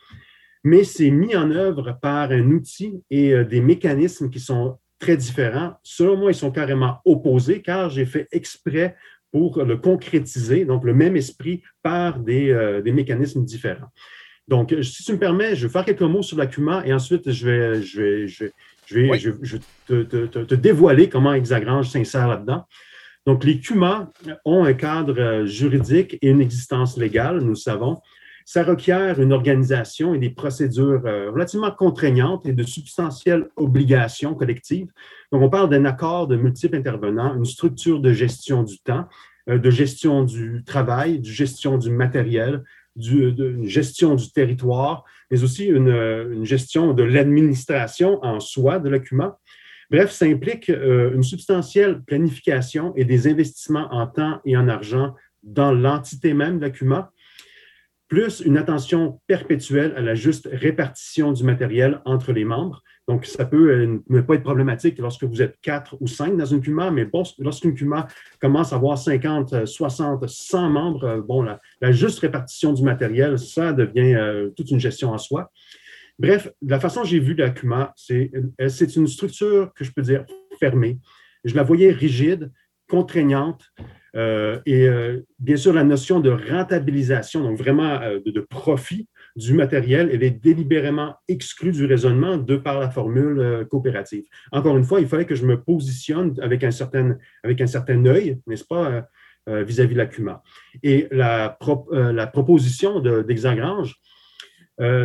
mais 0.63 0.83
c'est 0.83 1.11
mis 1.11 1.35
en 1.35 1.51
œuvre 1.51 1.99
par 2.01 2.31
un 2.31 2.49
outil 2.49 3.03
et 3.11 3.43
des 3.43 3.61
mécanismes 3.61 4.31
qui 4.31 4.39
sont 4.39 4.79
très 4.99 5.17
différents. 5.17 5.73
Selon 5.83 6.17
moi, 6.17 6.31
ils 6.31 6.35
sont 6.35 6.51
carrément 6.51 6.99
opposés 7.05 7.61
car 7.61 7.89
j'ai 7.89 8.05
fait 8.05 8.27
exprès 8.31 8.95
pour 9.31 9.63
le 9.63 9.77
concrétiser, 9.77 10.65
donc 10.65 10.83
le 10.83 10.93
même 10.93 11.15
esprit 11.15 11.61
par 11.83 12.19
des, 12.19 12.51
euh, 12.51 12.81
mécanismes 12.83 13.45
différents. 13.45 13.91
Donc, 14.47 14.75
si 14.81 15.03
tu 15.03 15.13
me 15.13 15.19
permets, 15.19 15.55
je 15.55 15.67
vais 15.67 15.71
faire 15.71 15.85
quelques 15.85 16.01
mots 16.01 16.23
sur 16.23 16.37
l'ACUMA 16.37 16.83
et 16.85 16.91
ensuite 16.91 17.31
je 17.31 17.45
vais, 17.45 17.81
je 17.83 18.01
vais, 18.01 18.27
je 18.27 18.45
vais, 18.45 19.19
je 19.19 19.57
vais, 19.57 19.59
te, 19.85 20.25
te, 20.25 20.55
dévoiler 20.55 21.07
comment 21.07 21.33
Hexagrange 21.33 21.89
s'insère 21.89 22.27
là-dedans. 22.27 22.65
Donc, 23.27 23.43
les 23.43 23.59
CUMA 23.59 24.09
ont 24.45 24.63
un 24.63 24.73
cadre 24.73 25.45
juridique 25.45 26.17
et 26.23 26.29
une 26.29 26.41
existence 26.41 26.97
légale, 26.97 27.41
nous 27.41 27.49
le 27.49 27.55
savons 27.55 28.01
ça 28.51 28.63
requiert 28.63 29.21
une 29.21 29.31
organisation 29.31 30.15
et 30.15 30.17
des 30.17 30.31
procédures 30.31 31.03
euh, 31.05 31.29
relativement 31.29 31.69
contraignantes 31.69 32.47
et 32.47 32.51
de 32.51 32.63
substantielles 32.63 33.47
obligations 33.57 34.33
collectives. 34.33 34.87
Donc, 35.31 35.43
on 35.43 35.51
parle 35.51 35.69
d'un 35.69 35.85
accord 35.85 36.25
de 36.25 36.35
multiples 36.35 36.77
intervenants, 36.77 37.35
une 37.35 37.45
structure 37.45 37.99
de 37.99 38.11
gestion 38.11 38.63
du 38.63 38.79
temps, 38.79 39.07
euh, 39.49 39.59
de 39.59 39.69
gestion 39.69 40.23
du 40.23 40.63
travail, 40.65 41.19
de 41.19 41.27
gestion 41.27 41.77
du 41.77 41.91
matériel, 41.91 42.63
du, 42.95 43.31
de 43.33 43.65
gestion 43.65 44.15
du 44.15 44.31
territoire, 44.31 45.03
mais 45.29 45.43
aussi 45.43 45.65
une, 45.67 46.43
gestion 46.43 46.95
de 46.95 47.03
l'administration 47.03 48.17
en 48.23 48.39
soi 48.39 48.79
de 48.79 48.89
l'ACUMA. 48.89 49.37
Bref, 49.91 50.09
ça 50.09 50.25
implique 50.25 50.71
euh, 50.71 51.13
une 51.13 51.21
substantielle 51.21 52.01
planification 52.01 52.93
et 52.95 53.05
des 53.05 53.27
investissements 53.27 53.89
en 53.91 54.07
temps 54.07 54.41
et 54.43 54.57
en 54.57 54.67
argent 54.67 55.13
dans 55.43 55.71
l'entité 55.71 56.33
même 56.33 56.57
de 56.57 56.65
l'ACUMA, 56.65 57.11
plus 58.09 58.41
une 58.41 58.57
attention 58.57 59.21
perpétuelle 59.27 59.93
à 59.95 60.01
la 60.01 60.15
juste 60.15 60.49
répartition 60.51 61.31
du 61.31 61.43
matériel 61.43 62.01
entre 62.05 62.33
les 62.33 62.43
membres. 62.43 62.83
Donc, 63.07 63.25
ça 63.25 63.45
peut 63.45 63.71
euh, 63.71 63.99
ne 64.09 64.21
pas 64.21 64.33
être 64.35 64.43
problématique 64.43 64.97
lorsque 64.97 65.23
vous 65.23 65.41
êtes 65.43 65.57
quatre 65.61 65.95
ou 65.99 66.07
cinq 66.07 66.35
dans 66.35 66.45
une 66.45 66.59
CUMA, 66.59 66.89
mais 66.89 67.07
lorsqu'une 67.37 67.75
CUMA 67.75 68.07
commence 68.41 68.73
à 68.73 68.77
avoir 68.77 68.97
50, 68.97 69.65
60, 69.65 70.27
100 70.27 70.69
membres, 70.69 71.03
euh, 71.03 71.21
bon, 71.21 71.43
la, 71.43 71.91
juste 71.91 72.19
répartition 72.19 72.73
du 72.73 72.83
matériel, 72.83 73.37
ça 73.37 73.73
devient 73.73 74.15
euh, 74.15 74.49
toute 74.57 74.71
une 74.71 74.79
gestion 74.79 75.11
en 75.11 75.19
soi. 75.19 75.51
Bref, 76.17 76.49
la 76.63 76.79
façon 76.79 77.01
dont 77.01 77.05
j'ai 77.05 77.19
vu 77.19 77.35
la 77.35 77.51
CUMA, 77.51 77.93
c'est 77.95 78.95
une 78.95 79.07
structure 79.07 79.71
que 79.73 79.85
je 79.85 79.91
peux 79.91 80.01
dire 80.01 80.25
fermée. 80.59 80.99
Je 81.45 81.55
la 81.55 81.63
voyais 81.63 81.91
rigide, 81.91 82.51
contraignante, 82.89 83.71
et 84.15 84.87
euh, 84.87 85.21
bien 85.39 85.57
sûr, 85.57 85.73
la 85.73 85.83
notion 85.83 86.19
de 86.19 86.29
rentabilisation, 86.29 87.43
donc 87.43 87.57
vraiment 87.57 88.01
euh, 88.01 88.19
de, 88.25 88.41
profit 88.41 89.07
du 89.35 89.53
matériel, 89.53 90.09
elle 90.11 90.23
est 90.23 90.31
délibérément 90.31 91.15
exclue 91.27 91.71
du 91.71 91.85
raisonnement 91.85 92.37
de 92.37 92.55
par 92.55 92.79
la 92.79 92.89
formule 92.89 93.67
coopérative. 93.69 94.23
Encore 94.51 94.75
une 94.77 94.83
fois, 94.83 94.99
il 95.01 95.07
fallait 95.07 95.25
que 95.25 95.35
je 95.35 95.45
me 95.45 95.61
positionne 95.61 96.35
avec 96.41 96.63
un 96.63 96.71
certain, 96.71 97.17
avec 97.43 97.61
un 97.61 97.67
certain 97.67 98.03
œil, 98.05 98.39
n'est-ce 98.47 98.65
pas, 98.65 99.07
vis-à-vis 99.47 99.93
de 99.93 99.99
la 99.99 100.05
CUMA. 100.05 100.43
Et 100.83 101.07
la, 101.11 101.57
la 101.91 102.27
proposition 102.27 102.99
d'Exagrange, 102.99 103.95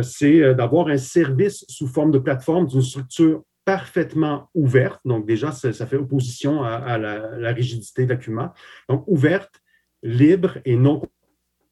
c'est 0.01 0.53
d'avoir 0.55 0.87
un 0.87 0.97
service 0.97 1.63
sous 1.69 1.87
forme 1.87 2.11
de 2.11 2.19
plateforme 2.19 2.67
d'une 2.67 2.81
structure 2.81 3.43
parfaitement 3.65 4.49
ouverte. 4.53 5.01
Donc, 5.05 5.25
déjà, 5.25 5.51
ça, 5.51 5.73
fait 5.85 5.97
opposition 5.97 6.63
à, 6.63 6.97
la, 6.97 7.51
rigidité 7.51 8.05
la 8.05 8.53
Donc, 8.87 9.03
ouverte, 9.07 9.61
libre 10.03 10.59
et 10.65 10.75
non 10.75 11.01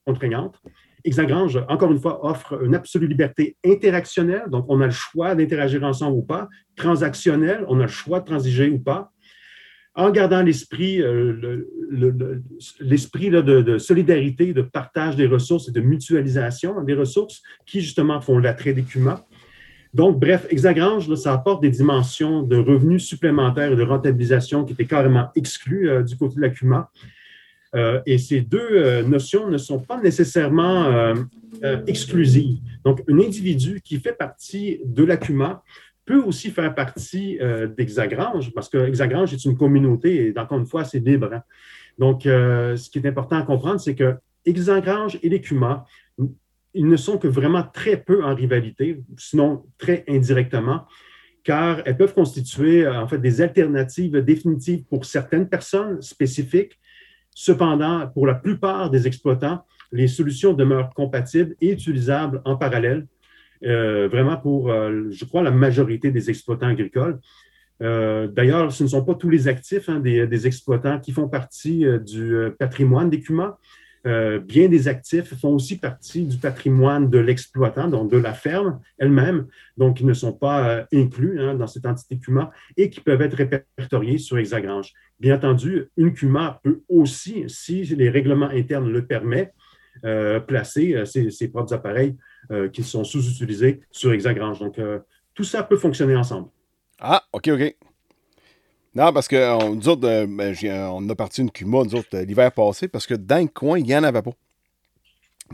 contraignante. 0.05 0.59
Exagrange, 1.05 1.63
encore 1.67 1.91
une 1.91 1.99
fois, 1.99 2.26
offre 2.26 2.63
une 2.63 2.76
absolue 2.76 3.07
liberté 3.07 3.57
interactionnelle. 3.65 4.45
Donc, 4.47 4.65
on 4.70 4.82
a 4.82 4.86
le 4.86 4.91
choix 4.91 5.36
d'interagir 5.36 5.84
ensemble 5.84 6.17
ou 6.17 6.24
pas. 6.24 6.49
Transactionnelle, 6.76 7.63
on 7.67 7.80
a 7.80 7.84
le 7.84 7.88
choix 7.89 8.20
de 8.22 8.26
transiger 8.26 8.70
ou 8.70 8.80
pas. 8.80 9.11
En 9.95 10.09
gardant 10.09 10.41
l'esprit 10.41 11.03
euh, 11.03 11.67
l'esprit 12.80 13.30
de, 13.30 13.41
de, 13.41 13.78
solidarité, 13.78 14.51
de 14.51 14.63
partage 14.63 15.15
des 15.15 15.28
ressources 15.28 15.70
et 15.70 15.72
de 15.72 15.82
mutualisation 15.82 16.82
des 16.82 16.95
ressources 16.95 17.43
qui, 17.67 17.82
justement, 17.82 18.20
font 18.20 18.39
l'attrait 18.39 18.74
des 18.74 18.82
CUMA. 18.82 19.24
Donc, 19.93 20.19
bref, 20.19 20.47
Exagrange, 20.49 21.13
ça 21.15 21.33
apporte 21.33 21.61
des 21.61 21.69
dimensions 21.69 22.41
de 22.41 22.57
revenus 22.57 23.05
supplémentaires 23.05 23.71
et 23.71 23.75
de 23.75 23.83
rentabilisation 23.83 24.65
qui 24.65 24.73
étaient 24.73 24.85
carrément 24.85 25.29
exclues 25.35 25.89
euh, 25.89 26.01
du 26.01 26.17
côté 26.17 26.35
de 26.37 26.41
la 26.41 26.49
CUMA. 26.49 26.89
Euh, 27.75 28.01
et 28.05 28.17
ces 28.17 28.41
deux 28.41 28.59
euh, 28.71 29.03
notions 29.03 29.49
ne 29.49 29.57
sont 29.57 29.79
pas 29.79 29.99
nécessairement 29.99 30.85
euh, 30.85 31.15
exclusives. 31.87 32.59
Donc, 32.85 33.03
un 33.09 33.19
individu 33.19 33.81
qui 33.81 33.99
fait 33.99 34.13
partie 34.13 34.79
de 34.85 35.03
l'ACUMA 35.03 35.63
peut 36.05 36.21
aussi 36.21 36.49
faire 36.51 36.75
partie 36.75 37.39
d'Hexagrange, 37.77 38.51
parce 38.53 38.67
que 38.67 38.77
Hexagrange 38.77 39.33
est 39.33 39.45
une 39.45 39.55
communauté, 39.55 40.27
et 40.27 40.37
encore 40.37 40.59
une 40.59 40.65
fois, 40.65 40.83
c'est 40.83 40.99
libre. 40.99 41.29
hein. 41.31 41.43
Donc, 41.97 42.23
ce 42.23 42.89
qui 42.89 42.99
est 42.99 43.07
important 43.07 43.37
à 43.37 43.43
comprendre, 43.43 43.79
c'est 43.79 43.95
que 43.95 44.15
Hexagrange 44.45 45.17
et 45.23 45.29
l'ECUMA, 45.29 45.85
ils 46.74 46.88
ne 46.88 46.95
sont 46.95 47.17
que 47.17 47.28
vraiment 47.28 47.63
très 47.63 47.97
peu 47.97 48.24
en 48.24 48.34
rivalité, 48.34 49.01
sinon 49.17 49.65
très 49.78 50.03
indirectement, 50.07 50.86
car 51.43 51.82
elles 51.86 51.97
peuvent 51.97 52.13
constituer 52.13 52.86
euh, 52.86 53.01
en 53.01 53.07
fait 53.07 53.19
des 53.19 53.41
alternatives 53.41 54.17
définitives 54.24 54.84
pour 54.86 55.05
certaines 55.05 55.49
personnes 55.49 56.01
spécifiques. 56.01 56.80
Cependant, 57.36 58.07
pour 58.07 58.28
la 58.28 58.36
plupart 58.36 58.89
des 58.89 59.07
exploitants, 59.07 59.65
les 59.91 60.07
solutions 60.07 60.53
demeurent 60.53 60.93
compatibles 60.93 61.55
et 61.61 61.71
utilisables 61.71 62.41
en 62.45 62.55
parallèle, 62.55 63.07
euh, 63.63 64.07
vraiment 64.07 64.38
pour, 64.38 64.71
euh, 64.71 65.09
je 65.09 65.26
crois, 65.26 65.41
la 65.41 65.51
majorité 65.51 66.11
des 66.11 66.30
exploitants 66.30 66.67
agricoles. 66.67 67.19
D'ailleurs, 67.80 68.71
ce 68.71 68.84
ne 68.84 68.88
sont 68.88 69.03
pas 69.03 69.15
tous 69.15 69.30
les 69.30 69.49
actifs 69.49 69.89
hein, 69.89 69.99
des, 69.99 70.47
exploitants 70.47 71.01
qui 71.01 71.11
font 71.11 71.28
partie 71.28 71.86
du 72.05 72.34
patrimoine 72.57 73.09
des. 73.09 73.57
Euh, 74.06 74.39
bien 74.39 74.68
des 74.68 74.89
actifs 74.89 75.34
font 75.39 75.56
aussi 75.56 75.78
partie 75.78 76.26
du 76.26 76.38
patrimoine 76.38 77.10
de 77.10 77.20
l'exploitant, 77.20 77.88
donc 77.88 78.12
de 78.12 78.18
la 78.18 78.34
ferme 78.34 78.82
elle-même, 78.97 79.47
donc 79.78 79.97
qui 79.97 80.06
ne 80.06 80.14
sont 80.14 80.34
pas 80.34 80.70
euh, 80.70 80.84
inclus 80.93 81.39
hein, 81.39 81.56
dans 81.56 81.68
cette 81.68 81.86
entité 81.86 82.20
CUMA 82.20 82.51
et 82.76 82.89
qui 82.89 82.99
peuvent 82.99 83.22
être 83.22 83.36
répertoriés 83.36 84.18
sur 84.18 84.38
Hexagrange. 84.38 84.91
Bien 85.22 85.36
entendu, 85.36 85.89
une 85.95 86.14
CUMA 86.14 86.60
peut 86.64 86.82
aussi, 86.89 87.45
si 87.47 87.84
les 87.84 88.10
règlements 88.10 88.49
internes 88.49 88.91
le 88.91 89.06
permettent, 89.06 89.54
euh, 90.04 90.41
placer 90.41 91.06
ses, 91.06 91.30
ses 91.30 91.47
propres 91.47 91.74
appareils 91.74 92.18
qui 92.74 92.84
sont 92.84 93.06
sous-utilisés 93.06 93.80
sur 93.89 94.12
Hexagrange. 94.12 94.60
Donc, 94.60 94.78
tout 95.34 95.45
ça 95.45 95.64
peut 95.64 95.78
fonctionner 95.78 96.14
ensemble. 96.14 96.49
Ah, 96.99 97.24
OK, 97.32 97.47
OK. 97.47 97.78
Non, 98.95 99.11
parce 99.11 99.27
que 99.27 99.51
on, 99.63 99.75
nous 99.75 99.87
autres, 99.89 100.07
euh, 100.07 100.25
ben, 100.29 100.53
j'ai- 100.53 100.71
on 100.71 101.07
a 101.09 101.15
parti 101.15 101.41
une 101.41 101.49
Cuma, 101.51 101.83
nous 101.83 101.95
autres, 101.95 102.09
euh, 102.15 102.25
l'hiver 102.25 102.51
passé, 102.51 102.87
parce 102.87 103.07
que 103.07 103.15
dans 103.15 103.41
le 103.41 103.47
coin, 103.47 103.79
il 103.79 103.85
n'y 103.85 103.95
en 103.95 104.03
avait 104.03 104.21
pas. 104.21 104.31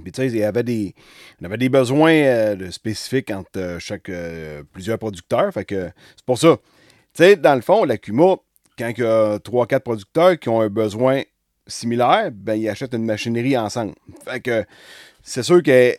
Puis, 0.03 0.11
tu 0.11 0.21
sais, 0.21 0.27
il 0.27 0.37
y 0.37 0.43
avait 0.43 0.63
des, 0.63 0.93
des 1.41 1.69
besoins 1.69 2.11
euh, 2.13 2.71
spécifiques 2.71 3.31
entre 3.31 3.49
euh, 3.57 3.79
chaque, 3.79 4.09
euh, 4.09 4.63
plusieurs 4.73 4.97
producteurs. 4.99 5.53
Fait 5.53 5.65
que 5.65 5.89
c'est 6.15 6.25
pour 6.25 6.37
ça. 6.37 6.57
Tu 7.13 7.23
sais, 7.23 7.35
dans 7.37 7.55
le 7.55 7.61
fond, 7.61 7.83
la 7.85 7.97
Cuma, 7.97 8.35
quand 8.77 8.89
il 8.89 8.99
y 8.99 9.05
a 9.05 9.37
3-4 9.39 9.79
producteurs 9.81 10.37
qui 10.39 10.47
ont 10.49 10.61
un 10.61 10.69
besoin 10.69 11.21
similaire, 11.67 12.31
ben, 12.33 12.55
ils 12.55 12.69
achètent 12.69 12.93
une 12.93 13.05
machinerie 13.05 13.57
ensemble. 13.57 13.93
Fait 14.25 14.39
que 14.41 14.65
c'est 15.23 15.43
sûr 15.43 15.61
que 15.63 15.95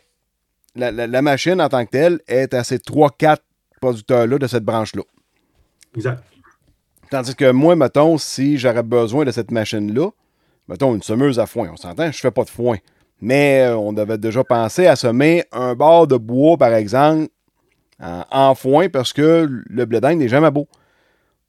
la, 0.77 0.91
la- 0.91 1.07
la 1.07 1.23
machine 1.23 1.61
en 1.61 1.69
tant 1.69 1.85
que 1.85 1.91
telle 1.91 2.21
est 2.29 2.55
à 2.55 2.65
ces 2.65 2.79
3-4 2.79 3.39
producteurs-là 3.81 4.39
de 4.39 4.47
cette 4.47 4.65
branche-là. 4.65 5.03
Exact. 5.97 6.23
Tandis 7.11 7.35
que 7.35 7.51
moi, 7.51 7.75
mettons, 7.75 8.19
si 8.19 8.57
j'aurais 8.57 8.85
besoin 8.85 9.25
de 9.25 9.33
cette 9.33 9.51
machine-là, 9.51 10.11
mettons 10.69 10.95
une 10.95 11.03
semeuse 11.03 11.41
à 11.41 11.47
foin, 11.47 11.69
on 11.73 11.77
s'entend, 11.77 12.13
je 12.13 12.19
fais 12.19 12.31
pas 12.31 12.45
de 12.45 12.51
foin. 12.51 12.77
Mais 13.21 13.63
euh, 13.63 13.77
on 13.77 13.97
avait 13.97 14.17
déjà 14.17 14.45
pensé 14.45 14.87
à 14.87 14.95
semer 14.95 15.45
un 15.51 15.75
bord 15.75 16.07
de 16.07 16.17
bois, 16.17 16.57
par 16.57 16.73
exemple, 16.73 17.29
en, 18.01 18.55
foin, 18.55 18.89
parce 18.89 19.13
que 19.13 19.47
le 19.49 19.85
blé 19.85 20.01
n'est 20.15 20.29
jamais 20.29 20.51
beau. 20.51 20.69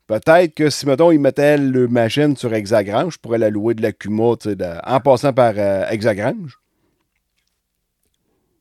Peut-être 0.07 0.53
que 0.55 0.69
si, 0.69 0.85
mettons, 0.85 1.11
ils 1.11 1.19
mettaient 1.19 1.57
le 1.57 1.87
machine 1.87 2.35
sur 2.35 2.53
Hexagrange, 2.53 3.13
je 3.13 3.19
pourrais 3.19 3.37
la 3.37 3.49
louer 3.49 3.75
de 3.75 3.81
la 3.81 3.93
Cuma, 3.93 4.33
en 4.83 4.99
passant 4.99 5.31
par 5.31 5.53
euh, 5.55 5.85
Hexagrange. 5.89 6.60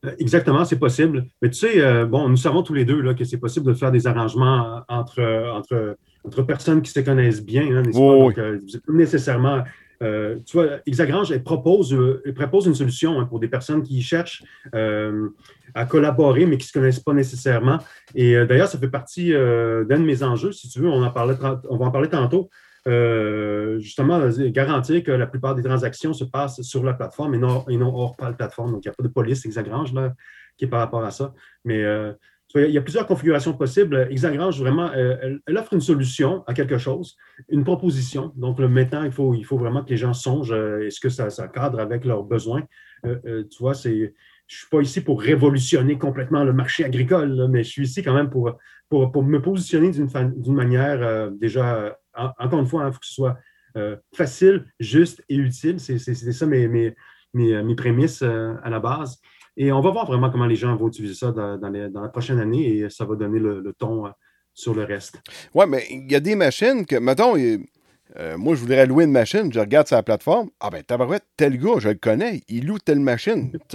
Euh, 0.07 0.12
Exactement, 0.18 0.64
c'est 0.64 0.78
possible. 0.78 1.26
Mais 1.42 1.51
tu 1.51 1.59
sais, 1.59 1.80
euh, 1.82 2.07
bon, 2.07 2.28
nous 2.28 2.36
savons 2.36 2.62
tous 2.62 2.74
les 2.74 2.84
deux 2.84 3.01
là, 3.01 3.14
que 3.14 3.24
c'est 3.24 3.38
possible 3.38 3.66
de 3.66 3.74
faire 3.74 3.90
des 3.92 4.07
arrangements 4.07 4.80
entre, 4.88 5.22
entre, 5.55 5.96
entre 6.24 6.42
personnes 6.42 6.82
qui 6.82 6.90
se 6.90 7.01
connaissent 7.01 7.44
bien, 7.44 7.62
hein, 7.76 7.82
n'est-ce 7.82 7.98
pas? 7.98 8.05
Oui, 8.05 8.18
Donc, 8.34 8.38
euh, 8.38 8.59
pas 8.86 8.92
nécessairement. 8.92 9.62
euh, 10.03 10.36
tu 10.46 10.57
vois, 10.57 10.78
Hexagrange, 10.86 11.30
elle 11.32 11.42
propose, 11.42 11.94
elle 12.24 12.32
propose 12.32 12.66
une 12.66 12.74
solution 12.74 13.20
hein, 13.20 13.26
pour 13.26 13.40
des 13.40 13.48
personnes 13.48 13.82
qui 13.82 14.01
cherchent 14.01 14.42
euh, 14.74 15.28
à 15.74 15.84
collaborer, 15.84 16.46
mais 16.46 16.57
qui 16.57 16.64
ne 16.64 16.68
se 16.68 16.72
connaissent 16.72 17.01
pas 17.01 17.12
nécessairement. 17.12 17.78
Et 18.14 18.34
d'ailleurs, 18.46 18.68
ça 18.68 18.78
fait 18.78 18.88
partie 18.88 19.30
d'un 19.32 19.84
de 19.84 20.05
mes 20.05 20.22
enjeux, 20.22 20.53
si 20.53 20.68
tu 20.70 20.80
veux, 20.80 20.88
on, 20.88 21.03
en 21.03 21.11
parlait, 21.11 21.36
on 21.68 21.76
va 21.76 21.86
en 21.86 21.90
parler 21.90 22.09
tantôt. 22.09 22.48
Euh, 22.86 23.78
justement, 23.78 24.20
garantir 24.46 25.02
que 25.02 25.10
la 25.10 25.26
plupart 25.26 25.54
des 25.54 25.62
transactions 25.62 26.12
se 26.12 26.24
passent 26.24 26.62
sur 26.62 26.82
la 26.82 26.94
plateforme 26.94 27.34
et 27.34 27.38
non, 27.38 27.94
hors 27.94 28.16
la 28.20 28.32
plateforme. 28.32 28.72
Donc, 28.72 28.84
il 28.84 28.88
n'y 28.88 28.92
a 28.92 28.94
pas 28.94 29.02
de 29.02 29.08
police 29.08 29.44
Hexagrange 29.44 29.92
là, 29.92 30.14
qui 30.56 30.64
est 30.64 30.68
par 30.68 30.80
rapport 30.80 31.04
à 31.04 31.10
ça. 31.10 31.34
Mais 31.64 31.82
euh, 31.82 32.12
il 32.54 32.70
y 32.70 32.78
a 32.78 32.82
plusieurs 32.82 33.06
configurations 33.06 33.52
possibles. 33.52 34.08
Hexagrange, 34.10 34.58
vraiment, 34.60 34.90
euh, 34.96 35.38
elle, 35.46 35.58
offre 35.58 35.74
une 35.74 35.80
solution 35.80 36.42
à 36.46 36.54
quelque 36.54 36.78
chose, 36.78 37.16
une 37.48 37.64
proposition. 37.64 38.32
Donc, 38.36 38.58
le 38.58 38.68
maintenant, 38.68 39.04
il 39.04 39.12
faut, 39.12 39.34
il 39.34 39.44
faut 39.44 39.58
vraiment 39.58 39.84
que 39.84 39.90
les 39.90 39.98
gens 39.98 40.14
songent 40.14 40.52
est-ce 40.52 41.00
que 41.00 41.10
ça, 41.10 41.28
cadre 41.48 41.80
avec 41.80 42.04
leurs 42.04 42.24
besoins. 42.24 42.62
Tu 43.04 43.58
vois, 43.60 43.74
c'est. 43.74 44.14
Je 44.46 44.56
ne 44.56 44.58
suis 44.58 44.68
pas 44.68 44.80
ici 44.80 45.00
pour 45.00 45.22
révolutionner 45.22 45.96
complètement 45.96 46.42
le 46.42 46.52
marché 46.52 46.84
agricole, 46.84 47.34
là, 47.34 47.46
mais 47.46 47.62
je 47.62 47.68
suis 47.68 47.84
ici 47.84 48.02
quand 48.02 48.14
même 48.14 48.30
pour, 48.30 48.58
pour, 48.91 49.11
pour 49.12 49.22
me 49.22 49.41
positionner 49.41 49.91
d'une 49.91 50.11
fa- 50.11 50.24
d'une 50.24 50.55
manière 50.55 51.01
euh, 51.03 51.30
déjà, 51.30 51.97
en- 52.14 52.32
encore 52.38 52.59
une 52.61 52.66
fois, 52.66 52.86
il 52.86 52.93
faut 52.93 52.99
que 52.99 53.07
ce 53.07 53.14
soit 53.14 53.38
euh, 53.76 53.97
facile, 54.14 54.66
juste 54.80 55.22
et 55.30 55.36
utile. 55.36 55.80
C'est 55.80 55.99
c'est- 55.99 56.14
c'est 56.14 56.32
ça 56.32 56.45
mes, 56.45 56.68
mes, 56.68 56.95
mes, 57.32 57.62
mes 57.62 57.74
prémices 57.76 58.20
euh, 58.22 58.55
à 58.62 58.68
la 58.68 58.80
base. 58.80 59.18
Et 59.57 59.70
on 59.72 59.80
va 59.80 59.91
voir 59.91 60.07
vraiment 60.07 60.28
comment 60.30 60.47
les 60.47 60.57
gens 60.57 60.74
vont 60.76 60.88
utiliser 60.88 61.14
ça 61.14 61.30
dans, 61.32 61.57
dans 61.57 61.70
les- 61.70 61.88
dans 61.88 62.01
la 62.03 62.09
prochaine 62.09 62.41
année 62.41 62.66
et 62.78 62.91
ça 62.91 63.05
va 63.05 63.14
donner 63.14 63.38
le, 63.38 63.61
le 63.61 63.72
ton 63.72 64.07
euh, 64.07 64.11
sur 64.55 64.74
le 64.74 64.84
reste. 64.84 65.20
Ouais, 65.55 65.66
mais 65.66 65.84
il 65.91 66.11
y 66.11 66.16
a 66.16 66.20
des 66.20 66.34
machines 66.34 66.84
que, 66.84 66.97
mettons, 66.97 67.36
euh, 67.36 68.36
moi, 68.36 68.57
je 68.57 68.61
voudrais 68.61 68.86
louer 68.86 69.05
une 69.05 69.12
machine, 69.12 69.53
je 69.53 69.61
regarde 69.61 69.86
sur 69.86 69.97
la 69.97 70.03
plateforme. 70.03 70.51
Ah 70.59 70.68
ben, 70.70 70.82
tabarouette, 70.82 71.24
tel 71.36 71.57
gars, 71.57 71.78
je 71.78 71.91
le 71.91 71.95
connais, 71.95 72.43
il 72.49 72.66
loue 72.66 72.78
telle 72.80 72.99
machine. 73.01 73.53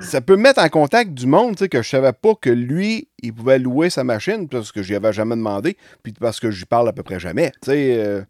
Ça 0.00 0.20
peut 0.20 0.36
mettre 0.36 0.60
en 0.60 0.68
contact 0.68 1.14
du 1.14 1.26
monde, 1.26 1.56
tu 1.56 1.64
sais, 1.64 1.68
que 1.68 1.82
je 1.82 1.88
savais 1.88 2.12
pas 2.12 2.34
que 2.40 2.50
lui, 2.50 3.08
il 3.22 3.34
pouvait 3.34 3.58
louer 3.58 3.90
sa 3.90 4.04
machine 4.04 4.48
parce 4.48 4.70
que 4.70 4.82
je 4.82 4.88
lui 4.88 4.94
avais 4.94 5.12
jamais 5.12 5.34
demandé, 5.34 5.76
puis 6.04 6.12
parce 6.12 6.38
que 6.38 6.50
lui 6.52 6.64
parle 6.64 6.88
à 6.88 6.92
peu 6.92 7.02
près 7.02 7.18
jamais. 7.18 7.50
Tu 7.62 7.70
sais, 7.70 7.96
euh, 7.98 8.22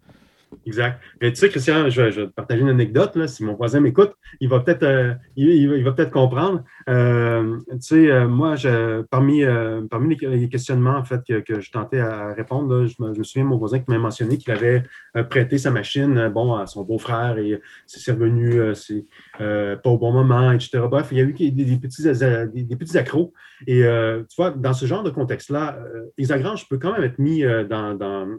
Exact. 0.67 1.01
Tu 1.21 1.35
sais, 1.35 1.49
Christian, 1.49 1.89
je 1.89 2.03
vais, 2.03 2.11
te 2.13 2.33
partager 2.33 2.61
une 2.61 2.69
anecdote. 2.69 3.17
Là. 3.17 3.29
Si 3.29 3.45
mon 3.45 3.55
voisin 3.55 3.81
m'écoute, 3.81 4.13
il 4.41 4.49
va 4.49 4.61
peut-être 4.61 4.83
euh, 4.83 5.15
il, 5.37 5.85
va- 5.85 5.93
peut-être 5.93 6.11
comprendre. 6.11 6.65
Euh, 6.89 7.57
tu 7.71 7.77
sais, 7.81 8.11
euh, 8.11 8.29
moi, 8.29 8.57
parmi, 9.11 9.43
parmi 9.91 10.17
les, 10.17 10.29
les 10.37 10.49
questionnements 10.49 10.97
en 10.97 11.05
fait, 11.05 11.23
que, 11.27 11.41
que 11.41 11.61
je 11.61 11.71
tentais 11.71 12.01
à 12.01 12.33
répondre, 12.35 12.75
là, 12.75 12.87
je, 12.87 13.03
me, 13.03 13.23
souviens 13.23 13.45
de 13.45 13.49
mon 13.49 13.59
voisin 13.59 13.79
qui 13.79 13.91
m'a 13.91 13.99
mentionné 13.99 14.39
qu'il 14.39 14.53
avait 14.53 14.83
prêté 15.29 15.59
sa 15.59 15.71
machine 15.71 16.29
bon, 16.29 16.55
à 16.55 16.67
son 16.67 16.85
beau-frère 16.85 17.39
et 17.39 17.61
c'est 17.87 18.13
revenu 18.13 18.61
pas 19.39 19.91
au 19.91 19.99
bon 19.99 20.13
moment, 20.13 20.53
etc. 20.53 20.81
Bref, 20.91 21.09
il 21.13 21.19
y 21.19 21.21
a 21.21 21.25
eu 21.25 21.33
des, 21.33 21.77
petits, 21.77 22.03
des, 22.03 22.77
petits 22.77 22.99
accros. 22.99 23.33
Et 23.67 23.83
tu 23.83 24.37
vois, 24.37 24.51
dans 24.51 24.73
ce 24.73 24.87
genre 24.87 25.03
de 25.03 25.11
contexte-là, 25.11 25.79
euh, 25.79 26.07
Hexagrange 26.19 26.69
peut 26.69 26.79
quand 26.79 26.93
même 26.93 27.05
être 27.05 27.19
mis, 27.19 27.43
dans, 27.43 28.39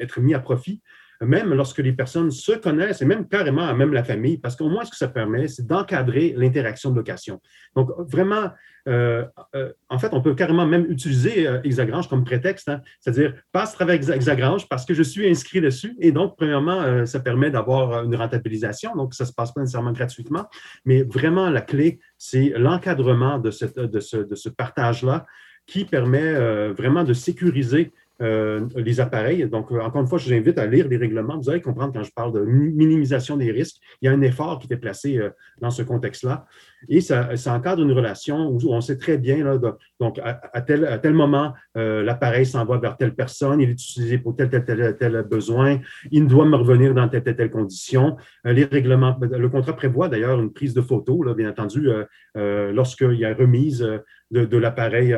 être 0.00 0.20
mis 0.20 0.34
à 0.34 0.40
profit 0.40 0.82
même 1.24 1.52
lorsque 1.54 1.78
les 1.78 1.92
personnes 1.92 2.30
se 2.30 2.52
connaissent, 2.52 3.02
et 3.02 3.04
même 3.04 3.26
carrément 3.28 3.74
même 3.74 3.92
la 3.92 4.04
famille, 4.04 4.38
parce 4.38 4.56
qu'au 4.56 4.68
moins 4.68 4.84
ce 4.84 4.90
que 4.90 4.96
ça 4.96 5.08
permet, 5.08 5.48
c'est 5.48 5.66
d'encadrer 5.66 6.34
l'interaction 6.36 6.90
de 6.90 6.96
location. 6.96 7.40
Donc, 7.74 7.90
vraiment, 7.98 8.50
euh, 8.86 9.24
euh, 9.54 9.72
en 9.88 9.98
fait, 9.98 10.10
on 10.12 10.20
peut 10.20 10.34
carrément 10.34 10.66
même 10.66 10.86
utiliser 10.90 11.46
euh, 11.46 11.60
Hexagrange 11.64 12.08
comme 12.08 12.24
prétexte, 12.24 12.68
hein, 12.68 12.80
c'est-à-dire 13.00 13.34
passe 13.50 13.72
travers 13.72 13.96
Hexa- 13.96 14.14
Hexagrange 14.14 14.68
parce 14.68 14.84
que 14.84 14.92
je 14.92 15.02
suis 15.02 15.28
inscrit 15.28 15.60
dessus, 15.60 15.96
et 16.00 16.12
donc, 16.12 16.36
premièrement, 16.36 16.82
euh, 16.82 17.06
ça 17.06 17.20
permet 17.20 17.50
d'avoir 17.50 18.04
une 18.04 18.14
rentabilisation, 18.14 18.94
donc 18.94 19.14
ça 19.14 19.24
ne 19.24 19.28
se 19.28 19.32
passe 19.32 19.52
pas 19.52 19.62
nécessairement 19.62 19.92
gratuitement, 19.92 20.46
mais 20.84 21.02
vraiment, 21.02 21.48
la 21.50 21.62
clé, 21.62 21.98
c'est 22.18 22.52
l'encadrement 22.56 23.38
de, 23.38 23.50
de 23.86 24.00
ce, 24.00 24.16
de 24.16 24.34
ce 24.34 24.48
partage-là 24.48 25.26
qui 25.66 25.86
permet 25.86 26.34
vraiment 26.72 27.04
de 27.04 27.14
sécuriser 27.14 27.90
euh, 28.22 28.66
les 28.76 29.00
appareils. 29.00 29.48
Donc, 29.48 29.72
euh, 29.72 29.80
encore 29.80 30.00
une 30.02 30.06
fois, 30.06 30.18
je 30.18 30.28
vous 30.28 30.34
invite 30.34 30.58
à 30.58 30.66
lire 30.66 30.88
les 30.88 30.96
règlements. 30.96 31.38
Vous 31.38 31.50
allez 31.50 31.60
comprendre 31.60 31.92
quand 31.92 32.02
je 32.02 32.12
parle 32.12 32.32
de 32.32 32.40
mi- 32.44 32.72
minimisation 32.72 33.36
des 33.36 33.50
risques. 33.50 33.76
Il 34.00 34.06
y 34.06 34.08
a 34.08 34.12
un 34.12 34.20
effort 34.22 34.58
qui 34.58 34.66
était 34.66 34.76
placé 34.76 35.18
euh, 35.18 35.30
dans 35.60 35.70
ce 35.70 35.82
contexte-là. 35.82 36.46
Et 36.88 37.00
ça, 37.00 37.30
encadre 37.46 37.82
une 37.82 37.92
relation 37.92 38.48
où 38.48 38.58
on 38.68 38.80
sait 38.80 38.96
très 38.98 39.18
bien, 39.18 39.44
là, 39.44 39.58
donc, 40.00 40.20
à, 40.22 40.60
tel, 40.60 41.14
moment, 41.14 41.52
euh, 41.76 42.02
l'appareil 42.02 42.46
s'envoie 42.46 42.78
vers 42.78 42.96
telle 42.96 43.14
personne, 43.14 43.60
il 43.60 43.68
est 43.70 43.72
utilisé 43.72 44.18
pour 44.18 44.36
tel, 44.36 44.48
tel, 44.48 44.96
tel, 44.98 45.22
besoin, 45.28 45.78
il 46.10 46.26
doit 46.26 46.46
me 46.46 46.56
revenir 46.56 46.94
dans 46.94 47.08
telle, 47.08 47.22
telle, 47.22 47.36
telle 47.36 47.50
condition. 47.50 48.16
Euh, 48.46 48.52
les 48.52 48.64
règlements, 48.64 49.16
le 49.20 49.48
contrat 49.48 49.74
prévoit 49.74 50.08
d'ailleurs 50.08 50.40
une 50.40 50.52
prise 50.52 50.74
de 50.74 50.82
photo, 50.82 51.24
bien 51.34 51.50
entendu, 51.50 51.88
euh, 52.36 52.72
lorsqu'il 52.72 53.14
y 53.14 53.24
a 53.24 53.34
remise 53.34 53.86
de, 54.30 54.56
l'appareil 54.56 55.16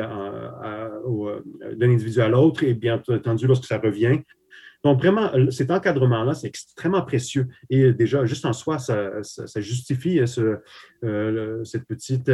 d'un 1.75 1.89
individu 1.89 2.21
à 2.21 2.29
l'autre, 2.29 2.63
et 2.63 2.73
bien 2.73 3.01
entendu, 3.07 3.47
lorsque 3.47 3.65
ça 3.65 3.77
revient. 3.79 4.19
Donc, 4.83 4.99
vraiment, 4.99 5.31
cet 5.51 5.71
encadrement-là, 5.71 6.33
c'est 6.33 6.47
extrêmement 6.47 7.01
précieux. 7.01 7.47
Et 7.69 7.93
déjà, 7.93 8.25
juste 8.25 8.45
en 8.45 8.53
soi, 8.53 8.79
ça, 8.79 9.21
justifie 9.57 10.21
ce, 10.27 10.57
cette 11.63 11.85
petite, 11.85 12.29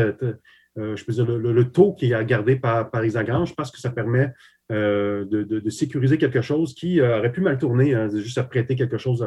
je 0.75 1.21
le, 1.23 1.63
taux 1.63 1.93
qui 1.93 2.11
est 2.11 2.25
gardé 2.25 2.55
par, 2.55 2.89
par 2.91 3.05
Isagrange 3.05 3.55
parce 3.55 3.71
que 3.71 3.79
ça 3.79 3.89
permet 3.89 4.33
de, 4.69 5.69
sécuriser 5.69 6.17
quelque 6.17 6.41
chose 6.41 6.73
qui 6.73 7.01
aurait 7.01 7.31
pu 7.31 7.41
mal 7.41 7.57
tourner, 7.57 7.93
hein, 7.93 8.09
juste 8.13 8.37
à 8.37 8.43
prêter 8.43 8.75
quelque 8.75 8.97
chose 8.97 9.25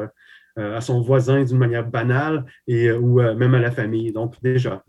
à, 0.56 0.80
son 0.80 1.00
voisin 1.02 1.44
d'une 1.44 1.58
manière 1.58 1.86
banale 1.86 2.44
et, 2.66 2.90
ou 2.90 3.20
même 3.20 3.54
à 3.54 3.60
la 3.60 3.70
famille. 3.70 4.12
Donc, 4.12 4.34
déjà, 4.42 4.82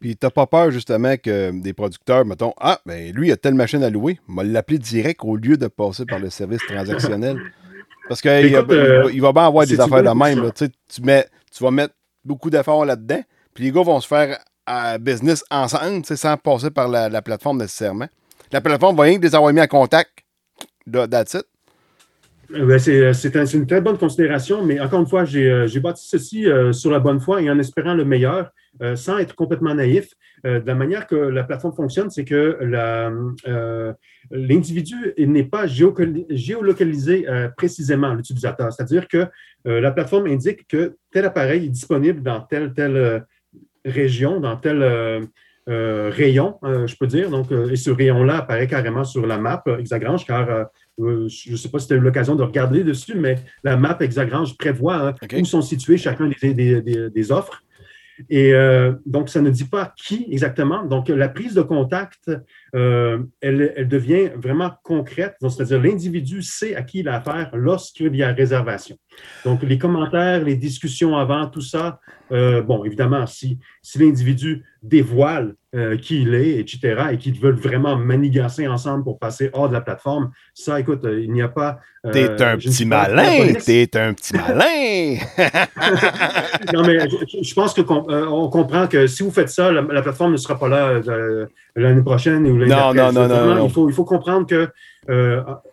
puis 0.00 0.16
t'as 0.16 0.30
pas 0.30 0.46
peur 0.46 0.70
justement 0.70 1.16
que 1.16 1.50
des 1.60 1.72
producteurs, 1.72 2.24
mettons, 2.24 2.52
ah, 2.60 2.80
ben 2.86 3.12
lui, 3.12 3.28
il 3.28 3.32
a 3.32 3.36
telle 3.36 3.54
machine 3.54 3.82
à 3.82 3.90
louer, 3.90 4.20
va 4.28 4.44
l'appeler 4.44 4.78
direct 4.78 5.20
au 5.24 5.36
lieu 5.36 5.56
de 5.56 5.66
passer 5.66 6.04
par 6.04 6.18
le 6.18 6.30
service 6.30 6.60
transactionnel. 6.66 7.38
Parce 8.08 8.20
qu'il 8.20 8.30
euh, 8.30 9.10
il 9.12 9.20
va 9.20 9.32
bien 9.32 9.46
avoir 9.46 9.66
des 9.66 9.78
affaires 9.78 10.02
de 10.02 10.18
même. 10.18 10.50
tu, 10.54 11.02
mets, 11.02 11.26
tu 11.54 11.62
vas 11.62 11.70
mettre 11.70 11.94
beaucoup 12.24 12.50
d'efforts 12.50 12.84
là-dedans, 12.84 13.22
puis 13.54 13.64
les 13.64 13.72
gars 13.72 13.82
vont 13.82 14.00
se 14.00 14.06
faire 14.06 14.38
à 14.66 14.98
business 14.98 15.44
ensemble, 15.50 16.04
sans 16.04 16.36
passer 16.36 16.70
par 16.70 16.88
la, 16.88 17.22
plateforme 17.22 17.58
nécessairement. 17.58 18.08
La 18.52 18.60
plateforme 18.60 18.96
va 18.96 19.04
rien 19.04 19.18
que 19.18 19.22
les 19.22 19.34
avoir 19.34 19.52
mis 19.52 19.60
en 19.60 19.66
contact. 19.66 20.10
That's 20.90 21.34
it. 21.34 21.44
Euh, 22.54 22.64
ben, 22.66 22.80
euh, 22.88 23.12
c'est 23.12 23.54
une 23.54 23.66
très 23.66 23.80
bonne 23.80 23.98
considération, 23.98 24.64
mais 24.64 24.80
encore 24.80 25.00
une 25.00 25.06
fois, 25.06 25.24
j'ai 25.24 25.80
bâti 25.80 26.06
ceci 26.08 26.46
sur 26.72 26.90
la 26.90 26.98
bonne 26.98 27.20
foi 27.20 27.42
et 27.42 27.50
en 27.50 27.58
espérant 27.58 27.94
le 27.94 28.04
meilleur. 28.04 28.50
Euh, 28.80 28.94
sans 28.94 29.18
être 29.18 29.34
complètement 29.34 29.74
naïf. 29.74 30.10
Euh, 30.46 30.60
de 30.60 30.66
la 30.66 30.76
manière 30.76 31.08
que 31.08 31.16
la 31.16 31.42
plateforme 31.42 31.74
fonctionne, 31.74 32.10
c'est 32.10 32.24
que 32.24 32.58
euh, 32.62 33.92
l'individu 34.30 34.94
n'est 35.18 35.42
pas 35.44 35.66
géolocalisé 35.66 37.26
précisément, 37.56 38.14
l'utilisateur. 38.14 38.72
C'est-à-dire 38.72 39.08
que 39.08 39.26
la 39.64 39.90
plateforme 39.90 40.26
indique 40.26 40.68
que 40.68 40.96
tel 41.10 41.24
appareil 41.24 41.66
est 41.66 41.70
disponible 41.70 42.22
dans 42.22 42.40
telle, 42.40 42.72
telle 42.72 43.24
région, 43.84 44.38
dans 44.38 44.56
tel 44.56 45.28
rayon, 45.66 46.58
je 46.62 46.94
peux 46.96 47.06
dire. 47.06 47.30
Donc, 47.30 47.50
et 47.50 47.76
ce 47.76 47.90
rayon-là 47.90 48.38
apparaît 48.38 48.68
carrément 48.68 49.04
sur 49.04 49.26
la 49.26 49.38
map 49.38 49.62
Hexagrange, 49.78 50.24
car 50.24 50.68
je 50.98 51.50
ne 51.50 51.56
sais 51.56 51.68
pas 51.68 51.78
si 51.78 51.86
tu 51.86 51.94
as 51.94 51.96
eu 51.96 52.00
l'occasion 52.00 52.34
de 52.34 52.42
regarder 52.42 52.84
dessus, 52.84 53.14
mais 53.14 53.36
la 53.64 53.76
map 53.76 53.96
Hexagrange 54.00 54.56
prévoit 54.56 55.08
hein, 55.08 55.14
où 55.38 55.44
sont 55.44 55.62
situées 55.62 55.98
chacun 55.98 56.28
des 56.28 57.32
offres. 57.32 57.62
Et 58.28 58.52
euh, 58.52 58.94
donc, 59.06 59.28
ça 59.28 59.40
ne 59.40 59.50
dit 59.50 59.64
pas 59.64 59.92
qui 59.96 60.26
exactement. 60.30 60.84
Donc, 60.84 61.08
la 61.08 61.28
prise 61.28 61.54
de 61.54 61.62
contact, 61.62 62.30
euh, 62.74 63.22
elle, 63.40 63.86
devient 63.88 64.30
vraiment 64.36 64.72
concrète. 64.82 65.36
C'est-à-dire, 65.40 65.80
l'individu 65.80 66.42
sait 66.42 66.74
à 66.74 66.82
qui 66.82 67.00
il 67.00 67.08
a 67.08 67.16
affaire 67.16 67.50
lorsqu'il 67.54 68.14
y 68.16 68.22
a 68.22 68.32
réservation. 68.32 68.96
Donc, 69.44 69.62
les 69.62 69.78
commentaires, 69.78 70.44
les 70.44 70.56
discussions 70.56 71.16
avant, 71.16 71.46
tout 71.48 71.60
ça, 71.60 72.00
euh, 72.32 72.62
bon, 72.62 72.84
évidemment, 72.84 73.26
si, 73.26 73.58
si 73.82 73.98
l'individu 73.98 74.64
dévoile 74.82 75.54
euh, 75.74 75.98
qui 75.98 76.22
il 76.22 76.34
est, 76.34 76.58
etc., 76.58 77.08
et 77.12 77.18
qu'ils 77.18 77.38
veulent 77.38 77.58
vraiment 77.58 77.94
manigasser 77.94 78.66
ensemble 78.66 79.04
pour 79.04 79.18
passer 79.18 79.50
hors 79.52 79.68
de 79.68 79.74
la 79.74 79.82
plateforme, 79.82 80.30
ça, 80.54 80.80
écoute, 80.80 81.04
euh, 81.04 81.20
il 81.20 81.30
n'y 81.30 81.42
a 81.42 81.48
pas. 81.48 81.78
Euh, 82.06 82.10
t'es 82.10 82.42
un 82.42 82.56
petit 82.56 82.86
malin! 82.86 83.52
T'es 83.52 83.96
un 83.96 84.14
petit 84.14 84.34
malin! 84.34 85.18
non, 86.72 86.86
mais 86.86 86.98
je, 87.42 87.54
pense 87.54 87.74
qu'on 87.74 88.06
on 88.08 88.48
comprend 88.48 88.86
que 88.86 89.06
si 89.06 89.22
vous 89.22 89.30
faites 89.30 89.50
ça, 89.50 89.70
la, 89.70 89.82
plateforme 89.82 90.32
ne 90.32 90.36
sera 90.38 90.58
pas 90.58 90.68
là 90.68 91.00
l'année 91.76 92.02
prochaine 92.02 92.46
ou 92.46 92.56
l'année 92.56 92.74
non, 92.74 92.94
non, 92.94 93.12
non, 93.12 93.28
non, 93.28 93.66
Il 93.66 93.70
faut, 93.70 93.90
il 93.90 93.94
faut 93.94 94.04
comprendre 94.04 94.46
que 94.46 94.70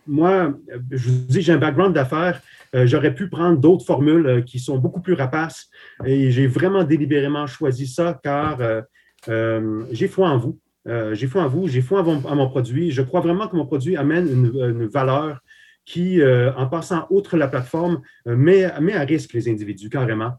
moi, 0.08 0.54
je 0.92 1.10
vous 1.10 1.26
dis, 1.30 1.42
j'ai 1.42 1.54
un 1.54 1.58
background 1.58 1.94
d'affaires. 1.94 2.42
J'aurais 2.74 3.16
pu 3.16 3.30
prendre 3.30 3.58
d'autres 3.58 3.86
formules 3.86 4.44
qui 4.46 4.60
sont 4.60 4.78
beaucoup 4.78 5.00
plus 5.00 5.14
rapaces 5.14 5.70
et 6.04 6.32
j'ai 6.32 6.48
vraiment 6.48 6.84
délibérément 6.84 7.48
choisi 7.48 7.88
ça 7.88 8.20
car 8.22 8.58
euh, 8.60 8.82
j'ai 9.28 10.08
foi 10.08 10.30
en 10.30 10.38
vous. 10.38 10.60
Euh, 10.88 11.16
j'ai 11.16 11.28
foi 11.28 11.44
en 11.44 11.48
vous, 11.48 11.68
j'ai 11.68 11.82
foi 11.82 12.02
en, 12.04 12.36
mon 12.36 12.50
produit. 12.50 12.92
Je 12.92 13.02
crois 13.02 13.22
vraiment 13.22 13.48
que 13.48 13.56
mon 13.56 13.66
produit 13.66 13.98
amène 13.98 14.28
une, 14.28 14.86
valeur 14.86 15.40
qui, 15.86 16.22
euh, 16.22 16.54
en 16.54 16.68
passant 16.68 17.08
outre 17.10 17.38
la 17.38 17.48
plateforme, 17.48 18.02
met, 18.26 18.68
met, 18.80 18.94
à 18.94 19.02
risque 19.02 19.34
les 19.34 19.50
individus 19.50 19.90
carrément. 19.90 20.34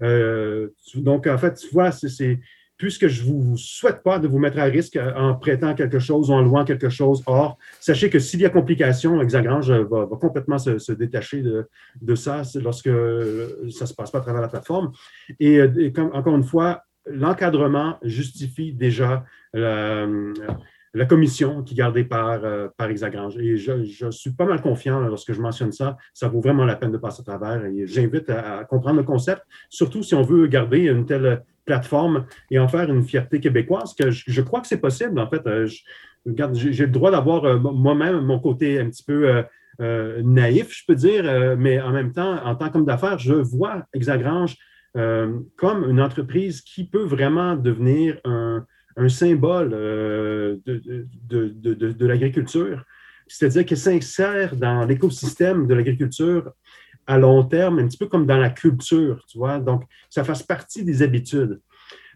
donc, 0.00 1.26
en 1.26 1.38
fait, 1.38 1.54
tu 1.54 1.68
vois, 1.72 1.92
c'est 1.92 2.40
puisque 2.78 3.06
je 3.06 3.22
ne 3.22 3.28
vous 3.28 3.56
souhaite 3.56 4.02
pas 4.02 4.18
de 4.18 4.26
vous 4.26 4.40
mettre 4.40 4.58
à 4.58 4.64
risque 4.64 4.98
en 5.16 5.36
prêtant 5.36 5.72
quelque 5.72 6.00
chose 6.00 6.30
ou 6.30 6.32
en 6.32 6.42
louant 6.42 6.64
quelque 6.64 6.88
chose. 6.88 7.22
Or, 7.26 7.56
sachez 7.78 8.10
que 8.10 8.18
s'il 8.18 8.40
y 8.40 8.44
a 8.44 8.50
complication, 8.50 9.22
Hexagrange 9.22 9.70
va, 9.70 10.04
va 10.06 10.16
complètement 10.16 10.58
se, 10.58 10.90
détacher 10.90 11.42
de, 11.42 11.68
de, 12.00 12.14
ça 12.16 12.42
lorsque 12.56 12.90
ça 12.90 13.84
ne 13.84 13.86
se 13.86 13.94
passe 13.94 14.10
pas 14.10 14.18
à 14.18 14.22
travers 14.22 14.42
la 14.42 14.48
plateforme. 14.48 14.90
Et, 15.38 15.58
et 15.58 15.92
comme, 15.92 16.10
encore 16.12 16.34
une 16.34 16.42
fois, 16.42 16.82
l'encadrement 17.06 17.98
justifie 18.02 18.72
déjà 18.72 19.24
la, 19.54 20.06
commission 21.08 21.62
qui 21.62 21.74
est 21.74 21.76
gardée 21.76 22.04
par, 22.04 22.44
euh, 22.44 22.68
par 22.76 22.90
Hexagrange. 22.90 23.38
Et 23.38 23.56
je, 23.56 24.10
suis 24.10 24.30
pas 24.30 24.44
mal 24.44 24.60
confiant 24.60 25.00
lorsque 25.00 25.32
je 25.32 25.40
mentionne 25.40 25.72
ça. 25.72 25.96
Ça 26.14 26.28
vaut 26.28 26.40
vraiment 26.40 26.64
la 26.64 26.76
peine 26.76 26.92
de 26.92 26.98
passer 26.98 27.22
à 27.22 27.24
travers. 27.24 27.64
Et 27.66 27.86
j'invite 27.86 28.30
à, 28.30 28.64
comprendre 28.64 28.98
le 28.98 29.04
concept, 29.04 29.42
surtout 29.68 30.02
si 30.02 30.14
on 30.14 30.22
veut 30.22 30.46
garder 30.46 30.80
une 30.80 31.06
telle 31.06 31.42
plateforme 31.64 32.26
et 32.50 32.58
en 32.58 32.68
faire 32.68 32.90
une 32.92 33.04
fierté 33.04 33.40
québécoise, 33.40 33.94
que 33.94 34.10
je, 34.10 34.40
crois 34.42 34.60
que 34.60 34.66
c'est 34.66 34.80
possible. 34.80 35.18
En 35.18 35.28
fait, 35.28 35.46
euh, 35.46 35.66
j'ai 36.26 36.86
le 36.86 36.92
droit 36.92 37.10
d'avoir 37.10 37.44
euh, 37.44 37.58
moi-même 37.58 38.20
mon 38.20 38.38
côté 38.38 38.78
un 38.78 38.88
petit 38.88 39.04
peu 39.04 39.44
naïf, 39.78 40.72
je 40.72 40.84
peux 40.86 40.94
dire, 40.94 41.56
mais 41.58 41.80
en 41.80 41.90
même 41.90 42.12
temps, 42.12 42.44
en 42.44 42.54
tant 42.54 42.70
qu'homme 42.70 42.84
d'affaires, 42.84 43.18
je 43.18 43.32
vois 43.32 43.84
Hexagrange 43.92 44.56
euh, 44.94 45.40
comme 45.56 45.88
une 45.88 46.02
entreprise 46.02 46.60
qui 46.60 46.84
peut 46.84 47.04
vraiment 47.04 47.56
devenir 47.56 48.20
un, 48.24 48.66
symbole 49.08 49.70
euh, 49.72 50.58
de, 50.66 52.06
l'agriculture. 52.06 52.84
C'est-à-dire 53.26 53.64
qu'elle 53.64 53.78
s'insère 53.78 54.54
dans 54.54 54.84
l'écosystème 54.84 55.66
de 55.66 55.72
l'agriculture 55.72 56.52
à 57.06 57.16
long 57.16 57.42
terme, 57.42 57.78
un 57.78 57.88
petit 57.88 57.96
peu 57.96 58.06
comme 58.06 58.26
dans 58.26 58.36
la 58.36 58.50
culture, 58.50 59.24
tu 59.26 59.38
vois. 59.38 59.58
Donc, 59.58 59.84
ça 60.10 60.24
fasse 60.24 60.42
partie 60.42 60.84
des 60.84 61.00
habitudes. 61.00 61.58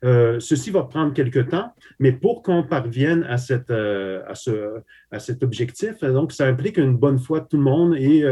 Euh, 0.05 0.39
ceci 0.39 0.70
va 0.70 0.83
prendre 0.83 1.14
quelques 1.14 1.49
temps, 1.49 1.72
mais 1.99 2.12
pour 2.12 2.43
qu'on 2.43 2.62
parvienne 2.62 3.24
à, 3.24 3.37
à 3.37 5.18
cet 5.18 5.43
objectif, 5.43 6.05
donc 6.05 6.33
ça 6.33 6.47
implique 6.47 6.77
une 6.77 6.95
bonne 6.95 7.18
foi 7.18 7.41
de 7.41 7.49
tout 7.49 7.57
le 7.57 7.62
monde 7.62 7.97
et 7.97 8.22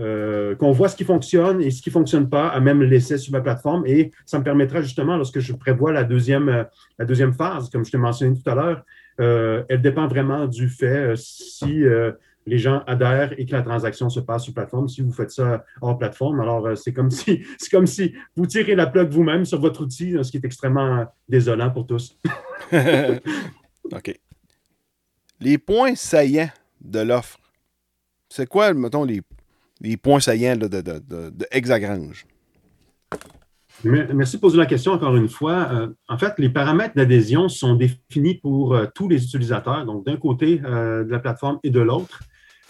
euh, 0.00 0.54
qu'on 0.56 0.72
voit 0.72 0.88
ce 0.88 0.96
qui 0.96 1.04
fonctionne 1.04 1.60
et 1.60 1.70
ce 1.70 1.82
qui 1.82 1.90
ne 1.90 1.92
fonctionne 1.92 2.28
pas, 2.28 2.48
à 2.48 2.58
même 2.58 2.82
l'essai 2.82 3.18
sur 3.18 3.32
ma 3.32 3.40
plateforme. 3.40 3.84
Et 3.86 4.10
ça 4.24 4.38
me 4.38 4.44
permettra 4.44 4.80
justement, 4.80 5.16
lorsque 5.16 5.40
je 5.40 5.52
prévois 5.52 5.92
la 5.92 6.04
deuxième, 6.04 6.48
euh, 6.48 7.32
phase, 7.32 7.68
comme 7.68 7.84
je 7.84 7.90
t'ai 7.90 7.98
mentionné 7.98 8.34
tout 8.34 8.48
à 8.50 8.54
l'heure, 8.54 8.84
euh, 9.20 9.62
elle 9.68 9.82
dépend 9.82 10.06
vraiment 10.06 10.46
du 10.46 10.68
fait 10.68 11.12
si 11.16 11.84
les 12.46 12.58
gens 12.58 12.82
adhèrent 12.86 13.38
et 13.38 13.44
que 13.44 13.52
la 13.52 13.60
transaction 13.62 14.08
se 14.08 14.20
passe 14.20 14.44
sur 14.44 14.54
plateforme. 14.54 14.88
Si 14.88 15.02
vous 15.02 15.12
faites 15.12 15.30
ça 15.30 15.64
hors 15.82 15.98
plateforme, 15.98 16.40
alors 16.40 16.76
c'est 16.78 16.94
comme 16.94 17.10
si 17.10 17.44
comme 17.70 17.86
si 17.86 18.14
vous 18.34 18.46
tirez 18.46 18.74
la 18.74 18.86
plug 18.86 19.10
vous-même 19.10 19.44
sur 19.44 19.60
votre 19.60 19.82
outil, 19.82 20.16
ce 20.22 20.30
qui 20.30 20.38
est 20.38 20.44
extrêmement 20.44 21.06
désolant 21.28 21.70
pour 21.70 21.86
tous. 21.86 22.18
OK. 23.92 24.18
Les 25.40 25.58
points 25.58 25.94
saillants 25.94 26.50
de 26.80 27.00
l'offre. 27.00 27.38
C'est 28.28 28.46
quoi, 28.48 28.72
mettons, 28.72 29.04
les 29.04 29.22
les 29.80 29.96
points 29.96 30.20
saillants 30.20 30.56
de, 30.56 31.32
Hexagrange? 31.50 32.26
Merci 33.82 34.36
de 34.36 34.40
poser 34.40 34.58
la 34.58 34.66
question 34.66 34.92
encore 34.92 35.16
une 35.16 35.28
fois. 35.28 35.68
Euh, 35.72 35.88
en 36.08 36.18
fait, 36.18 36.34
les 36.36 36.50
paramètres 36.50 36.94
d'adhésion 36.94 37.48
sont 37.48 37.76
définis 37.76 38.34
pour 38.34 38.74
euh, 38.74 38.86
tous 38.94 39.08
les 39.08 39.24
utilisateurs, 39.24 39.86
donc 39.86 40.04
d'un 40.04 40.18
côté 40.18 40.60
euh, 40.64 41.02
de 41.02 41.10
la 41.10 41.18
plateforme 41.18 41.58
et 41.62 41.70
de 41.70 41.80
l'autre. 41.80 42.20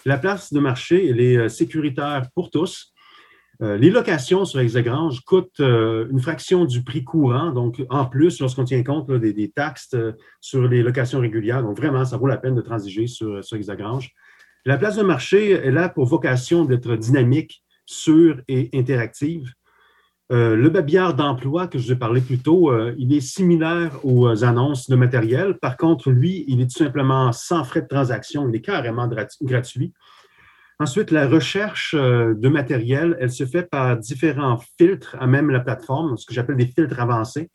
La 0.05 0.17
place 0.17 0.53
de 0.53 0.59
marché, 0.59 1.09
est 1.09 1.49
sécuritaire 1.49 2.27
pour 2.33 2.49
tous. 2.49 2.91
les 3.59 3.91
locations 3.91 4.45
sur 4.45 4.59
Hexagrange 4.59 5.21
coûtent 5.21 5.59
une 5.59 6.19
fraction 6.19 6.65
du 6.65 6.83
prix 6.83 7.03
courant, 7.03 7.51
donc 7.51 7.83
en 7.91 8.05
plus, 8.05 8.39
lorsqu'on 8.39 8.63
tient 8.63 8.81
compte 8.81 9.11
des, 9.11 9.31
des, 9.31 9.51
taxes 9.51 9.95
sur 10.39 10.67
les 10.67 10.81
locations 10.81 11.19
régulières. 11.19 11.61
Donc 11.61 11.77
vraiment, 11.77 12.03
ça 12.03 12.17
vaut 12.17 12.25
la 12.25 12.37
peine 12.37 12.55
de 12.55 12.61
transiger 12.61 13.05
sur, 13.05 13.43
sur 13.43 13.57
Hexagrange. 13.57 14.11
La 14.65 14.77
place 14.77 14.95
de 14.95 15.03
marché 15.03 15.51
est 15.51 15.71
là 15.71 15.89
pour 15.89 16.05
vocation 16.05 16.65
d'être 16.65 16.95
dynamique, 16.95 17.63
sûre 17.85 18.41
et 18.47 18.69
interactive. 18.73 19.51
Euh, 20.31 20.55
le 20.55 20.69
babillard 20.69 21.15
d'emploi 21.15 21.67
que 21.67 21.77
je 21.77 21.87
vous 21.87 21.91
ai 21.93 21.95
parlé 21.95 22.21
plus 22.21 22.37
tôt, 22.37 22.71
euh, 22.71 22.93
il 22.97 23.11
est 23.13 23.21
similaire 23.21 23.99
aux 24.05 24.27
euh, 24.27 24.43
annonces 24.43 24.87
de 24.87 24.95
matériel. 24.95 25.57
Par 25.59 25.75
contre, 25.77 26.09
lui, 26.09 26.45
il 26.47 26.61
est 26.61 26.71
tout 26.71 26.83
simplement 26.83 27.31
sans 27.33 27.63
frais 27.63 27.81
de 27.81 27.87
transaction. 27.87 28.47
Il 28.47 28.55
est 28.55 28.61
carrément 28.61 29.09
gratuit. 29.41 29.93
Ensuite, 30.79 31.11
la 31.11 31.27
recherche 31.27 31.93
de 31.93 32.49
matériel, 32.49 33.15
elle 33.19 33.31
se 33.31 33.45
fait 33.45 33.69
par 33.69 33.97
différents 33.97 34.59
filtres 34.79 35.15
à 35.19 35.27
même 35.27 35.51
la 35.51 35.59
plateforme, 35.59 36.17
ce 36.17 36.25
que 36.25 36.33
j'appelle 36.33 36.55
des 36.55 36.65
filtres 36.65 36.99
avancés. 36.99 37.51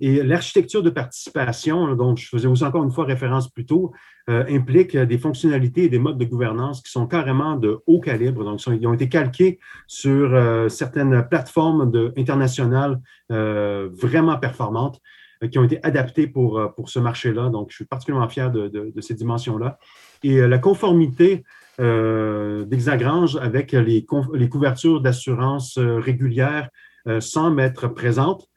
Et 0.00 0.22
l'architecture 0.22 0.82
de 0.82 0.90
participation, 0.90 1.94
dont 1.94 2.16
je 2.16 2.26
faisais 2.26 2.48
aussi 2.48 2.64
encore 2.64 2.82
une 2.82 2.90
fois 2.90 3.04
référence 3.04 3.48
plus 3.48 3.66
tôt, 3.66 3.92
euh, 4.30 4.44
implique 4.48 4.96
des 4.96 5.18
fonctionnalités 5.18 5.84
et 5.84 5.88
des 5.88 5.98
modes 5.98 6.18
de 6.18 6.24
gouvernance 6.24 6.80
qui 6.80 6.90
sont 6.90 7.06
carrément 7.06 7.56
de 7.56 7.80
haut 7.86 8.00
calibre. 8.00 8.44
Donc, 8.44 8.64
ils 8.66 8.86
ont 8.86 8.94
été 8.94 9.08
calqués 9.08 9.58
sur 9.86 10.34
euh, 10.34 10.68
certaines 10.68 11.26
plateformes 11.28 11.90
internationales 12.16 13.00
euh, 13.30 13.88
vraiment 13.92 14.38
performantes 14.38 15.00
qui 15.50 15.58
ont 15.58 15.64
été 15.64 15.80
adaptées 15.82 16.28
pour, 16.28 16.72
pour 16.76 16.88
ce 16.88 17.00
marché-là. 17.00 17.48
Donc, 17.48 17.70
je 17.70 17.76
suis 17.76 17.84
particulièrement 17.84 18.28
fier 18.28 18.48
de, 18.52 18.92
ces 19.00 19.14
dimensions-là. 19.14 19.76
Et 20.22 20.40
la 20.40 20.58
conformité 20.58 21.42
d'Hexagrange 21.80 23.36
avec 23.42 23.72
les, 23.72 24.06
les 24.34 24.48
couvertures 24.48 25.00
d'assurance 25.00 25.78
régulières 25.78 26.68
semble 27.18 27.60
être 27.60 27.88
présente 27.88 28.51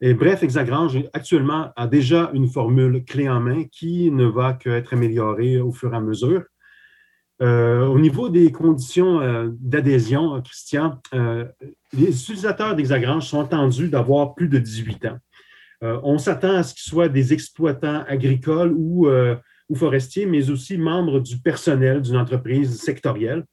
bref, 0.00 0.42
Hexagrange 0.42 0.98
actuellement 1.12 1.72
a 1.76 1.86
déjà 1.86 2.30
une 2.34 2.48
formule 2.48 3.04
clé 3.04 3.28
en 3.28 3.40
main 3.40 3.64
qui 3.64 4.10
ne 4.10 4.26
va 4.26 4.52
qu'être 4.52 4.94
améliorée 4.94 5.60
au 5.60 5.72
fur 5.72 5.92
et 5.92 5.96
à 5.96 6.00
mesure. 6.00 6.44
Euh, 7.40 7.86
au 7.86 7.98
niveau 8.00 8.28
des 8.28 8.50
conditions 8.50 9.20
euh, 9.20 9.48
d'adhésion, 9.60 10.40
Christian, 10.42 11.00
euh, 11.14 11.44
les 11.92 12.08
utilisateurs 12.08 12.74
d'Hexagrange 12.74 13.26
sont 13.26 13.38
entendus 13.38 13.88
d'avoir 13.88 14.34
plus 14.34 14.48
de 14.48 14.58
18 14.58 15.06
ans. 15.06 15.18
on 15.80 16.18
s'attend 16.18 16.56
à 16.56 16.62
ce 16.64 16.74
qu'ils 16.74 16.90
soient 16.90 17.08
des 17.08 17.32
exploitants 17.32 18.02
agricoles 18.08 18.72
ou 18.72 19.06
forestiers, 19.76 20.26
mais 20.26 20.50
aussi 20.50 20.76
membres 20.76 21.20
du 21.20 21.38
personnel 21.38 22.02
d'une 22.02 22.16
entreprise 22.16 22.80
sectorielle. 22.80 23.44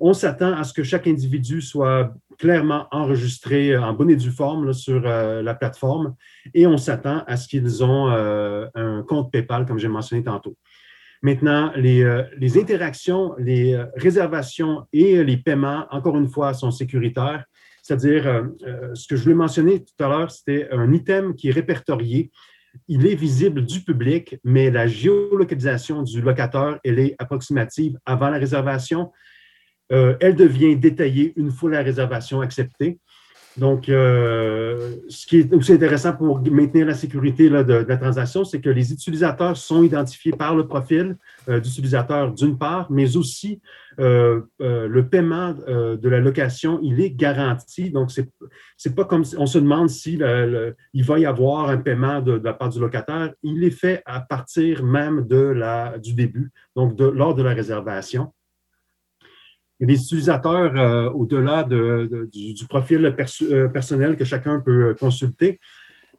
On 0.00 0.14
s'attend 0.14 0.54
à 0.54 0.64
ce 0.64 0.72
que 0.72 0.82
chaque 0.82 1.06
individu 1.06 1.60
soit 1.60 2.14
clairement 2.38 2.86
enregistré 2.92 3.76
en 3.76 3.92
bonne 3.92 4.10
et 4.10 4.16
due 4.16 4.30
forme 4.30 4.72
sur 4.72 5.02
euh, 5.04 5.42
la 5.42 5.54
plateforme 5.54 6.14
et 6.54 6.66
on 6.66 6.76
s'attend 6.76 7.24
à 7.26 7.36
ce 7.36 7.48
qu'ils 7.48 7.82
ont 7.84 8.10
euh, 8.10 8.66
un 8.74 9.02
compte 9.02 9.32
PayPal, 9.32 9.66
comme 9.66 9.78
j'ai 9.78 9.88
mentionné 9.88 10.22
tantôt. 10.22 10.56
Maintenant, 11.20 11.72
les, 11.74 12.02
euh, 12.04 12.22
les, 12.36 12.58
interactions, 12.58 13.34
les 13.38 13.76
réservations 13.96 14.86
et 14.92 15.24
les 15.24 15.36
paiements, 15.36 15.86
encore 15.90 16.16
une 16.16 16.28
fois, 16.28 16.54
sont 16.54 16.70
sécuritaires. 16.70 17.44
C'est-à-dire, 17.82 18.44
ce 18.92 19.08
que 19.08 19.16
je 19.16 19.22
voulais 19.22 19.34
mentionner 19.34 19.82
tout 19.82 20.04
à 20.04 20.08
l'heure, 20.08 20.30
c'était 20.30 20.68
un 20.72 20.92
item 20.92 21.34
qui 21.34 21.48
est 21.48 21.52
répertorié. 21.52 22.30
Il 22.86 23.06
est 23.06 23.14
visible 23.14 23.64
du 23.64 23.80
public, 23.80 24.36
mais 24.44 24.70
la 24.70 24.86
géolocalisation 24.86 26.02
du 26.02 26.20
locateur, 26.20 26.78
elle 26.84 26.98
est 26.98 27.16
approximative 27.18 27.96
avant 28.04 28.28
la 28.28 28.36
réservation. 28.36 29.10
Euh, 29.92 30.16
elle 30.20 30.36
devient 30.36 30.76
détaillée 30.76 31.32
une 31.36 31.50
fois 31.50 31.70
la 31.70 31.82
réservation 31.82 32.40
acceptée. 32.40 32.98
Donc, 33.56 33.88
euh, 33.88 34.94
ce 35.08 35.26
qui 35.26 35.38
est 35.38 35.52
aussi 35.52 35.72
intéressant 35.72 36.12
pour 36.12 36.40
maintenir 36.48 36.86
la 36.86 36.94
sécurité 36.94 37.50
de, 37.50 37.84
la 37.88 37.96
transaction, 37.96 38.44
c'est 38.44 38.60
que 38.60 38.70
les 38.70 38.92
utilisateurs 38.92 39.56
sont 39.56 39.82
identifiés 39.82 40.30
par 40.30 40.54
le 40.54 40.68
profil 40.68 41.16
euh, 41.48 41.58
d'utilisateur 41.58 42.32
d'une 42.32 42.56
part, 42.56 42.86
mais 42.90 43.16
aussi 43.16 43.60
le 43.98 45.00
paiement 45.10 45.54
de 45.54 46.08
la 46.08 46.20
location, 46.20 46.78
il 46.84 47.00
est 47.00 47.10
garanti. 47.10 47.90
Donc, 47.90 48.12
c'est 48.12 48.28
n'est 48.86 48.94
pas 48.94 49.04
comme 49.04 49.24
si 49.24 49.34
on 49.36 49.46
se 49.46 49.58
demande 49.58 49.90
si 49.90 50.16
va 50.16 51.18
y 51.18 51.26
avoir 51.26 51.68
un 51.68 51.78
paiement 51.78 52.20
de, 52.20 52.40
la 52.44 52.52
part 52.52 52.68
du 52.68 52.78
locataire. 52.78 53.32
Il 53.42 53.64
est 53.64 53.72
fait 53.72 54.02
à 54.06 54.20
partir 54.20 54.84
même 54.84 55.26
du 56.00 56.14
début, 56.14 56.52
donc 56.76 56.96
lors 57.00 57.34
de 57.34 57.42
la 57.42 57.54
réservation 57.54 58.32
les 59.80 59.94
utilisateurs 59.94 60.76
euh, 60.76 61.10
au-delà 61.10 61.64
du, 61.64 62.66
profil 62.68 63.04
euh, 63.06 63.68
personnel 63.68 64.16
que 64.16 64.24
chacun 64.24 64.60
peut 64.60 64.94
consulter 64.98 65.60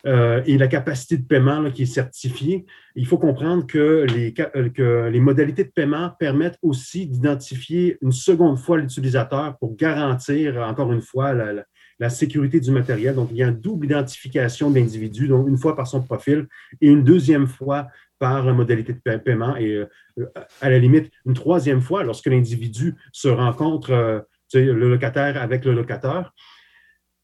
euh, 0.05 0.41
et 0.45 0.57
la 0.57 0.67
capacité 0.67 1.17
de 1.17 1.25
paiement 1.25 1.69
qui 1.71 1.83
est 1.83 1.93
certifiée. 1.93 2.65
Il 2.95 3.05
faut 3.05 3.17
comprendre 3.17 3.67
que 3.67 4.05
les, 4.07 5.19
modalités 5.19 5.65
de 5.65 5.71
paiement 5.71 6.11
permettent 6.17 6.57
aussi 6.61 7.05
d'identifier 7.05 7.97
une 8.01 8.13
seconde 8.13 8.57
fois 8.57 8.77
l'utilisateur 8.77 9.57
pour 9.57 9.75
garantir, 9.75 10.57
encore 10.61 10.93
une 10.93 11.01
fois, 11.01 11.33
la, 11.33 12.09
sécurité 12.09 12.61
du 12.61 12.71
matériel. 12.71 13.13
Donc, 13.13 13.27
il 13.31 13.37
y 13.37 13.43
a 13.43 13.49
une 13.49 13.59
double 13.59 13.87
identification 13.87 14.69
de 14.69 14.79
l'individu, 14.79 15.27
donc 15.27 15.49
une 15.49 15.57
fois 15.57 15.75
par 15.75 15.85
son 15.85 16.01
profil 16.01 16.47
et 16.79 16.87
une 16.87 17.03
deuxième 17.03 17.45
fois 17.45 17.89
par 18.19 18.43
modalité 18.53 18.93
de 18.93 19.17
paiement 19.17 19.55
et 19.55 19.73
euh, 19.73 20.25
à 20.61 20.69
la 20.69 20.77
limite 20.77 21.11
une 21.25 21.33
troisième 21.33 21.81
fois 21.81 22.03
lorsque 22.03 22.27
l'individu 22.27 22.95
se 23.13 23.29
rencontre, 23.29 23.91
euh, 23.91 24.19
le 24.53 24.89
locataire 24.89 25.41
avec 25.41 25.65
le 25.65 25.73
locataire. 25.73 26.33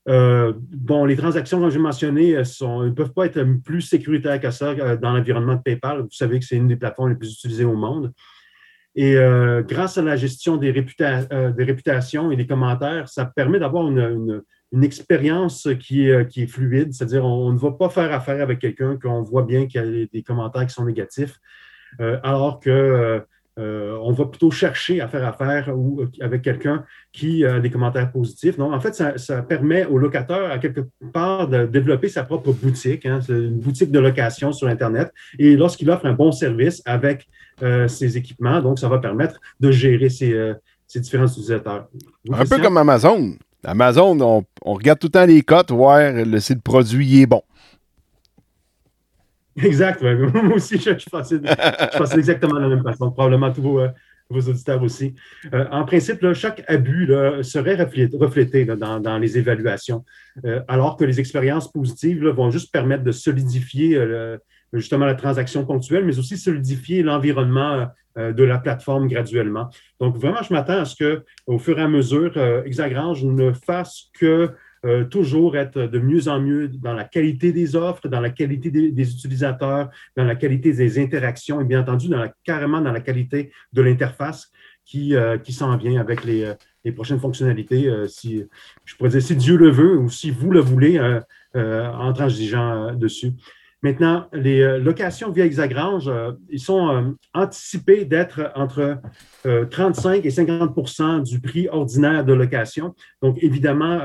Euh, 0.08 0.54
bon, 0.58 1.06
les 1.06 1.16
transactions, 1.16 1.60
comme 1.60 1.72
j'ai 1.72 1.80
mentionné, 1.80 2.34
ne 2.34 2.92
peuvent 2.92 3.14
pas 3.14 3.26
être 3.26 3.44
plus 3.64 3.82
sécuritaires 3.82 4.40
que 4.40 4.52
ça 4.52 4.74
dans 4.98 5.12
l'environnement 5.12 5.56
de 5.56 5.62
PayPal. 5.62 6.02
Vous 6.02 6.12
savez 6.12 6.40
que 6.40 6.46
c'est 6.46 6.56
une 6.56 6.68
des 6.68 6.76
plateformes 6.76 7.10
les 7.10 7.16
plus 7.16 7.34
utilisées 7.34 7.66
au 7.66 7.76
monde. 7.76 8.14
Et 8.96 9.16
grâce 9.68 9.98
à 9.98 10.04
la 10.04 10.16
gestion 10.16 10.58
des, 10.58 10.70
réputations 10.70 12.32
et 12.32 12.36
des 12.36 12.46
commentaires, 12.46 13.10
ça 13.10 13.26
permet 13.26 13.58
d'avoir 13.58 13.90
une 13.90 14.44
expérience 14.84 15.68
qui 15.80 16.08
est, 16.08 16.12
euh, 16.12 16.24
qui 16.24 16.44
est 16.44 16.48
fluide, 16.48 16.94
c'est-à-dire 16.94 17.26
on, 17.26 17.52
ne 17.52 17.58
va 17.58 17.72
pas 17.72 17.90
faire 17.90 18.12
affaire 18.14 18.42
avec 18.42 18.60
quelqu'un 18.60 18.98
qu'on 19.02 19.22
voit 19.22 19.44
bien 19.44 19.68
qu'il 19.68 19.82
y 19.82 20.04
a 20.04 20.06
des 20.12 20.24
commentaires 20.24 20.66
qui 20.66 20.74
sont 20.74 20.86
négatifs, 20.86 21.40
euh, 22.00 22.20
alors 22.24 22.60
que 22.60 23.22
euh, 23.58 23.98
on 24.02 24.12
va 24.12 24.26
plutôt 24.26 24.52
chercher 24.52 25.00
à 25.00 25.08
faire 25.08 25.26
affaire 25.26 25.72
ou, 25.74 26.04
avec 26.20 26.42
quelqu'un 26.42 26.84
qui 27.14 27.46
a 27.46 27.62
des 27.62 27.70
commentaires 27.70 28.12
positifs. 28.12 28.58
Donc, 28.58 28.74
en 28.74 28.80
fait, 28.82 28.94
ça, 29.18 29.42
permet 29.44 29.86
au 29.86 29.98
locateur, 29.98 30.52
à 30.52 30.58
quelque 30.58 30.82
part, 31.14 31.48
de 31.48 31.66
développer 31.66 32.10
sa 32.10 32.24
propre 32.24 32.52
boutique, 32.52 33.06
hein, 33.06 33.22
une 33.30 33.58
boutique 33.58 33.92
de 33.92 34.00
location 34.00 34.52
sur 34.52 34.68
Internet. 34.68 35.14
Et 35.40 35.56
lorsqu'il 35.56 35.90
offre 35.90 36.06
un 36.06 36.14
bon 36.14 36.34
service 36.34 36.82
avec 36.86 37.30
ses 37.88 38.18
équipements, 38.18 38.62
donc 38.62 38.78
ça 38.78 38.90
va 38.90 39.00
permettre 39.00 39.40
de 39.62 39.72
gérer 39.72 40.10
ses, 40.10 40.56
différents 40.94 41.28
utilisateurs. 41.28 41.88
un 42.30 42.46
peu 42.46 42.60
comme 42.60 42.76
Amazon. 42.76 43.38
Amazon, 43.66 44.46
on, 44.64 44.74
regarde 44.74 45.00
tout 45.00 45.08
le 45.08 45.12
temps 45.12 45.26
les 45.26 45.42
cotes, 45.42 45.72
voir 45.72 46.00
si 46.40 46.54
le 46.54 46.60
produit 46.60 47.22
est 47.22 47.26
bon. 47.26 47.42
Exact. 49.64 50.02
Moi 50.34 50.56
aussi, 50.56 50.78
je, 50.78 51.10
pensais, 51.10 51.40
exactement 52.18 52.56
de 52.56 52.60
la 52.60 52.70
même 52.70 52.84
façon. 52.84 53.12
Probablement 53.12 53.52
tous 53.54 53.62
vos, 53.62 53.80
euh, 53.80 53.90
auditeurs 54.30 54.84
aussi. 54.84 55.16
Euh, 55.54 55.66
en 55.72 55.86
principe, 55.86 56.34
chaque 56.34 56.64
abus 56.68 57.08
serait 57.42 57.76
reflété, 57.76 58.66
dans, 58.66 59.18
les 59.18 59.38
évaluations, 59.38 60.04
euh, 60.44 60.62
alors 60.68 60.98
que 60.98 61.06
les 61.06 61.20
expériences 61.20 61.72
positives 61.72 62.28
vont 62.28 62.52
juste 62.52 62.72
permettre 62.72 63.04
de 63.04 63.14
solidifier 63.14 63.98
justement 64.74 65.06
la 65.06 65.16
transaction 65.16 65.66
ponctuelle, 65.66 66.06
mais 66.06 66.18
aussi 66.18 66.38
solidifier 66.38 67.04
l'environnement 67.04 67.88
euh, 68.18 68.32
de 68.32 68.46
la 68.46 68.60
plateforme 68.60 69.10
graduellement. 69.10 69.70
Donc, 70.00 70.16
vraiment, 70.16 70.42
je 70.42 70.54
m'attends 70.54 70.80
à 70.80 70.86
ce 70.86 70.96
que, 70.96 71.26
au 71.48 71.60
fur 71.60 71.78
et 71.80 71.82
à 71.82 71.90
mesure, 71.90 72.32
euh, 72.38 72.64
Hexagrange 72.64 73.26
ne 73.26 73.52
fasse 73.52 74.06
que 74.18 74.52
euh, 74.86 75.04
toujours 75.04 75.58
être 75.58 75.82
de 75.82 76.00
mieux 76.00 76.30
en 76.30 76.40
mieux 76.40 76.70
dans 76.70 76.94
la 76.94 77.04
qualité 77.04 77.52
des 77.52 77.76
offres, 77.76 78.08
dans 78.08 78.22
la 78.22 78.30
qualité 78.30 78.72
des, 78.72 79.12
utilisateurs, 79.12 79.90
dans 80.16 80.24
la 80.24 80.36
qualité 80.36 80.72
des 80.72 80.98
interactions 80.98 81.60
et 81.60 81.66
bien 81.66 81.82
entendu 81.82 82.08
carrément 82.46 82.80
dans 82.80 82.94
la 82.94 83.02
qualité 83.02 83.52
de 83.74 83.82
l'interface 83.82 84.50
qui, 84.86 85.14
s'en 85.50 85.76
vient 85.76 86.00
avec 86.00 86.24
les, 86.24 86.54
les 86.86 86.92
prochaines 86.94 87.20
fonctionnalités. 87.20 87.92
si, 88.08 88.46
je 88.86 88.96
pourrais 88.96 89.10
dire 89.10 89.22
si 89.22 89.36
Dieu 89.36 89.58
le 89.58 89.72
veut 89.72 89.98
ou 89.98 90.10
si 90.10 90.30
vous 90.32 90.52
le 90.52 90.62
voulez 90.62 91.02
en 91.56 92.14
transigeant 92.14 92.94
dessus. 92.94 93.34
Maintenant, 93.86 94.26
les 94.34 94.62
euh, 94.62 94.80
locations 94.80 95.30
via 95.30 95.46
Hexagrange, 95.46 96.08
euh, 96.08 96.32
ils 96.50 96.60
sont 96.60 96.90
euh, 96.90 97.12
anticipés 97.36 98.04
d'être 98.04 98.52
entre 98.56 98.98
35 99.70 100.26
et 100.26 100.30
50% 100.30 101.22
du 101.22 101.40
prix 101.40 101.68
ordinaire 101.70 102.26
de 102.26 102.34
location. 102.34 102.96
Donc, 103.22 103.38
évidemment, 103.44 104.00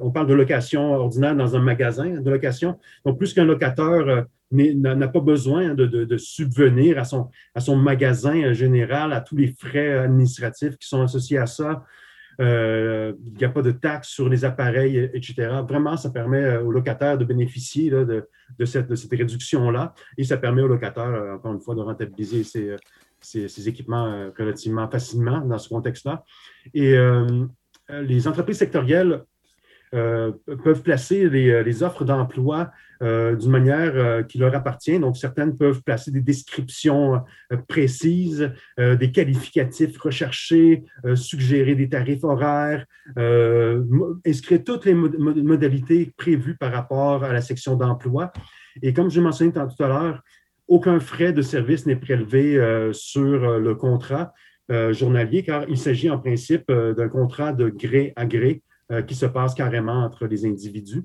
on 0.00 0.12
parle 0.12 0.28
de 0.28 0.34
location 0.34 0.94
ordinaire 0.94 1.34
dans 1.34 1.56
un 1.56 1.58
magasin 1.58 2.20
de 2.20 2.30
location. 2.30 2.78
Donc, 3.04 3.18
plus 3.18 3.34
qu'un 3.34 3.44
locateur 3.44 4.26
n'a 4.52 5.08
pas 5.08 5.20
besoin 5.20 5.74
de, 5.74 6.16
subvenir 6.18 7.00
à 7.00 7.04
son, 7.04 7.28
à 7.56 7.60
son 7.60 7.74
magasin 7.74 8.52
général, 8.52 9.12
à 9.12 9.20
tous 9.20 9.34
les 9.34 9.48
frais 9.48 9.98
administratifs 9.98 10.76
qui 10.78 10.86
sont 10.86 11.02
associés 11.02 11.38
à 11.38 11.46
ça, 11.46 11.70
euh, 11.72 11.74
il 12.38 13.34
n'y 13.38 13.44
a 13.44 13.48
pas 13.48 13.62
de 13.62 13.70
taxes 13.70 14.08
sur 14.08 14.28
les 14.28 14.44
appareils, 14.44 15.10
etc. 15.14 15.34
Vraiment, 15.68 15.96
ça 15.96 16.10
permet 16.10 16.42
euh, 16.42 16.62
aux 16.62 16.72
locataires 16.72 17.18
de 17.18 17.24
bénéficier 17.24 17.90
de, 17.90 18.28
cette, 18.64 18.90
réduction-là 19.10 19.94
et 20.18 20.24
ça 20.24 20.36
permet 20.36 20.62
aux 20.62 20.68
locataires, 20.68 21.04
euh, 21.06 21.34
encore 21.34 21.52
une 21.52 21.60
fois, 21.60 21.74
de 21.74 21.80
rentabiliser 21.80 22.44
ces, 22.44 23.68
équipements 23.68 24.30
relativement 24.38 24.88
facilement 24.88 25.40
dans 25.40 25.58
ce 25.58 25.68
contexte-là. 25.68 26.24
Et 26.74 26.96
les 27.88 28.28
entreprises 28.28 28.58
sectorielles 28.58 29.22
peuvent 29.92 30.82
placer 30.82 31.28
les, 31.28 31.82
offres 31.82 32.04
d'emploi 32.04 32.70
d'une 33.00 33.50
manière 33.50 34.26
qui 34.26 34.38
leur 34.38 34.54
appartient. 34.54 34.98
Donc, 34.98 35.16
certaines 35.16 35.56
peuvent 35.56 35.82
placer 35.82 36.10
des 36.10 36.20
descriptions 36.20 37.22
précises, 37.68 38.50
des 38.78 39.12
qualificatifs 39.12 39.98
recherchés, 39.98 40.84
suggérer 41.14 41.74
des 41.74 41.88
tarifs 41.88 42.24
horaires, 42.24 42.86
inscrire 44.26 44.64
toutes 44.64 44.86
les 44.86 44.94
modalités 44.94 46.12
prévues 46.16 46.56
par 46.56 46.72
rapport 46.72 47.24
à 47.24 47.32
la 47.32 47.40
section 47.40 47.76
d'emploi. 47.76 48.32
Et 48.82 48.92
comme 48.92 49.10
je 49.10 49.20
mentionné 49.20 49.52
tout 49.52 49.82
à 49.82 49.88
l'heure, 49.88 50.22
aucun 50.68 51.00
frais 51.00 51.32
de 51.32 51.42
service 51.42 51.86
n'est 51.86 51.96
prélevé 51.96 52.56
euh, 52.56 52.92
sur 52.92 53.44
euh, 53.44 53.58
le 53.58 53.74
contrat 53.74 54.32
euh, 54.70 54.92
journalier, 54.92 55.42
car 55.44 55.68
il 55.68 55.78
s'agit 55.78 56.10
en 56.10 56.18
principe 56.18 56.70
d'un 56.70 57.08
contrat 57.08 57.52
de 57.52 57.68
gré 57.68 58.12
à 58.16 58.26
gré 58.26 58.62
qui 59.06 59.14
se 59.14 59.26
passe 59.26 59.54
carrément 59.54 60.04
entre 60.04 60.26
les 60.26 60.46
individus. 60.46 61.04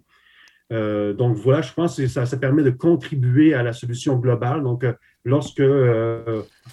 donc 0.70 1.36
voilà, 1.38 1.62
je 1.62 1.74
pense 1.74 1.98
que 1.98 2.08
ça, 2.08 2.26
ça, 2.26 2.38
permet 2.38 2.64
de 2.64 2.70
contribuer 2.70 3.54
à 3.54 3.64
la 3.64 3.74
solution 3.74 4.18
globale. 4.18 4.64
Donc, 4.64 4.86
lorsque 5.26 5.64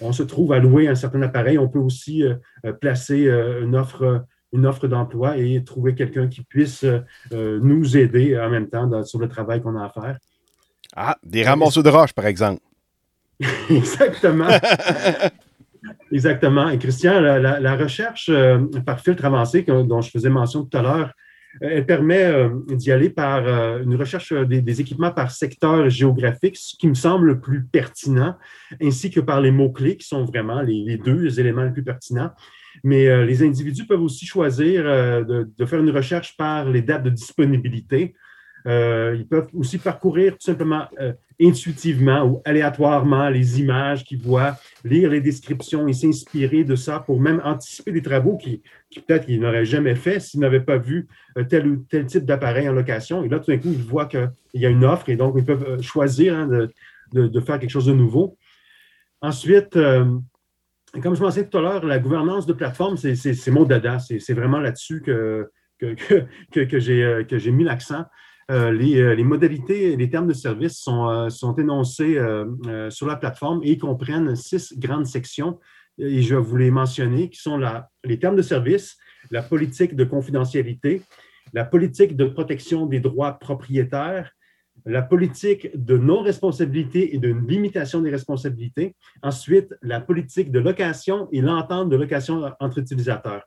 on 0.00 0.12
se 0.12 0.22
trouve 0.22 0.52
à 0.52 0.58
louer 0.58 0.86
un 0.88 0.94
certain 0.94 1.22
appareil, 1.22 1.58
on 1.58 1.68
peut 1.68 1.78
aussi 1.78 2.24
placer 2.80 3.28
une 3.62 3.74
offre 3.74 4.24
une 4.52 4.64
offre 4.64 4.88
d'emploi 4.88 5.36
et 5.36 5.62
trouver 5.62 5.94
quelqu'un 5.94 6.28
qui 6.28 6.42
puisse 6.42 6.84
nous 7.32 7.96
aider 7.96 8.38
en 8.38 8.50
même 8.50 8.68
temps 8.68 9.02
sur 9.04 9.18
le 9.18 9.28
travail 9.28 9.62
qu'on 9.62 9.76
a 9.76 9.84
à 9.84 9.90
faire. 9.90 10.18
Ah, 10.94 11.16
des 11.22 11.44
ramasseurs 11.44 11.82
de 11.82 11.90
roches, 11.90 12.12
par 12.12 12.26
exemple. 12.26 12.60
Exactement. 13.70 14.48
Exactement. 16.12 16.68
Et 16.70 16.78
Christian, 16.78 17.20
la, 17.20 17.76
recherche 17.76 18.28
euh, 18.28 18.58
par 18.84 19.00
filtre 19.00 19.24
avancé 19.24 19.62
dont 19.62 20.00
je 20.00 20.10
faisais 20.10 20.30
mention 20.30 20.64
tout 20.64 20.76
à 20.76 20.82
l'heure, 20.82 21.12
euh, 21.62 21.68
elle 21.70 21.86
permet 21.86 22.24
euh, 22.24 22.50
d'y 22.68 22.90
aller 22.92 23.10
par 23.10 23.46
une 23.80 23.94
recherche 23.96 24.32
des, 24.32 24.80
équipements 24.80 25.12
par 25.12 25.30
secteur 25.30 25.88
géographique, 25.88 26.56
ce 26.56 26.76
qui 26.76 26.88
me 26.88 26.94
semble 26.94 27.26
le 27.26 27.40
plus 27.40 27.64
pertinent, 27.64 28.36
ainsi 28.82 29.10
que 29.10 29.20
par 29.20 29.40
les 29.40 29.50
mots-clés, 29.50 29.96
qui 29.96 30.06
sont 30.06 30.24
vraiment 30.24 30.60
les, 30.62 30.96
deux 30.98 31.40
éléments 31.40 31.64
les 31.64 31.72
plus 31.72 31.84
pertinents. 31.84 32.30
Mais 32.84 33.24
les 33.24 33.42
individus 33.42 33.86
peuvent 33.86 34.02
aussi 34.02 34.24
choisir 34.24 34.84
de, 34.84 35.66
faire 35.66 35.80
une 35.80 35.90
recherche 35.90 36.36
par 36.36 36.68
les 36.70 36.82
dates 36.82 37.02
de 37.02 37.10
disponibilité. 37.10 38.14
Ils 38.68 39.26
peuvent 39.28 39.48
aussi 39.54 39.78
parcourir 39.78 40.32
tout 40.32 40.44
simplement 40.44 40.86
intuitivement 41.40 42.24
ou 42.24 42.42
aléatoirement 42.44 43.28
les 43.28 43.60
images 43.60 44.04
qu'ils 44.04 44.20
voient, 44.20 44.56
lire 44.84 45.10
les 45.10 45.20
descriptions 45.20 45.86
et 45.86 45.92
s'inspirer 45.92 46.64
de 46.64 46.74
ça 46.74 47.00
pour 47.00 47.20
même 47.20 47.40
anticiper 47.44 47.92
des 47.92 48.02
travaux 48.02 48.36
qui, 48.36 48.62
peut-être 49.06 49.26
qu'ils 49.26 49.40
n'auraient 49.40 49.64
jamais 49.64 49.94
fait 49.94 50.20
s'ils 50.20 50.40
n'avaient 50.40 50.60
pas 50.60 50.78
vu 50.78 51.06
euh, 51.36 51.44
tel 51.44 51.66
ou 51.68 51.76
tel 51.88 52.06
type 52.06 52.24
d'appareil 52.24 52.68
en 52.68 52.72
location. 52.72 53.22
Et 53.24 53.28
là, 53.28 53.38
tout 53.38 53.50
d'un 53.50 53.58
coup, 53.58 53.70
ils 53.70 53.82
voient 53.82 54.06
qu'il 54.06 54.30
y 54.54 54.66
a 54.66 54.68
une 54.68 54.84
offre 54.84 55.08
et 55.08 55.16
donc 55.16 55.34
ils 55.38 55.44
peuvent 55.44 55.66
euh, 55.68 55.82
choisir 55.82 56.34
hein, 56.34 56.48
de, 57.12 57.40
faire 57.40 57.58
quelque 57.58 57.70
chose 57.70 57.86
de 57.86 57.94
nouveau. 57.94 58.36
Ensuite, 59.20 59.76
euh, 59.76 60.06
comme 61.02 61.14
je 61.14 61.22
mentionnais 61.22 61.48
tout 61.48 61.58
à 61.58 61.60
l'heure, 61.60 61.84
la 61.84 61.98
gouvernance 61.98 62.46
de 62.46 62.52
plateforme, 62.52 62.96
c'est 62.96 63.50
mon 63.50 63.64
dada. 63.64 63.98
C'est 63.98 64.34
vraiment 64.34 64.58
là-dessus 64.58 65.02
que 65.02 65.50
j'ai 65.80 67.50
mis 67.52 67.64
l'accent. 67.64 68.04
Euh, 68.50 68.72
euh, 68.72 69.14
les, 69.14 69.24
modalités 69.24 69.92
et 69.92 69.96
les 69.96 70.08
termes 70.08 70.26
de 70.26 70.32
service 70.32 70.78
sont, 70.78 71.08
euh, 71.08 71.54
énoncés 71.58 72.18
sur 72.90 73.06
la 73.06 73.16
plateforme 73.16 73.60
et 73.62 73.76
comprennent 73.76 74.34
six 74.36 74.78
grandes 74.78 75.06
sections. 75.06 75.58
Et 75.98 76.22
je 76.22 76.36
vous 76.36 76.56
les 76.56 76.70
mentionner, 76.70 77.28
qui 77.28 77.40
sont 77.40 77.60
les 78.04 78.18
termes 78.18 78.36
de 78.36 78.42
service, 78.42 78.96
la 79.30 79.42
politique 79.42 79.96
de 79.96 80.04
confidentialité, 80.04 81.02
la 81.52 81.64
politique 81.64 82.16
de 82.16 82.24
protection 82.24 82.86
des 82.86 83.00
droits 83.00 83.32
propriétaires, 83.38 84.32
la 84.86 85.02
politique 85.02 85.70
de 85.74 85.98
non-responsabilité 85.98 87.14
et 87.14 87.18
de 87.18 87.28
limitation 87.32 88.00
des 88.00 88.10
responsabilités. 88.10 88.94
Ensuite, 89.22 89.74
la 89.82 90.00
politique 90.00 90.52
de 90.52 90.60
location 90.60 91.28
et 91.32 91.40
l'entente 91.40 91.90
de 91.90 91.96
location 91.96 92.52
entre 92.60 92.78
utilisateurs. 92.78 93.42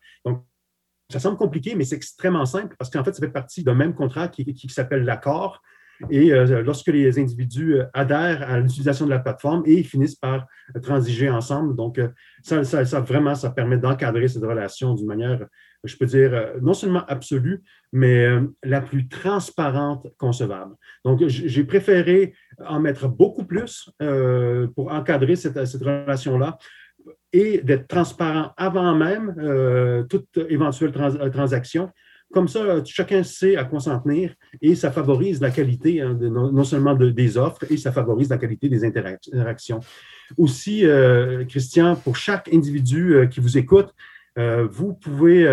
Ça 1.12 1.20
semble 1.20 1.38
compliqué, 1.38 1.76
mais 1.76 1.84
c'est 1.84 1.96
extrêmement 1.96 2.46
simple 2.46 2.76
parce 2.78 2.90
qu'en 2.90 3.04
fait, 3.04 3.14
ça 3.14 3.20
fait 3.20 3.32
partie 3.32 3.64
d'un 3.64 3.76
même 3.76 3.94
contrat 3.94 4.28
qui, 4.28 4.56
s'appelle 4.70 5.04
l'accord. 5.04 5.62
Et 6.10 6.34
euh, 6.34 6.64
lorsque 6.64 6.88
les 6.88 7.20
individus 7.20 7.76
euh, 7.76 7.86
adhèrent 7.94 8.50
à 8.50 8.60
l'utilisation 8.60 9.06
de 9.06 9.12
la 9.12 9.20
plateforme 9.20 9.62
et 9.68 9.84
finissent 9.84 10.16
par 10.16 10.48
transiger 10.82 11.30
ensemble, 11.30 11.76
donc 11.76 12.00
euh, 12.00 12.08
ça, 12.42 13.02
vraiment, 13.02 13.36
ça 13.36 13.52
permet 13.52 13.78
d'encadrer 13.78 14.28
cette 14.28 14.42
relation 14.42 14.96
d'une 14.96 15.06
manière, 15.06 15.46
je 15.84 15.96
peux 15.96 16.08
dire, 16.08 16.54
non 16.60 16.74
seulement 16.74 17.06
absolue, 17.06 17.62
mais 17.92 18.28
la 18.64 18.82
plus 18.82 19.10
transparente 19.10 20.08
concevable. 20.18 20.74
Donc, 21.06 21.22
j'ai 21.28 21.64
préféré 21.66 22.34
en 22.66 22.80
mettre 22.80 23.08
beaucoup 23.08 23.46
plus 23.46 23.92
pour 24.76 24.92
encadrer 24.92 25.36
cette 25.36 25.56
relation-là 25.56 26.58
et 27.34 27.62
d'être 27.62 27.88
transparent 27.88 28.54
avant 28.58 28.96
même 28.96 29.36
euh, 29.40 30.04
toute 30.04 30.38
éventuelle 30.50 30.92
euh, 30.98 31.30
transaction. 31.30 31.90
Comme 32.34 32.48
ça, 32.48 32.82
chacun 32.86 33.24
sait 33.24 33.58
à 33.58 33.66
quoi 33.66 33.82
s'en 33.82 34.00
tenir 34.00 34.34
et 34.62 34.76
ça 34.76 34.90
favorise 34.90 35.42
la 35.42 35.52
qualité 35.52 36.00
hein, 36.00 36.18
non, 36.20 36.64
seulement 36.64 36.96
des 36.96 37.38
offres 37.38 37.66
et 37.70 37.76
ça 37.76 37.92
favorise 37.92 38.30
la 38.30 38.38
qualité 38.38 38.70
des 38.70 38.86
interactions. 38.86 39.82
Aussi, 40.38 40.86
euh, 40.86 41.44
Christian, 41.44 41.98
pour 41.98 42.16
chaque 42.16 42.48
individu 42.54 43.28
qui 43.30 43.42
vous 43.42 43.58
écoute, 43.58 43.94
vous 44.38 44.94
pouvez 44.94 45.48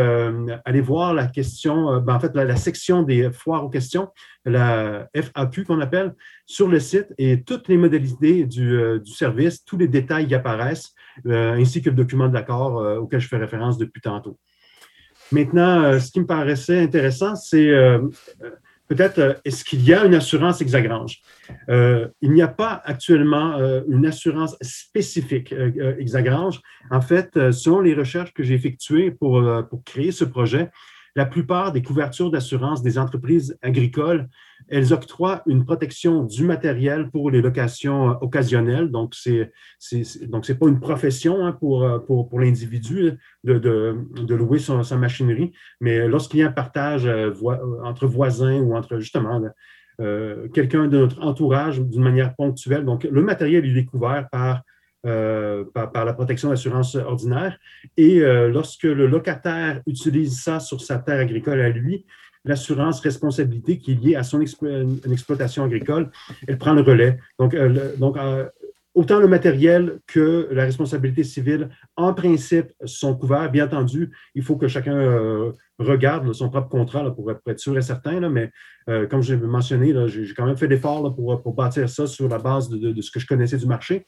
aller 0.64 0.80
voir 0.80 1.14
la 1.14 1.26
question, 1.26 2.00
ben, 2.00 2.14
en 2.14 2.20
fait, 2.20 2.34
la, 2.34 2.56
section 2.56 3.02
des 3.02 3.30
foires 3.32 3.64
aux 3.64 3.70
questions, 3.70 4.08
la 4.44 5.08
FAQ 5.14 5.64
qu'on 5.64 5.80
appelle, 5.80 6.14
sur 6.46 6.68
le 6.68 6.80
site 6.80 7.12
et 7.18 7.42
toutes 7.42 7.68
les 7.68 7.76
modalités 7.76 8.44
du, 8.44 9.00
du 9.04 9.12
service, 9.12 9.64
tous 9.64 9.76
les 9.76 9.88
détails 9.88 10.26
y 10.26 10.34
apparaissent. 10.34 10.94
Euh, 11.26 11.54
ainsi 11.54 11.82
que 11.82 11.90
le 11.90 11.96
document 11.96 12.28
d'accord 12.28 12.78
euh, 12.78 12.98
auquel 12.98 13.20
je 13.20 13.28
fais 13.28 13.36
référence 13.36 13.78
depuis 13.78 14.00
tantôt. 14.00 14.38
Maintenant, 15.32 15.82
euh, 15.82 15.98
ce 15.98 16.10
qui 16.10 16.20
me 16.20 16.26
paraissait 16.26 16.80
intéressant, 16.80 17.34
c'est 17.34 17.70
peut-être 18.88 19.40
est-ce 19.44 19.64
qu'il 19.64 19.82
y 19.84 19.92
a 19.94 20.04
une 20.04 20.14
assurance 20.14 20.60
Hexagrange? 20.60 21.20
il 21.68 22.32
n'y 22.32 22.42
a 22.42 22.48
pas 22.48 22.82
actuellement 22.84 23.58
une 23.88 24.06
assurance 24.06 24.56
spécifique 24.60 25.52
Hexagrange. 25.98 26.60
En 26.90 27.00
fait, 27.00 27.52
selon 27.52 27.80
les 27.80 27.94
recherches 27.94 28.32
que 28.32 28.42
j'ai 28.42 28.54
effectuées 28.54 29.10
pour, 29.10 29.42
pour 29.70 29.84
créer 29.84 30.12
ce 30.12 30.24
projet, 30.24 30.70
la 31.18 31.26
plupart 31.26 31.72
des 31.72 31.82
couvertures 31.82 32.30
d'assurance 32.30 32.80
des 32.80 32.96
entreprises 32.96 33.58
agricoles, 33.60 34.28
elles 34.68 34.92
octroient 34.92 35.42
une 35.46 35.64
protection 35.64 36.22
du 36.22 36.44
matériel 36.44 37.10
pour 37.10 37.32
les 37.32 37.42
locations 37.42 38.10
euh, 38.10 38.14
occasionnelles. 38.20 38.92
Donc, 38.92 39.16
ce 39.16 39.48
n'est 39.90 40.54
pas 40.54 40.68
une 40.68 40.78
profession 40.78 41.44
hein, 41.44 41.50
pour, 41.50 41.84
pour, 42.06 42.38
l'individu 42.38 43.18
de, 43.42 43.58
de, 43.58 44.34
louer 44.36 44.60
sa 44.60 44.96
machinerie, 44.96 45.50
mais 45.80 46.06
lorsqu'il 46.06 46.38
y 46.38 46.44
a 46.44 46.46
un 46.46 46.52
partage 46.52 47.06
euh, 47.06 47.32
entre 47.82 48.06
voisins 48.06 48.60
ou 48.60 48.76
entre 48.76 49.00
justement 49.00 49.42
euh, 50.00 50.46
quelqu'un 50.50 50.86
de 50.86 50.98
notre 50.98 51.20
entourage 51.20 51.80
d'une 51.80 52.04
manière 52.04 52.36
ponctuelle, 52.36 52.84
donc 52.84 53.02
le 53.02 53.22
matériel 53.22 53.66
est 53.66 53.74
découvert 53.74 54.28
par 54.30 54.62
euh, 55.06 55.64
par, 55.72 56.04
la 56.04 56.12
protection 56.12 56.48
d'assurance 56.50 56.96
ordinaire. 56.96 57.56
Et 57.96 58.18
euh, 58.18 58.48
lorsque 58.48 58.82
le 58.82 59.06
locataire 59.06 59.80
utilise 59.86 60.42
ça 60.42 60.58
sur 60.58 60.80
sa 60.80 60.98
terre 60.98 61.20
agricole 61.20 61.60
à 61.60 61.68
lui, 61.68 62.04
l'assurance 62.44 62.98
responsabilité 62.98 63.78
qui 63.78 63.92
est 63.92 63.94
liée 63.94 64.16
à 64.16 64.24
son 64.24 64.40
exploitation 64.40 65.62
agricole, 65.62 66.10
elle 66.48 66.58
prend 66.58 66.72
le 66.72 66.82
relais. 66.82 67.16
Donc, 67.38 67.54
euh, 67.54 67.94
donc 67.98 68.16
autant 68.92 69.20
le 69.20 69.28
matériel 69.28 70.00
que 70.08 70.48
la 70.50 70.64
responsabilité 70.64 71.22
civile, 71.22 71.68
en 71.94 72.12
principe, 72.12 72.72
sont 72.84 73.14
couverts. 73.14 73.52
Bien 73.52 73.66
entendu, 73.66 74.10
il 74.34 74.42
faut 74.42 74.56
que 74.56 74.66
chacun 74.66 75.52
regarde 75.78 76.32
son 76.32 76.50
propre 76.50 76.70
contrat 76.70 77.08
pour, 77.14 77.30
être 77.30 77.60
sûr 77.60 77.78
et 77.78 77.82
certain, 77.82 78.18
là, 78.18 78.28
mais 78.28 78.50
comme 79.08 79.22
je 79.22 79.36
l'ai 79.36 79.46
mentionné, 79.46 79.94
j'ai 80.08 80.34
quand 80.34 80.46
même 80.46 80.56
fait 80.56 80.66
l'effort 80.66 81.14
pour, 81.14 81.40
pour, 81.40 81.54
bâtir 81.54 81.88
ça 81.88 82.08
sur 82.08 82.28
la 82.28 82.38
base 82.38 82.68
de, 82.68 83.00
ce 83.00 83.12
que 83.12 83.20
je 83.20 83.28
connaissais 83.28 83.58
du 83.58 83.66
marché. 83.66 84.04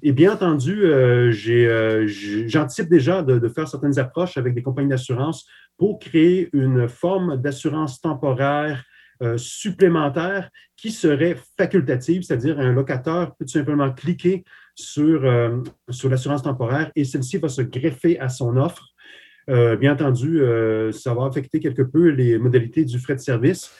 Et 0.00 0.12
bien 0.12 0.32
entendu, 0.32 0.84
euh, 0.84 1.32
euh, 1.48 2.06
j'anticipe 2.46 2.88
déjà 2.88 3.22
de, 3.22 3.48
faire 3.48 3.68
certaines 3.68 3.98
approches 3.98 4.36
avec 4.38 4.54
des 4.54 4.62
compagnies 4.62 4.88
d'assurance 4.88 5.46
pour 5.76 5.98
créer 5.98 6.48
une 6.52 6.88
forme 6.88 7.36
d'assurance 7.36 8.00
temporaire 8.00 8.84
euh, 9.22 9.36
supplémentaire 9.36 10.48
qui 10.76 10.90
serait 10.90 11.36
facultative, 11.56 12.22
c'est-à-dire 12.22 12.58
un 12.58 12.72
locateur 12.72 13.36
peut 13.36 13.44
tout 13.44 13.52
simplement 13.52 13.92
cliquer 13.92 14.44
sur, 14.74 15.30
sur 15.90 16.08
l'assurance 16.08 16.42
temporaire 16.42 16.90
et 16.96 17.04
celle-ci 17.04 17.36
va 17.36 17.48
se 17.48 17.60
greffer 17.60 18.18
à 18.18 18.30
son 18.30 18.56
offre. 18.56 18.88
bien 19.46 19.92
entendu, 19.92 20.40
ça 20.92 21.14
va 21.14 21.26
affecter 21.26 21.60
quelque 21.60 21.82
peu 21.82 22.08
les 22.08 22.38
modalités 22.38 22.84
du 22.84 22.98
frais 22.98 23.14
de 23.14 23.20
service, 23.20 23.70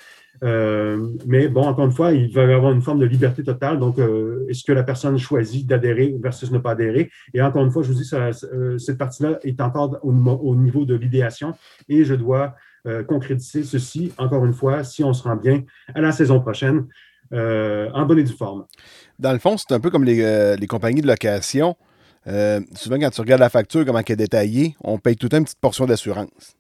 mais 0.43 1.49
bon, 1.49 1.63
encore 1.63 1.85
une 1.85 1.93
fois, 1.93 2.13
il 2.13 2.33
va 2.33 2.45
y 2.45 2.53
avoir 2.53 2.73
une 2.73 2.83
forme 2.83 2.99
de 2.99 3.07
liberté 3.07 3.43
totale. 3.43 3.79
Donc, 3.79 3.99
euh, 3.99 4.45
est-ce 4.49 4.65
que 4.65 4.73
la 4.73 4.83
personne 4.83 5.19
choisit 5.19 5.67
d'adhérer 5.67 6.17
versus 6.21 6.51
ne 6.51 6.59
pas 6.59 6.73
adhérer? 6.73 7.11
Et 7.33 7.41
encore 7.41 7.65
une 7.65 7.71
fois, 7.71 7.83
je 7.83 7.93
vous 7.93 7.99
dis, 7.99 8.09
euh, 8.13 8.79
cette 8.79 8.99
partie-là 8.99 9.39
est 9.43 9.61
encore 9.61 9.99
au, 10.03 10.55
niveau 10.57 10.85
de 10.85 10.95
l'idéation 10.95 11.55
et 11.89 12.05
je 12.05 12.15
dois 12.15 12.55
euh, 12.87 13.05
concrétiser 13.05 13.63
ceci, 13.63 14.13
encore 14.19 14.45
une 14.45 14.55
fois, 14.55 14.83
si 14.85 15.05
on 15.05 15.13
se 15.13 15.23
rend 15.23 15.37
bien 15.37 15.63
à 15.95 16.01
la 16.01 16.11
saison 16.11 16.41
prochaine, 16.41 16.87
euh, 17.33 17.89
en 17.95 18.05
bonne 18.05 18.19
et 18.19 18.25
due 18.25 18.33
forme. 18.33 18.67
Dans 19.19 19.33
le 19.33 19.39
fond, 19.39 19.57
c'est 19.57 19.73
un 19.73 19.81
peu 19.81 19.91
comme 19.91 20.05
les, 20.05 20.23
euh, 20.23 20.57
compagnies 20.69 21.01
de 21.01 21.07
location. 21.07 21.77
Euh, 22.27 22.61
souvent, 22.75 22.99
quand 22.99 23.11
tu 23.11 23.21
regardes 23.23 23.41
la 23.41 23.49
facture, 23.49 23.87
comment 23.87 24.01
elle 24.01 24.13
est 24.13 24.17
détaillée, 24.17 24.77
on 24.83 24.99
paye 24.99 25.17
tout 25.17 25.29
temps 25.29 25.39
une 25.39 25.45
petite 25.45 25.61
portion 25.61 25.87
d'assurance. 25.87 26.57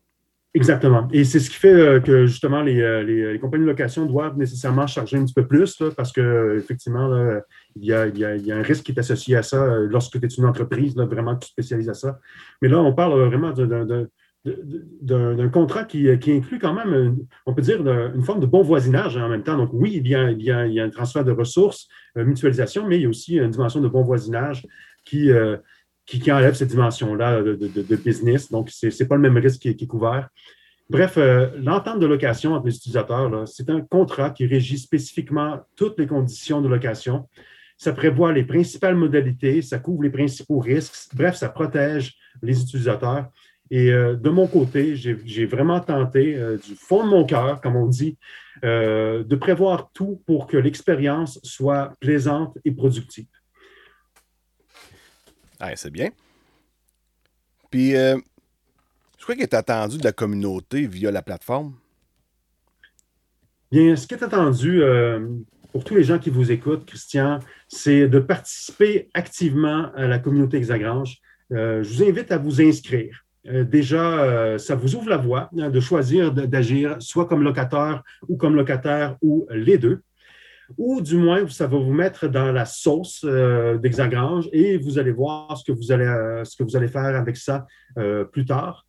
Exactement. 0.55 1.09
Et 1.13 1.25
c'est 1.25 1.41
ce 1.41 1.49
qui 1.49 1.57
fait 1.57 1.73
euh, 1.73 1.99
que 2.01 2.27
justement 2.27 2.61
les, 2.61 2.79
euh, 2.83 3.03
les- 3.03 3.33
les 3.33 3.39
compagnies 3.39 3.65
de 3.65 3.71
location 3.71 4.05
doivent 4.05 4.37
nécessairement 4.37 4.87
charger 4.87 5.17
un 5.17 5.25
petit 5.25 5.33
peu 5.33 5.47
plus 5.47 5.81
là, 5.81 5.89
parce 5.97 6.13
que 6.13 6.57
effectivement, 6.59 7.09
là, 7.09 7.41
il, 7.75 7.87
y 7.87 7.93
a, 7.95 8.07
il 8.07 8.19
y 8.19 8.25
a- 8.27 8.37
il 8.37 8.45
y 8.47 8.53
a 8.53 8.57
un 8.59 8.63
risque 8.63 8.85
qui 8.85 8.93
est 8.93 8.99
associé 8.99 9.35
à 9.37 9.43
ça 9.43 9.65
euh, 9.65 9.87
lorsque 9.91 10.21
tu 10.21 10.27
es 10.27 10.29
une 10.29 10.45
entreprise, 10.45 10.95
là, 10.95 11.07
vraiment 11.07 11.37
qui 11.37 11.49
spécialise 11.49 11.89
à 11.89 11.95
ça. 11.95 12.19
Mais 12.61 12.69
là, 12.69 12.79
on 12.81 12.93
parle 12.93 13.19
vraiment 13.29 13.51
d'un- 13.53 15.49
contrat 15.51 15.85
qui, 15.85 16.07
qui 16.19 16.33
inclut 16.33 16.59
quand 16.59 16.75
même, 16.75 17.17
on 17.47 17.55
peut 17.55 17.63
dire, 17.63 17.81
une 18.15 18.23
forme 18.23 18.41
de 18.41 18.47
bon 18.47 18.63
voisinage 18.63 19.17
hein, 19.17 19.25
en 19.25 19.29
même 19.29 19.43
temps. 19.45 19.57
Donc 19.57 19.71
oui, 19.73 20.01
il 20.05 20.09
y 20.09 20.15
a, 20.15 20.31
il 20.31 20.43
y 20.43 20.51
a, 20.51 20.67
il 20.67 20.75
y 20.75 20.81
a 20.81 20.85
un 20.85 20.91
transfert 20.91 21.25
de 21.25 21.33
ressources, 21.33 21.89
mutualisation, 22.17 22.87
mais 22.87 22.97
il 22.99 23.03
y 23.03 23.07
a 23.07 23.09
aussi 23.09 23.37
une 23.37 23.51
dimension 23.51 23.81
de 23.81 23.89
bon 23.89 24.03
voisinage 24.03 24.67
qui, 25.05 25.31
euh, 25.31 25.57
qui, 26.21 26.33
enlève 26.33 26.55
cette 26.55 26.69
dimension-là 26.69 27.43
de, 27.43 27.97
business. 27.97 28.51
Donc, 28.51 28.71
ce 28.71 28.87
n'est 28.87 29.09
pas 29.09 29.17
le 29.17 29.23
même 29.23 29.37
risque 29.37 29.61
qui 29.61 29.69
est- 29.69 29.87
couvert. 29.87 30.29
Bref, 30.91 31.15
euh, 31.17 31.49
l'entente 31.57 32.01
de 32.01 32.07
location 32.07 32.55
entre 32.55 32.67
les 32.67 32.77
utilisateurs, 32.77 33.49
c'est 33.49 33.71
un 33.71 33.81
contrat 33.81 34.31
qui 34.31 34.47
régit 34.47 34.79
spécifiquement 34.79 35.61
toutes 35.77 35.99
les 35.99 36.07
conditions 36.07 36.61
de 36.61 36.69
location. 36.69 37.29
Ça 37.79 37.93
prévoit 37.93 38.33
les 38.33 38.45
principales 38.45 38.95
modalités, 38.95 39.63
ça 39.63 39.79
couvre 39.79 40.03
les 40.03 40.11
principaux 40.11 40.59
risques. 40.59 41.15
Bref, 41.15 41.37
ça 41.37 41.49
protège 41.49 42.15
les 42.43 42.61
utilisateurs. 42.61 43.27
Et 43.71 43.91
euh, 43.91 44.17
de 44.17 44.29
mon 44.29 44.47
côté, 44.47 44.95
j'ai 44.97 45.47
vraiment 45.47 45.81
tenté, 45.81 46.37
euh, 46.37 46.59
du 46.59 46.75
fond 46.75 47.05
de 47.05 47.09
mon 47.09 47.25
cœur, 47.25 47.61
comme 47.61 47.77
on 47.77 47.87
dit, 47.87 48.19
de 48.63 49.35
prévoir 49.35 49.91
tout 49.93 50.23
pour 50.27 50.47
que 50.47 50.57
l'expérience 50.57 51.41
soit 51.43 51.95
plaisante 52.01 52.57
et 52.65 52.71
productive. 52.71 53.27
Ouais, 55.63 55.75
c'est 55.77 55.91
bien. 55.91 56.11
Puis, 57.71 57.97
euh, 57.97 58.19
je 59.17 59.23
crois 59.23 59.35
qu'il 59.35 59.45
est 59.45 59.55
attendu 59.55 59.97
de 59.97 60.05
la 60.05 60.13
communauté 60.13 60.87
via 60.87 61.11
la 61.11 61.23
plateforme. 61.23 61.75
Bien, 63.71 63.95
ce 63.97 64.07
qui 64.07 64.15
est 64.15 64.23
attendu 64.23 64.83
euh, 64.83 65.27
pour 65.71 65.85
tous 65.85 65.95
les 65.95 66.03
gens 66.03 66.19
qui 66.19 66.31
vous 66.31 66.51
écoutent, 66.51 66.85
Christian, 66.85 67.39
c'est 67.69 68.09
de 68.09 68.19
participer 68.19 69.09
activement 69.15 69.91
à 69.95 70.07
la 70.07 70.19
communauté 70.19 70.59
Hexagrange. 70.59 71.19
Euh, 71.53 71.83
je 71.83 71.95
vous 71.95 72.03
invite 72.03 72.33
à 72.33 72.39
vous 72.39 72.61
inscrire. 72.61 73.25
Déjà, 73.45 74.57
ça 74.57 74.77
vous 74.77 74.95
ouvre 74.95 75.09
la 75.09 75.17
voie 75.17 75.51
hein, 75.59 75.69
de 75.69 75.81
choisir 75.81 76.31
d'agir 76.31 76.95
soit 77.01 77.27
comme 77.27 77.43
locataire 77.43 78.05
ou 78.29 78.37
comme 78.37 78.55
locataire 78.55 79.17
ou 79.21 79.49
les 79.51 79.79
deux. 79.79 80.01
Ou 80.79 81.01
du 81.01 81.17
moins, 81.17 81.47
ça 81.49 81.67
va 81.67 81.77
vous 81.77 81.93
mettre 81.93 82.29
dans 82.29 82.53
la 82.53 82.65
sauce 82.65 83.23
euh, 83.25 83.79
d'Hexagrange 83.79 84.49
et 84.53 84.79
vous 84.79 84.99
allez 84.99 85.11
voir 85.11 85.57
ce 85.57 85.65
que 85.65 85.77
vous 85.77 85.93
allez, 85.93 86.07
euh, 86.07 86.89
faire 86.89 87.05
avec 87.05 87.37
ça 87.37 87.67
euh, 87.99 88.25
plus 88.25 88.45
tard. 88.45 88.87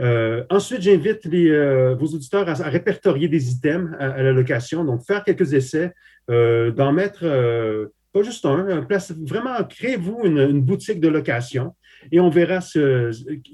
Euh, 0.00 0.44
ensuite, 0.50 0.82
j'invite 0.82 1.26
vos 1.26 2.06
auditeurs 2.06 2.48
à, 2.48 2.54
répertorier 2.68 3.28
des 3.28 3.50
items 3.50 3.90
à, 3.98 4.22
la 4.22 4.32
location, 4.32 4.84
donc 4.84 5.04
faire 5.04 5.24
quelques 5.24 5.54
essais, 5.54 5.92
d'en 6.28 6.92
mettre 6.92 7.90
pas 8.12 8.22
juste 8.22 8.44
un, 8.44 8.82
place, 8.82 9.12
vraiment 9.12 9.64
créez-vous 9.64 10.20
une 10.24 10.60
boutique 10.60 11.00
de 11.00 11.08
location 11.08 11.74
et 12.10 12.20
on 12.20 12.30
verra 12.30 12.60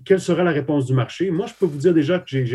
quelle 0.04 0.20
sera 0.20 0.42
la 0.42 0.52
réponse 0.52 0.86
du 0.86 0.94
marché. 0.94 1.30
Moi, 1.30 1.46
je 1.46 1.54
peux 1.58 1.66
vous 1.66 1.78
dire 1.78 1.92
déjà 1.92 2.18
qu'il 2.18 2.46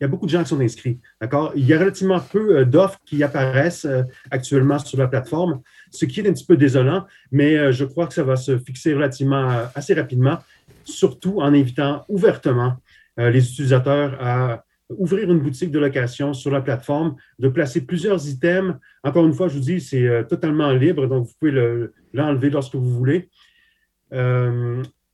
y 0.00 0.04
a 0.04 0.08
beaucoup 0.08 0.26
de 0.26 0.30
gens 0.30 0.42
qui 0.42 0.48
sont 0.48 0.60
inscrits. 0.60 0.98
D'accord? 1.20 1.52
Il 1.56 1.66
y 1.66 1.72
a 1.72 1.78
relativement 1.78 2.20
peu 2.20 2.58
euh, 2.58 2.64
d'offres 2.64 3.00
qui 3.06 3.22
apparaissent 3.22 3.84
euh, 3.84 4.02
actuellement 4.30 4.78
sur 4.78 4.98
la 4.98 5.08
plateforme, 5.08 5.60
ce 5.90 6.04
qui 6.04 6.20
est 6.20 6.28
un 6.28 6.32
petit 6.32 6.44
peu 6.46 6.56
désolant, 6.56 7.06
mais 7.32 7.56
euh, 7.56 7.72
je 7.72 7.84
crois 7.84 8.06
que 8.06 8.14
ça 8.14 8.24
va 8.24 8.36
se 8.36 8.58
fixer 8.58 8.92
relativement 8.94 9.48
assez 9.74 9.94
rapidement, 9.94 10.38
surtout 10.84 11.40
en 11.40 11.54
invitant 11.54 12.04
ouvertement 12.08 12.76
les 13.16 13.50
utilisateurs 13.50 14.16
à 14.20 14.64
ouvrir 14.90 15.30
une 15.30 15.40
boutique 15.40 15.70
de 15.70 15.78
location 15.78 16.32
sur 16.32 16.50
la 16.50 16.60
plateforme, 16.60 17.16
de 17.38 17.48
placer 17.48 17.84
plusieurs 17.84 18.26
items. 18.28 18.76
Encore 19.02 19.26
une 19.26 19.34
fois, 19.34 19.48
je 19.48 19.54
vous 19.54 19.64
dis, 19.64 19.80
c'est 19.80 20.24
totalement 20.28 20.70
libre, 20.70 21.06
donc 21.08 21.26
vous 21.26 21.32
pouvez 21.38 21.50
le- 21.50 21.92
l'enlever 22.14 22.48
lorsque 22.48 22.76
vous 22.76 22.90
voulez. 22.90 23.28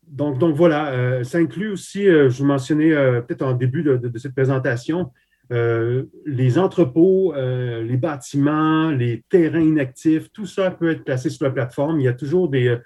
Donc, 0.09 0.38
donc 0.38 0.55
voilà, 0.55 0.92
euh, 0.92 1.24
ça 1.24 1.38
inclut 1.38 1.70
aussi, 1.70 2.09
euh, 2.09 2.30
je 2.30 2.38
vous 2.38 2.46
mentionnais 2.46 2.92
euh, 2.92 3.20
peut-être 3.20 3.42
en 3.42 3.52
début 3.52 3.82
de, 3.82 4.00
cette 4.16 4.34
présentation, 4.34 5.11
les 5.50 6.59
entrepôts, 6.59 7.34
les 7.36 7.96
bâtiments, 7.96 8.90
les 8.90 9.22
terrains 9.28 9.61
inactifs, 9.61 10.32
tout 10.32 10.46
ça 10.46 10.70
peut 10.70 10.90
être 10.90 11.05
placé 11.05 11.28
sur 11.28 11.44
la 11.44 11.50
plateforme. 11.50 12.00
Il 12.00 12.05
y 12.05 12.09
a 12.09 12.14
toujours 12.14 12.48
des, 12.48 12.80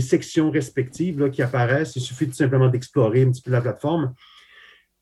sections 0.00 0.50
respectives 0.50 1.30
qui 1.30 1.42
apparaissent. 1.42 1.94
Il 1.96 2.00
suffit 2.00 2.26
tout 2.26 2.32
simplement 2.32 2.68
d'explorer 2.68 3.22
un 3.22 3.30
petit 3.30 3.42
peu 3.42 3.50
la 3.50 3.60
plateforme. 3.60 4.14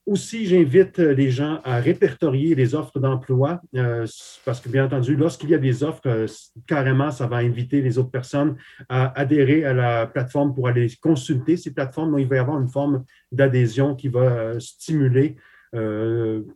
Aussi, 0.06 0.46
j'invite 0.46 1.00
euh, 1.00 1.14
les 1.14 1.32
gens 1.32 1.60
à 1.64 1.80
répertorier 1.80 2.54
les 2.54 2.76
offres 2.76 3.00
d'emploi 3.00 3.60
euh, 3.74 4.06
parce 4.44 4.60
que, 4.60 4.68
bien 4.68 4.84
entendu, 4.84 5.16
lorsqu'il 5.16 5.50
y 5.50 5.54
a 5.54 5.58
des 5.58 5.82
offres, 5.82 6.06
euh, 6.06 6.28
carrément, 6.68 7.10
ça 7.10 7.26
va 7.26 7.38
inviter 7.38 7.82
les 7.82 7.98
autres 7.98 8.12
personnes 8.12 8.54
à 8.88 9.18
adhérer 9.18 9.64
à 9.64 9.72
la 9.72 10.06
plateforme 10.06 10.54
pour 10.54 10.68
aller 10.68 10.86
consulter 11.02 11.56
ces 11.56 11.74
plateformes. 11.74 12.12
Donc, 12.12 12.20
il 12.20 12.28
va 12.28 12.36
y 12.36 12.38
avoir 12.38 12.60
une 12.60 12.68
forme 12.68 13.04
d'adhésion 13.32 13.96
qui 13.96 14.06
va 14.06 14.60
stimuler 14.60 15.36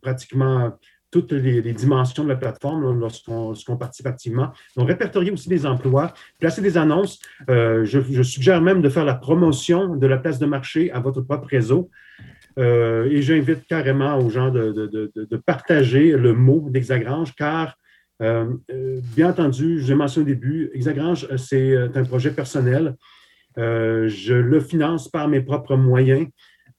pratiquement 0.01 0.71
toutes 1.11 1.33
les, 1.33 1.61
les 1.61 1.73
dimensions 1.73 2.23
de 2.23 2.29
la 2.29 2.35
plateforme 2.35 2.99
lorsqu'on 2.99 3.77
participe 3.77 4.07
activement. 4.07 4.51
Donc, 4.75 4.87
répertorier 4.87 5.29
aussi 5.29 5.47
des 5.49 5.65
emplois, 5.67 6.13
placer 6.39 6.61
des 6.61 6.77
annonces. 6.77 7.19
Je 7.47 8.23
suggère 8.23 8.61
même 8.61 8.81
de 8.81 8.89
faire 8.89 9.05
la 9.05 9.13
promotion 9.13 9.95
de 9.95 10.07
la 10.07 10.17
place 10.17 10.39
de 10.39 10.47
marché 10.47 10.89
à 10.91 10.99
votre 11.01 11.21
propre 11.21 11.49
réseau. 11.49 11.91
Euh, 12.59 13.05
et 13.05 13.21
j'invite 13.21 13.65
carrément 13.67 14.17
aux 14.19 14.29
gens 14.29 14.51
de, 14.51 15.37
partager 15.45 16.11
le 16.11 16.33
mot 16.33 16.67
d'Hexagrange, 16.69 17.33
car, 17.35 17.77
euh, 18.21 18.53
euh, 18.71 18.99
bien 19.15 19.29
entendu, 19.29 19.81
j'ai 19.81 19.95
mentionné 19.95 20.31
au 20.31 20.33
début, 20.33 20.69
Hexagrange, 20.73 21.27
euh, 21.31 21.37
c'est 21.37 21.75
un 21.75 22.03
projet 22.03 22.31
personnel. 22.31 22.95
Je 23.57 24.33
le 24.33 24.59
finance 24.61 25.09
par 25.09 25.27
mes 25.27 25.41
propres 25.41 25.75
moyens 25.75 26.27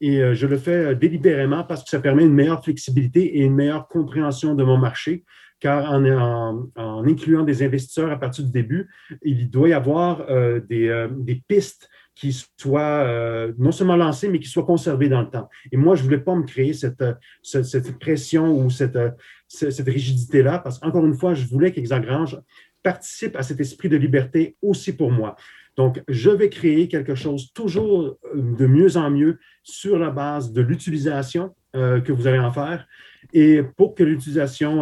et 0.01 0.35
je 0.35 0.47
le 0.47 0.57
fais 0.57 0.97
délibérément 0.97 1.65
parce 1.65 1.85
que 1.85 1.91
ça 1.91 2.01
permet 2.01 2.25
une 2.25 2.33
meilleure 2.33 2.65
flexibilité 2.65 3.39
et 3.39 3.43
une 3.43 3.55
meilleure 3.55 3.89
compréhension 3.89 4.55
de 4.55 4.65
mon 4.65 4.79
marché. 4.79 5.25
Car 5.61 5.93
en, 5.93 6.71
incluant 7.07 7.43
des 7.43 7.63
investisseurs 7.63 8.11
à 8.11 8.19
partir 8.19 8.47
du 8.47 8.51
début, 8.51 8.89
il 9.23 9.51
doit 9.51 9.69
y 9.69 9.75
avoir 9.75 10.27
des 10.67 11.43
pistes 11.47 11.91
qui 12.15 12.33
soient 12.61 13.05
euh, 13.07 13.53
non 13.59 13.73
seulement 13.73 13.97
lancées, 13.97 14.29
mais 14.29 14.39
qui 14.39 14.49
soient 14.49 14.65
conservées 14.65 15.09
dans 15.09 15.23
le 15.23 15.31
temps. 15.31 15.49
Et 15.71 15.77
moi, 15.77 15.95
je 15.95 16.03
ne 16.03 16.05
voulais 16.07 16.21
pas 16.21 16.35
me 16.35 16.43
créer 16.45 16.73
cette, 16.75 17.01
euh, 17.03 17.15
cette, 17.43 17.99
pression 17.99 18.55
ou 18.59 18.71
cette, 18.71 18.97
euh, 18.97 19.11
ce- 19.49 19.71
cette 19.71 19.89
rigidité-là, 19.89 20.59
parce 20.59 20.79
qu'encore 20.79 21.07
une 21.07 21.15
fois, 21.15 21.35
je 21.35 21.47
voulais 21.47 21.73
qu'Hexagrange 21.73 22.39
participe 22.83 23.37
à 23.37 23.43
cet 23.43 23.61
esprit 23.61 23.89
de 23.89 23.97
liberté 23.97 24.57
aussi 24.61 24.93
pour 24.95 25.11
moi. 25.11 25.37
Donc, 25.77 26.03
je 26.07 26.29
vais 26.31 26.51
créer 26.51 26.87
quelque 26.89 27.15
chose 27.15 27.51
toujours 27.55 28.19
de 28.35 28.67
mieux 28.67 28.97
en 28.99 29.11
mieux 29.11 29.39
sur 29.63 29.99
la 29.99 30.11
base 30.11 30.53
de 30.53 30.61
l'utilisation 30.61 31.55
que 31.73 32.13
vous 32.13 32.27
allez 32.27 32.39
en 32.41 32.53
faire. 32.53 32.87
Et 33.33 33.63
pour 33.79 33.95
que 33.95 34.03
l'utilisation 34.03 34.81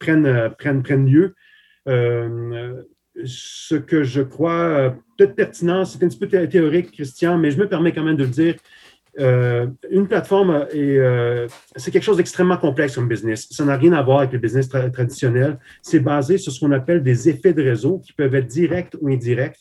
prenne, 0.00 0.50
prenne, 0.58 0.82
prenne 0.82 1.06
lieu, 1.06 1.36
ce 3.24 3.74
que 3.74 4.02
je 4.02 4.22
crois 4.22 4.52
euh, 4.52 4.90
peut-être 5.16 5.34
pertinent, 5.34 5.84
c'est 5.84 6.02
un 6.02 6.08
petit 6.08 6.18
peu 6.18 6.26
thé- 6.26 6.48
théorique, 6.48 6.92
Christian, 6.92 7.38
mais 7.38 7.50
je 7.50 7.58
me 7.58 7.68
permets 7.68 7.92
quand 7.92 8.02
même 8.04 8.16
de 8.16 8.24
le 8.24 8.30
dire. 8.30 8.56
Euh, 9.20 9.66
une 9.90 10.08
plateforme, 10.08 10.66
euh, 10.74 11.46
c'est 11.76 11.90
quelque 11.90 12.02
chose 12.02 12.16
d'extrêmement 12.16 12.56
complexe 12.56 12.94
comme 12.94 13.08
business. 13.08 13.46
Ça 13.50 13.64
n'a 13.64 13.76
rien 13.76 13.92
à 13.92 14.02
voir 14.02 14.20
avec 14.20 14.32
le 14.32 14.38
business 14.38 14.68
tra- 14.70 14.90
traditionnel. 14.90 15.58
C'est 15.82 16.00
basé 16.00 16.38
sur 16.38 16.50
ce 16.50 16.60
qu'on 16.60 16.72
appelle 16.72 17.02
des 17.02 17.28
effets 17.28 17.52
de 17.52 17.62
réseau 17.62 17.98
qui 17.98 18.14
peuvent 18.14 18.34
être 18.34 18.46
directs 18.46 18.96
ou 19.00 19.08
indirects. 19.08 19.60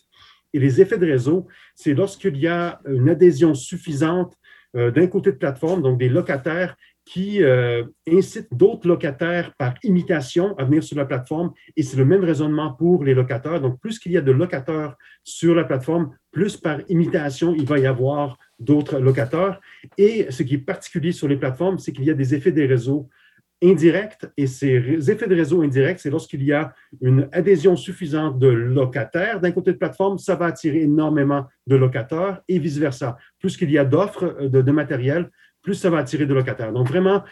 Et 0.54 0.60
les 0.60 0.82
effets 0.82 0.98
de 0.98 1.06
réseau, 1.06 1.48
c'est 1.76 1.94
lorsqu'il 1.94 2.38
y 2.38 2.48
a 2.48 2.80
une 2.86 3.10
adhésion 3.10 3.54
suffisante 3.54 4.34
d'un 4.74 5.08
côté 5.08 5.34
de 5.34 5.38
plateforme, 5.38 5.82
donc 5.82 6.00
des 6.00 6.08
locataires 6.08 6.78
qui 7.06 7.44
euh, 7.44 7.84
incitent 8.08 8.54
d'autres 8.54 8.88
locataires 8.88 9.54
par 9.58 9.74
imitation 9.84 10.56
à 10.58 10.66
venir 10.66 10.84
sur 10.84 10.98
la 10.98 11.06
plateforme. 11.06 11.52
Et 11.76 11.84
c'est 11.84 11.98
le 11.98 12.06
même 12.06 12.24
raisonnement 12.24 12.74
pour 12.74 13.04
les 13.04 13.14
locataires. 13.14 13.60
Donc, 13.60 13.80
plus 13.80 14.00
qu'il 14.00 14.12
y 14.12 14.18
a 14.18 14.22
de 14.22 14.32
locataires 14.32 14.96
sur 15.24 15.56
la 15.56 15.64
plateforme, 15.64 16.16
plus 16.32 16.58
par 16.58 16.80
imitation, 16.90 17.54
il 17.56 17.66
va 17.66 17.80
y 17.80 17.86
avoir 17.86 18.38
d'autres 18.60 19.00
locataires. 19.00 19.60
Et 19.98 20.28
ce 20.30 20.44
qui 20.44 20.56
est 20.56 20.60
particulier 20.60 21.12
sur 21.12 21.28
les 21.28 21.38
plateformes, 21.38 21.80
c'est 21.80 21.92
qu'il 21.92 22.06
y 22.06 22.12
a 22.12 22.16
des 22.16 22.36
effets 22.36 22.52
des 22.52 22.66
réseaux 22.66 23.10
indirects. 23.64 24.26
Et 24.38 24.48
ces 24.48 25.12
effets 25.12 25.28
de 25.28 25.36
réseau 25.36 25.62
indirects, 25.62 26.00
c'est 26.00 26.10
lorsqu'il 26.10 26.44
y 26.44 26.54
a 26.54 26.74
une 27.02 27.28
adhésion 27.32 27.76
suffisante 27.76 28.40
de 28.40 28.48
locataires 28.48 29.40
d'un 29.40 29.52
côté 29.52 29.72
de 29.72 29.78
plateforme, 29.78 30.18
ça 30.18 30.36
va 30.36 30.46
attirer 30.48 30.82
énormément 30.82 31.46
de 31.68 31.76
locataires 31.76 32.42
et 32.48 32.60
vice-versa. 32.60 33.18
Plus 33.40 33.58
qu'il 33.58 33.72
y 33.72 33.78
a 33.78 33.86
d'offres 33.86 34.36
euh, 34.40 34.50
de 34.50 34.72
matériel, 34.72 35.30
plus 35.62 35.76
ça 35.76 35.90
va 35.90 36.00
attirer 36.00 36.26
de 36.26 36.34
locataires. 36.34 36.74
Donc, 36.74 36.88
vraiment, 36.88 37.24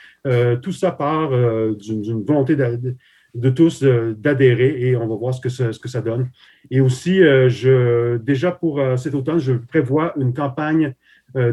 tout 0.61 0.71
ça 0.71 0.91
part 0.91 1.31
d'une 1.75 2.23
volonté 2.23 2.55
de, 2.55 3.49
tous 3.49 3.83
d'adhérer 3.83 4.89
et 4.89 4.95
on 4.95 5.07
va 5.07 5.15
voir 5.15 5.33
ce 5.33 5.41
que 5.41 5.89
ça, 5.89 6.01
donne. 6.01 6.29
Et 6.69 6.81
aussi, 6.81 7.17
je, 7.19 8.17
déjà 8.17 8.51
pour 8.51 8.81
cet 8.97 9.15
automne, 9.15 9.39
je 9.39 9.53
prévois 9.53 10.13
une 10.17 10.33
campagne 10.33 10.93
de, 11.35 11.51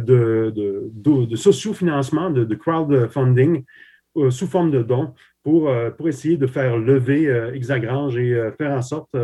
de, 0.55 0.91
de, 1.27 1.37
sociofinancement, 1.37 2.31
de, 2.31 2.55
crowdfunding 2.55 3.65
sous 4.31 4.47
forme 4.47 4.71
de 4.71 4.83
dons 4.83 5.15
pour, 5.43 5.71
pour 5.97 6.09
essayer 6.09 6.37
de 6.37 6.47
faire 6.47 6.77
lever 6.77 7.51
Exagrange 7.55 8.19
et 8.19 8.51
faire 8.59 8.73
en 8.73 8.83
sorte 8.83 9.17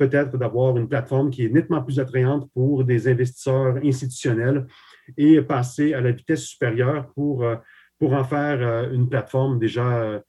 peut-être 0.00 0.38
d'avoir 0.38 0.76
une 0.78 0.88
plateforme 0.88 1.30
qui 1.30 1.44
est 1.44 1.50
nettement 1.50 1.82
plus 1.82 2.00
attrayante 2.00 2.48
pour 2.54 2.84
des 2.84 3.06
investisseurs 3.06 3.76
institutionnels 3.84 4.66
et 5.16 5.40
passer 5.42 5.94
à 5.94 6.00
la 6.00 6.12
vitesse 6.12 6.44
supérieure 6.44 7.12
pour, 7.14 7.44
euh, 7.44 7.56
pour 7.98 8.12
en 8.12 8.24
faire 8.24 8.58
euh, 8.60 8.92
une 8.92 9.08
plateforme 9.08 9.58
déjà 9.58 9.86
euh, 9.86 10.20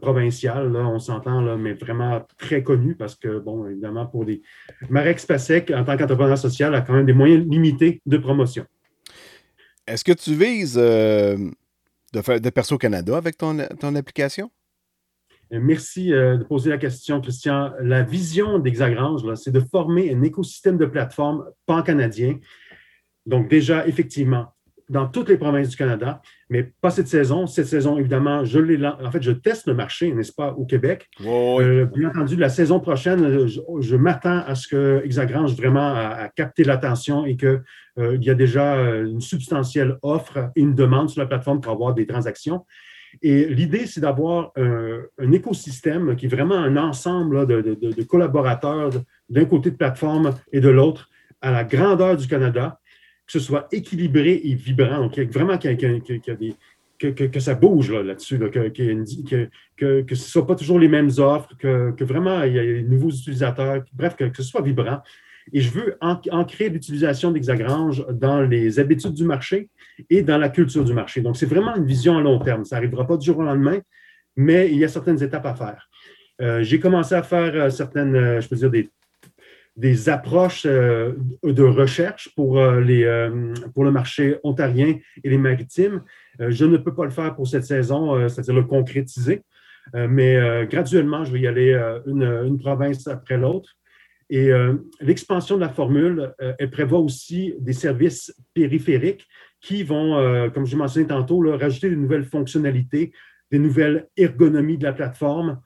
provinciale, 0.00 0.72
là, 0.72 0.80
on 0.80 0.98
s'entend, 0.98 1.58
mais 1.58 1.74
vraiment 1.74 2.26
très 2.38 2.62
connue 2.62 2.94
parce 2.94 3.16
que, 3.16 3.38
bon, 3.38 3.68
évidemment, 3.68 4.06
pour 4.06 4.24
des. 4.24 4.40
Marek 4.88 5.18
Spasek, 5.18 5.70
en 5.70 5.84
tant 5.84 5.98
qu'entrepreneur 5.98 6.38
social, 6.38 6.74
a 6.74 6.80
quand 6.80 6.94
même 6.94 7.04
des 7.04 7.12
moyens 7.12 7.46
limités 7.46 8.00
de 8.06 8.16
promotion. 8.16 8.64
Est-ce 9.86 10.02
que 10.02 10.12
tu 10.12 10.34
vises 10.34 10.76
de 10.76 12.22
faire 12.22 12.40
de 12.40 12.48
Perso 12.48 12.78
Canada 12.78 13.14
avec 13.14 13.36
ton, 13.36 13.58
ton 13.78 13.94
application? 13.94 14.50
Merci 15.50 16.08
de 16.08 16.42
poser 16.44 16.70
la 16.70 16.78
question, 16.78 17.20
Christian. 17.20 17.72
La 17.82 18.02
vision 18.02 18.58
d'Hexagrange, 18.58 19.22
c'est 19.34 19.52
de 19.52 19.60
former 19.60 20.14
un 20.14 20.22
écosystème 20.22 20.78
de 20.78 20.86
plateformes 20.86 21.44
pan-canadien 21.66 22.38
donc, 23.26 23.48
déjà, 23.48 23.86
effectivement, 23.86 24.54
dans 24.88 25.06
toutes 25.06 25.28
les 25.28 25.38
provinces 25.38 25.70
du 25.70 25.76
Canada, 25.76 26.20
mais 26.50 26.62
pas 26.62 26.90
cette 26.90 27.08
saison. 27.08 27.46
Cette 27.46 27.66
saison, 27.66 27.98
évidemment, 27.98 28.44
je 28.44 28.58
l'ai 28.58 28.84
en 28.86 29.10
fait, 29.10 29.22
je 29.22 29.32
teste 29.32 29.66
le 29.66 29.74
marché, 29.74 30.12
n'est-ce 30.12 30.32
pas, 30.32 30.52
au 30.52 30.66
Québec. 30.66 31.08
Euh, 31.24 31.86
bien 31.86 32.10
entendu, 32.10 32.36
la 32.36 32.48
saison 32.48 32.80
prochaine, 32.80 33.46
je, 33.46 33.96
m'attends 33.96 34.40
à 34.46 34.54
ce 34.54 34.68
que 34.68 35.02
Exagrange 35.04 35.56
vraiment 35.56 35.94
a, 35.94 36.28
capté 36.28 36.64
l'attention 36.64 37.24
et 37.24 37.36
qu'il 37.36 37.62
euh, 37.98 38.18
y 38.20 38.30
a 38.30 38.34
déjà 38.34 38.76
euh, 38.76 39.06
une 39.06 39.20
substantielle 39.20 39.96
offre 40.02 40.50
et 40.54 40.60
une 40.60 40.74
demande 40.74 41.08
sur 41.08 41.20
la 41.20 41.26
plateforme 41.26 41.60
pour 41.60 41.72
avoir 41.72 41.94
des 41.94 42.06
transactions. 42.06 42.66
Et 43.22 43.46
l'idée, 43.46 43.86
c'est 43.86 44.00
d'avoir 44.00 44.50
un 44.56 45.30
écosystème 45.30 46.16
qui 46.16 46.26
est 46.26 46.28
vraiment 46.28 46.56
un 46.56 46.76
ensemble 46.76 47.46
de, 47.46 47.60
de 47.80 48.02
collaborateurs 48.02 48.90
d'un 49.28 49.44
côté 49.44 49.70
de 49.70 49.76
plateforme 49.76 50.34
et 50.52 50.58
de 50.58 50.68
l'autre 50.68 51.08
à 51.40 51.52
la 51.52 51.62
grandeur 51.62 52.16
du 52.16 52.26
Canada 52.26 52.80
que 53.26 53.32
ce 53.32 53.40
soit 53.40 53.68
équilibré 53.72 54.40
et 54.44 54.54
vibrant, 54.54 55.10
vraiment 55.30 55.58
que, 55.58 57.40
ça 57.40 57.54
bouge 57.54 57.92
là-dessus, 57.92 58.38
que, 58.38 58.68
que, 58.68 59.48
ce 59.76 60.10
ne 60.10 60.14
soit 60.14 60.46
pas 60.46 60.54
toujours 60.54 60.78
les 60.78 60.88
mêmes 60.88 61.10
offres, 61.18 61.56
que, 61.58 62.04
vraiment 62.04 62.42
il 62.42 62.54
y 62.54 62.58
ait 62.58 62.82
des 62.82 62.88
nouveaux 62.88 63.10
utilisateurs, 63.10 63.82
bref, 63.92 64.16
que, 64.16 64.30
ce 64.34 64.42
soit 64.42 64.62
vibrant. 64.62 65.00
Et 65.52 65.60
je 65.60 65.70
veux 65.70 65.98
ancrer 66.00 66.70
l'utilisation 66.70 67.30
d'Hexagrange 67.30 68.06
dans 68.10 68.40
les 68.40 68.78
habitudes 68.78 69.12
du 69.12 69.24
marché 69.24 69.68
et 70.08 70.22
dans 70.22 70.38
la 70.38 70.48
culture 70.48 70.84
du 70.84 70.94
marché. 70.94 71.20
Donc, 71.20 71.36
c'est 71.36 71.44
vraiment 71.44 71.76
une 71.76 71.84
vision 71.84 72.16
à 72.16 72.22
long 72.22 72.38
terme. 72.38 72.64
Ça 72.64 72.76
n'arrivera 72.76 73.06
pas 73.06 73.18
du 73.18 73.26
jour 73.26 73.38
au 73.38 73.42
lendemain, 73.42 73.78
mais 74.36 74.70
il 74.70 74.78
y 74.78 74.84
a 74.84 74.88
certaines 74.88 75.22
étapes 75.22 75.44
à 75.44 75.54
faire. 75.54 75.88
Euh, 76.40 76.62
j'ai 76.62 76.80
commencé 76.80 77.14
à 77.14 77.22
faire 77.22 77.54
euh, 77.54 77.70
certaines, 77.70 78.16
euh, 78.16 78.40
je 78.40 78.48
peux 78.48 78.56
dire, 78.56 78.70
des 78.70 78.90
des 79.76 80.08
approches 80.08 80.66
euh, 80.66 81.14
de 81.42 81.62
recherche 81.62 82.30
pour, 82.36 82.58
euh, 82.58 82.80
les, 82.80 83.04
euh, 83.04 83.52
pour 83.74 83.84
le 83.84 83.90
marché 83.90 84.36
ontarien 84.44 84.98
et 85.22 85.28
les 85.28 85.38
maritimes. 85.38 86.02
je 86.38 86.64
ne 86.64 86.76
peux 86.76 86.94
pas 86.94 87.04
le 87.04 87.10
faire 87.10 87.34
pour 87.34 87.48
cette 87.48 87.64
saison, 87.64 88.28
c'est-à-dire 88.28 88.54
le 88.54 88.64
concrétiser, 88.64 89.42
mais 89.94 90.66
graduellement, 90.66 91.24
je 91.24 91.32
vais 91.32 91.40
y 91.40 91.46
aller 91.46 91.72
une, 92.06 92.58
province 92.58 93.06
après 93.06 93.36
l'autre. 93.36 93.70
Et 94.30 94.50
l'expansion 95.00 95.54
de 95.54 95.60
la 95.60 95.68
formule, 95.68 96.34
elle 96.58 96.70
prévoit 96.70 96.98
aussi 96.98 97.54
des 97.60 97.72
services 97.72 98.34
périphériques 98.52 99.28
qui 99.60 99.84
vont, 99.84 100.50
comme 100.52 100.66
je 100.66 100.76
mentionné 100.76 101.06
tantôt, 101.06 101.38
rajouter 101.56 101.88
de 101.88 101.94
nouvelles 101.94 102.24
fonctionnalités, 102.24 103.12
des 103.52 103.60
nouvelles 103.60 104.08
ergonomies 104.16 104.78
de 104.78 104.84
la 104.84 104.92
plateforme, 104.92 105.60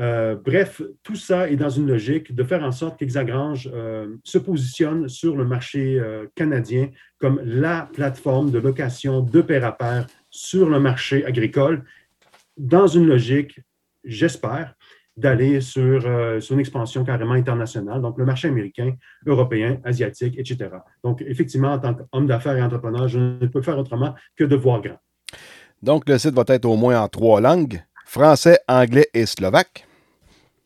euh, 0.00 0.36
bref, 0.36 0.80
tout 1.02 1.16
ça 1.16 1.50
est 1.50 1.56
dans 1.56 1.70
une 1.70 1.88
logique 1.88 2.32
de 2.34 2.44
faire 2.44 2.62
en 2.62 2.70
sorte 2.70 2.98
qu'Hexagrange 2.98 3.68
euh, 3.74 4.16
se 4.22 4.38
positionne 4.38 5.08
sur 5.08 5.34
le 5.34 5.44
marché 5.44 5.98
euh, 5.98 6.26
canadien 6.36 6.90
comme 7.18 7.40
la 7.44 7.88
plateforme 7.92 8.52
de 8.52 8.60
location 8.60 9.22
de 9.22 9.40
pair 9.42 9.64
à 9.64 9.76
pair 9.76 10.06
sur 10.30 10.68
le 10.68 10.78
marché 10.78 11.24
agricole, 11.24 11.84
dans 12.56 12.86
une 12.86 13.06
logique, 13.06 13.60
j'espère, 14.04 14.74
d'aller 15.16 15.60
sur, 15.60 16.02
sur, 16.40 16.54
une 16.54 16.60
expansion 16.60 17.04
carrément 17.04 17.32
internationale, 17.32 18.00
donc 18.00 18.18
le 18.18 18.24
marché 18.24 18.46
américain, 18.46 18.92
européen, 19.26 19.80
asiatique, 19.82 20.38
etc. 20.38 20.70
Donc, 21.02 21.22
effectivement, 21.26 21.72
en 21.72 21.78
tant 21.80 21.94
qu'homme 21.94 22.28
d'affaires 22.28 22.56
et 22.56 22.62
entrepreneur, 22.62 23.08
je 23.08 23.18
ne 23.18 23.46
peux 23.48 23.62
faire 23.62 23.78
autrement 23.78 24.14
que 24.36 24.44
de 24.44 24.54
voir 24.54 24.80
grand. 24.80 24.98
Donc, 25.82 26.08
le 26.08 26.18
site 26.18 26.34
va 26.34 26.44
être 26.46 26.66
au 26.66 26.76
moins 26.76 27.00
en 27.00 27.08
trois 27.08 27.40
langues, 27.40 27.82
français, 28.04 28.60
anglais 28.68 29.08
et 29.12 29.26
slovaque. 29.26 29.87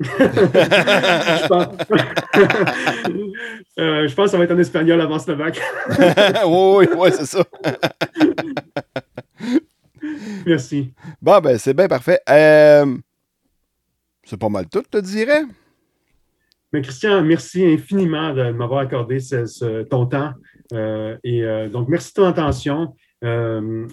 Je, 0.01 1.49
pense... 1.49 1.66
Euh, 3.78 4.07
je 4.07 4.14
pense 4.14 4.26
que 4.26 4.32
ça 4.32 4.38
va 4.38 4.45
être 4.45 4.53
en 4.53 4.59
espagnol 4.59 5.01
avant 5.01 5.18
Slovaque. 5.18 5.59
oui, 6.47 6.86
oui, 6.95 7.09
c'est 7.11 7.24
ça. 7.24 7.43
Merci. 10.47 10.93
Bon, 11.22 11.40
ben, 11.40 11.57
c'est 11.57 11.72
bien 11.72 11.88
parfait. 11.88 12.20
Euh, 12.28 12.99
c'est 14.24 14.38
pas 14.38 14.51
mal 14.51 14.68
tout, 14.68 14.82
te 14.82 14.99
dirais. 14.99 15.45
Mais 16.72 16.82
Christian, 16.82 17.22
merci 17.22 17.64
infiniment 17.64 18.34
de 18.34 18.51
m'avoir 18.51 18.80
accordé 18.80 19.18
ton 19.88 20.05
temps. 20.07 20.32
Euh, 20.72 21.16
et 21.24 21.43
donc, 21.70 21.88
merci 21.88 22.11
de 22.11 22.14
ton 22.14 22.26
attention. 22.26 22.95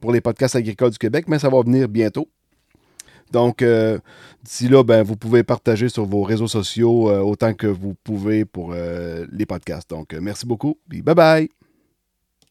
pour 0.00 0.12
les 0.12 0.20
podcasts 0.20 0.56
agricoles 0.56 0.90
du 0.90 0.98
Québec, 0.98 1.26
mais 1.28 1.38
ça 1.38 1.48
va 1.48 1.60
venir 1.62 1.88
bientôt. 1.88 2.28
Donc, 3.32 3.60
euh, 3.60 3.98
d'ici 4.42 4.68
là, 4.68 4.84
ben, 4.84 5.02
vous 5.02 5.16
pouvez 5.16 5.42
partager 5.42 5.88
sur 5.88 6.06
vos 6.06 6.22
réseaux 6.22 6.48
sociaux 6.48 7.10
euh, 7.10 7.20
autant 7.20 7.54
que 7.54 7.66
vous 7.66 7.94
pouvez 8.04 8.44
pour 8.44 8.72
les 8.72 9.46
podcasts. 9.46 9.90
Donc, 9.90 10.14
merci 10.14 10.46
beaucoup. 10.46 10.78
bye 10.88 11.14
bye. 11.14 11.65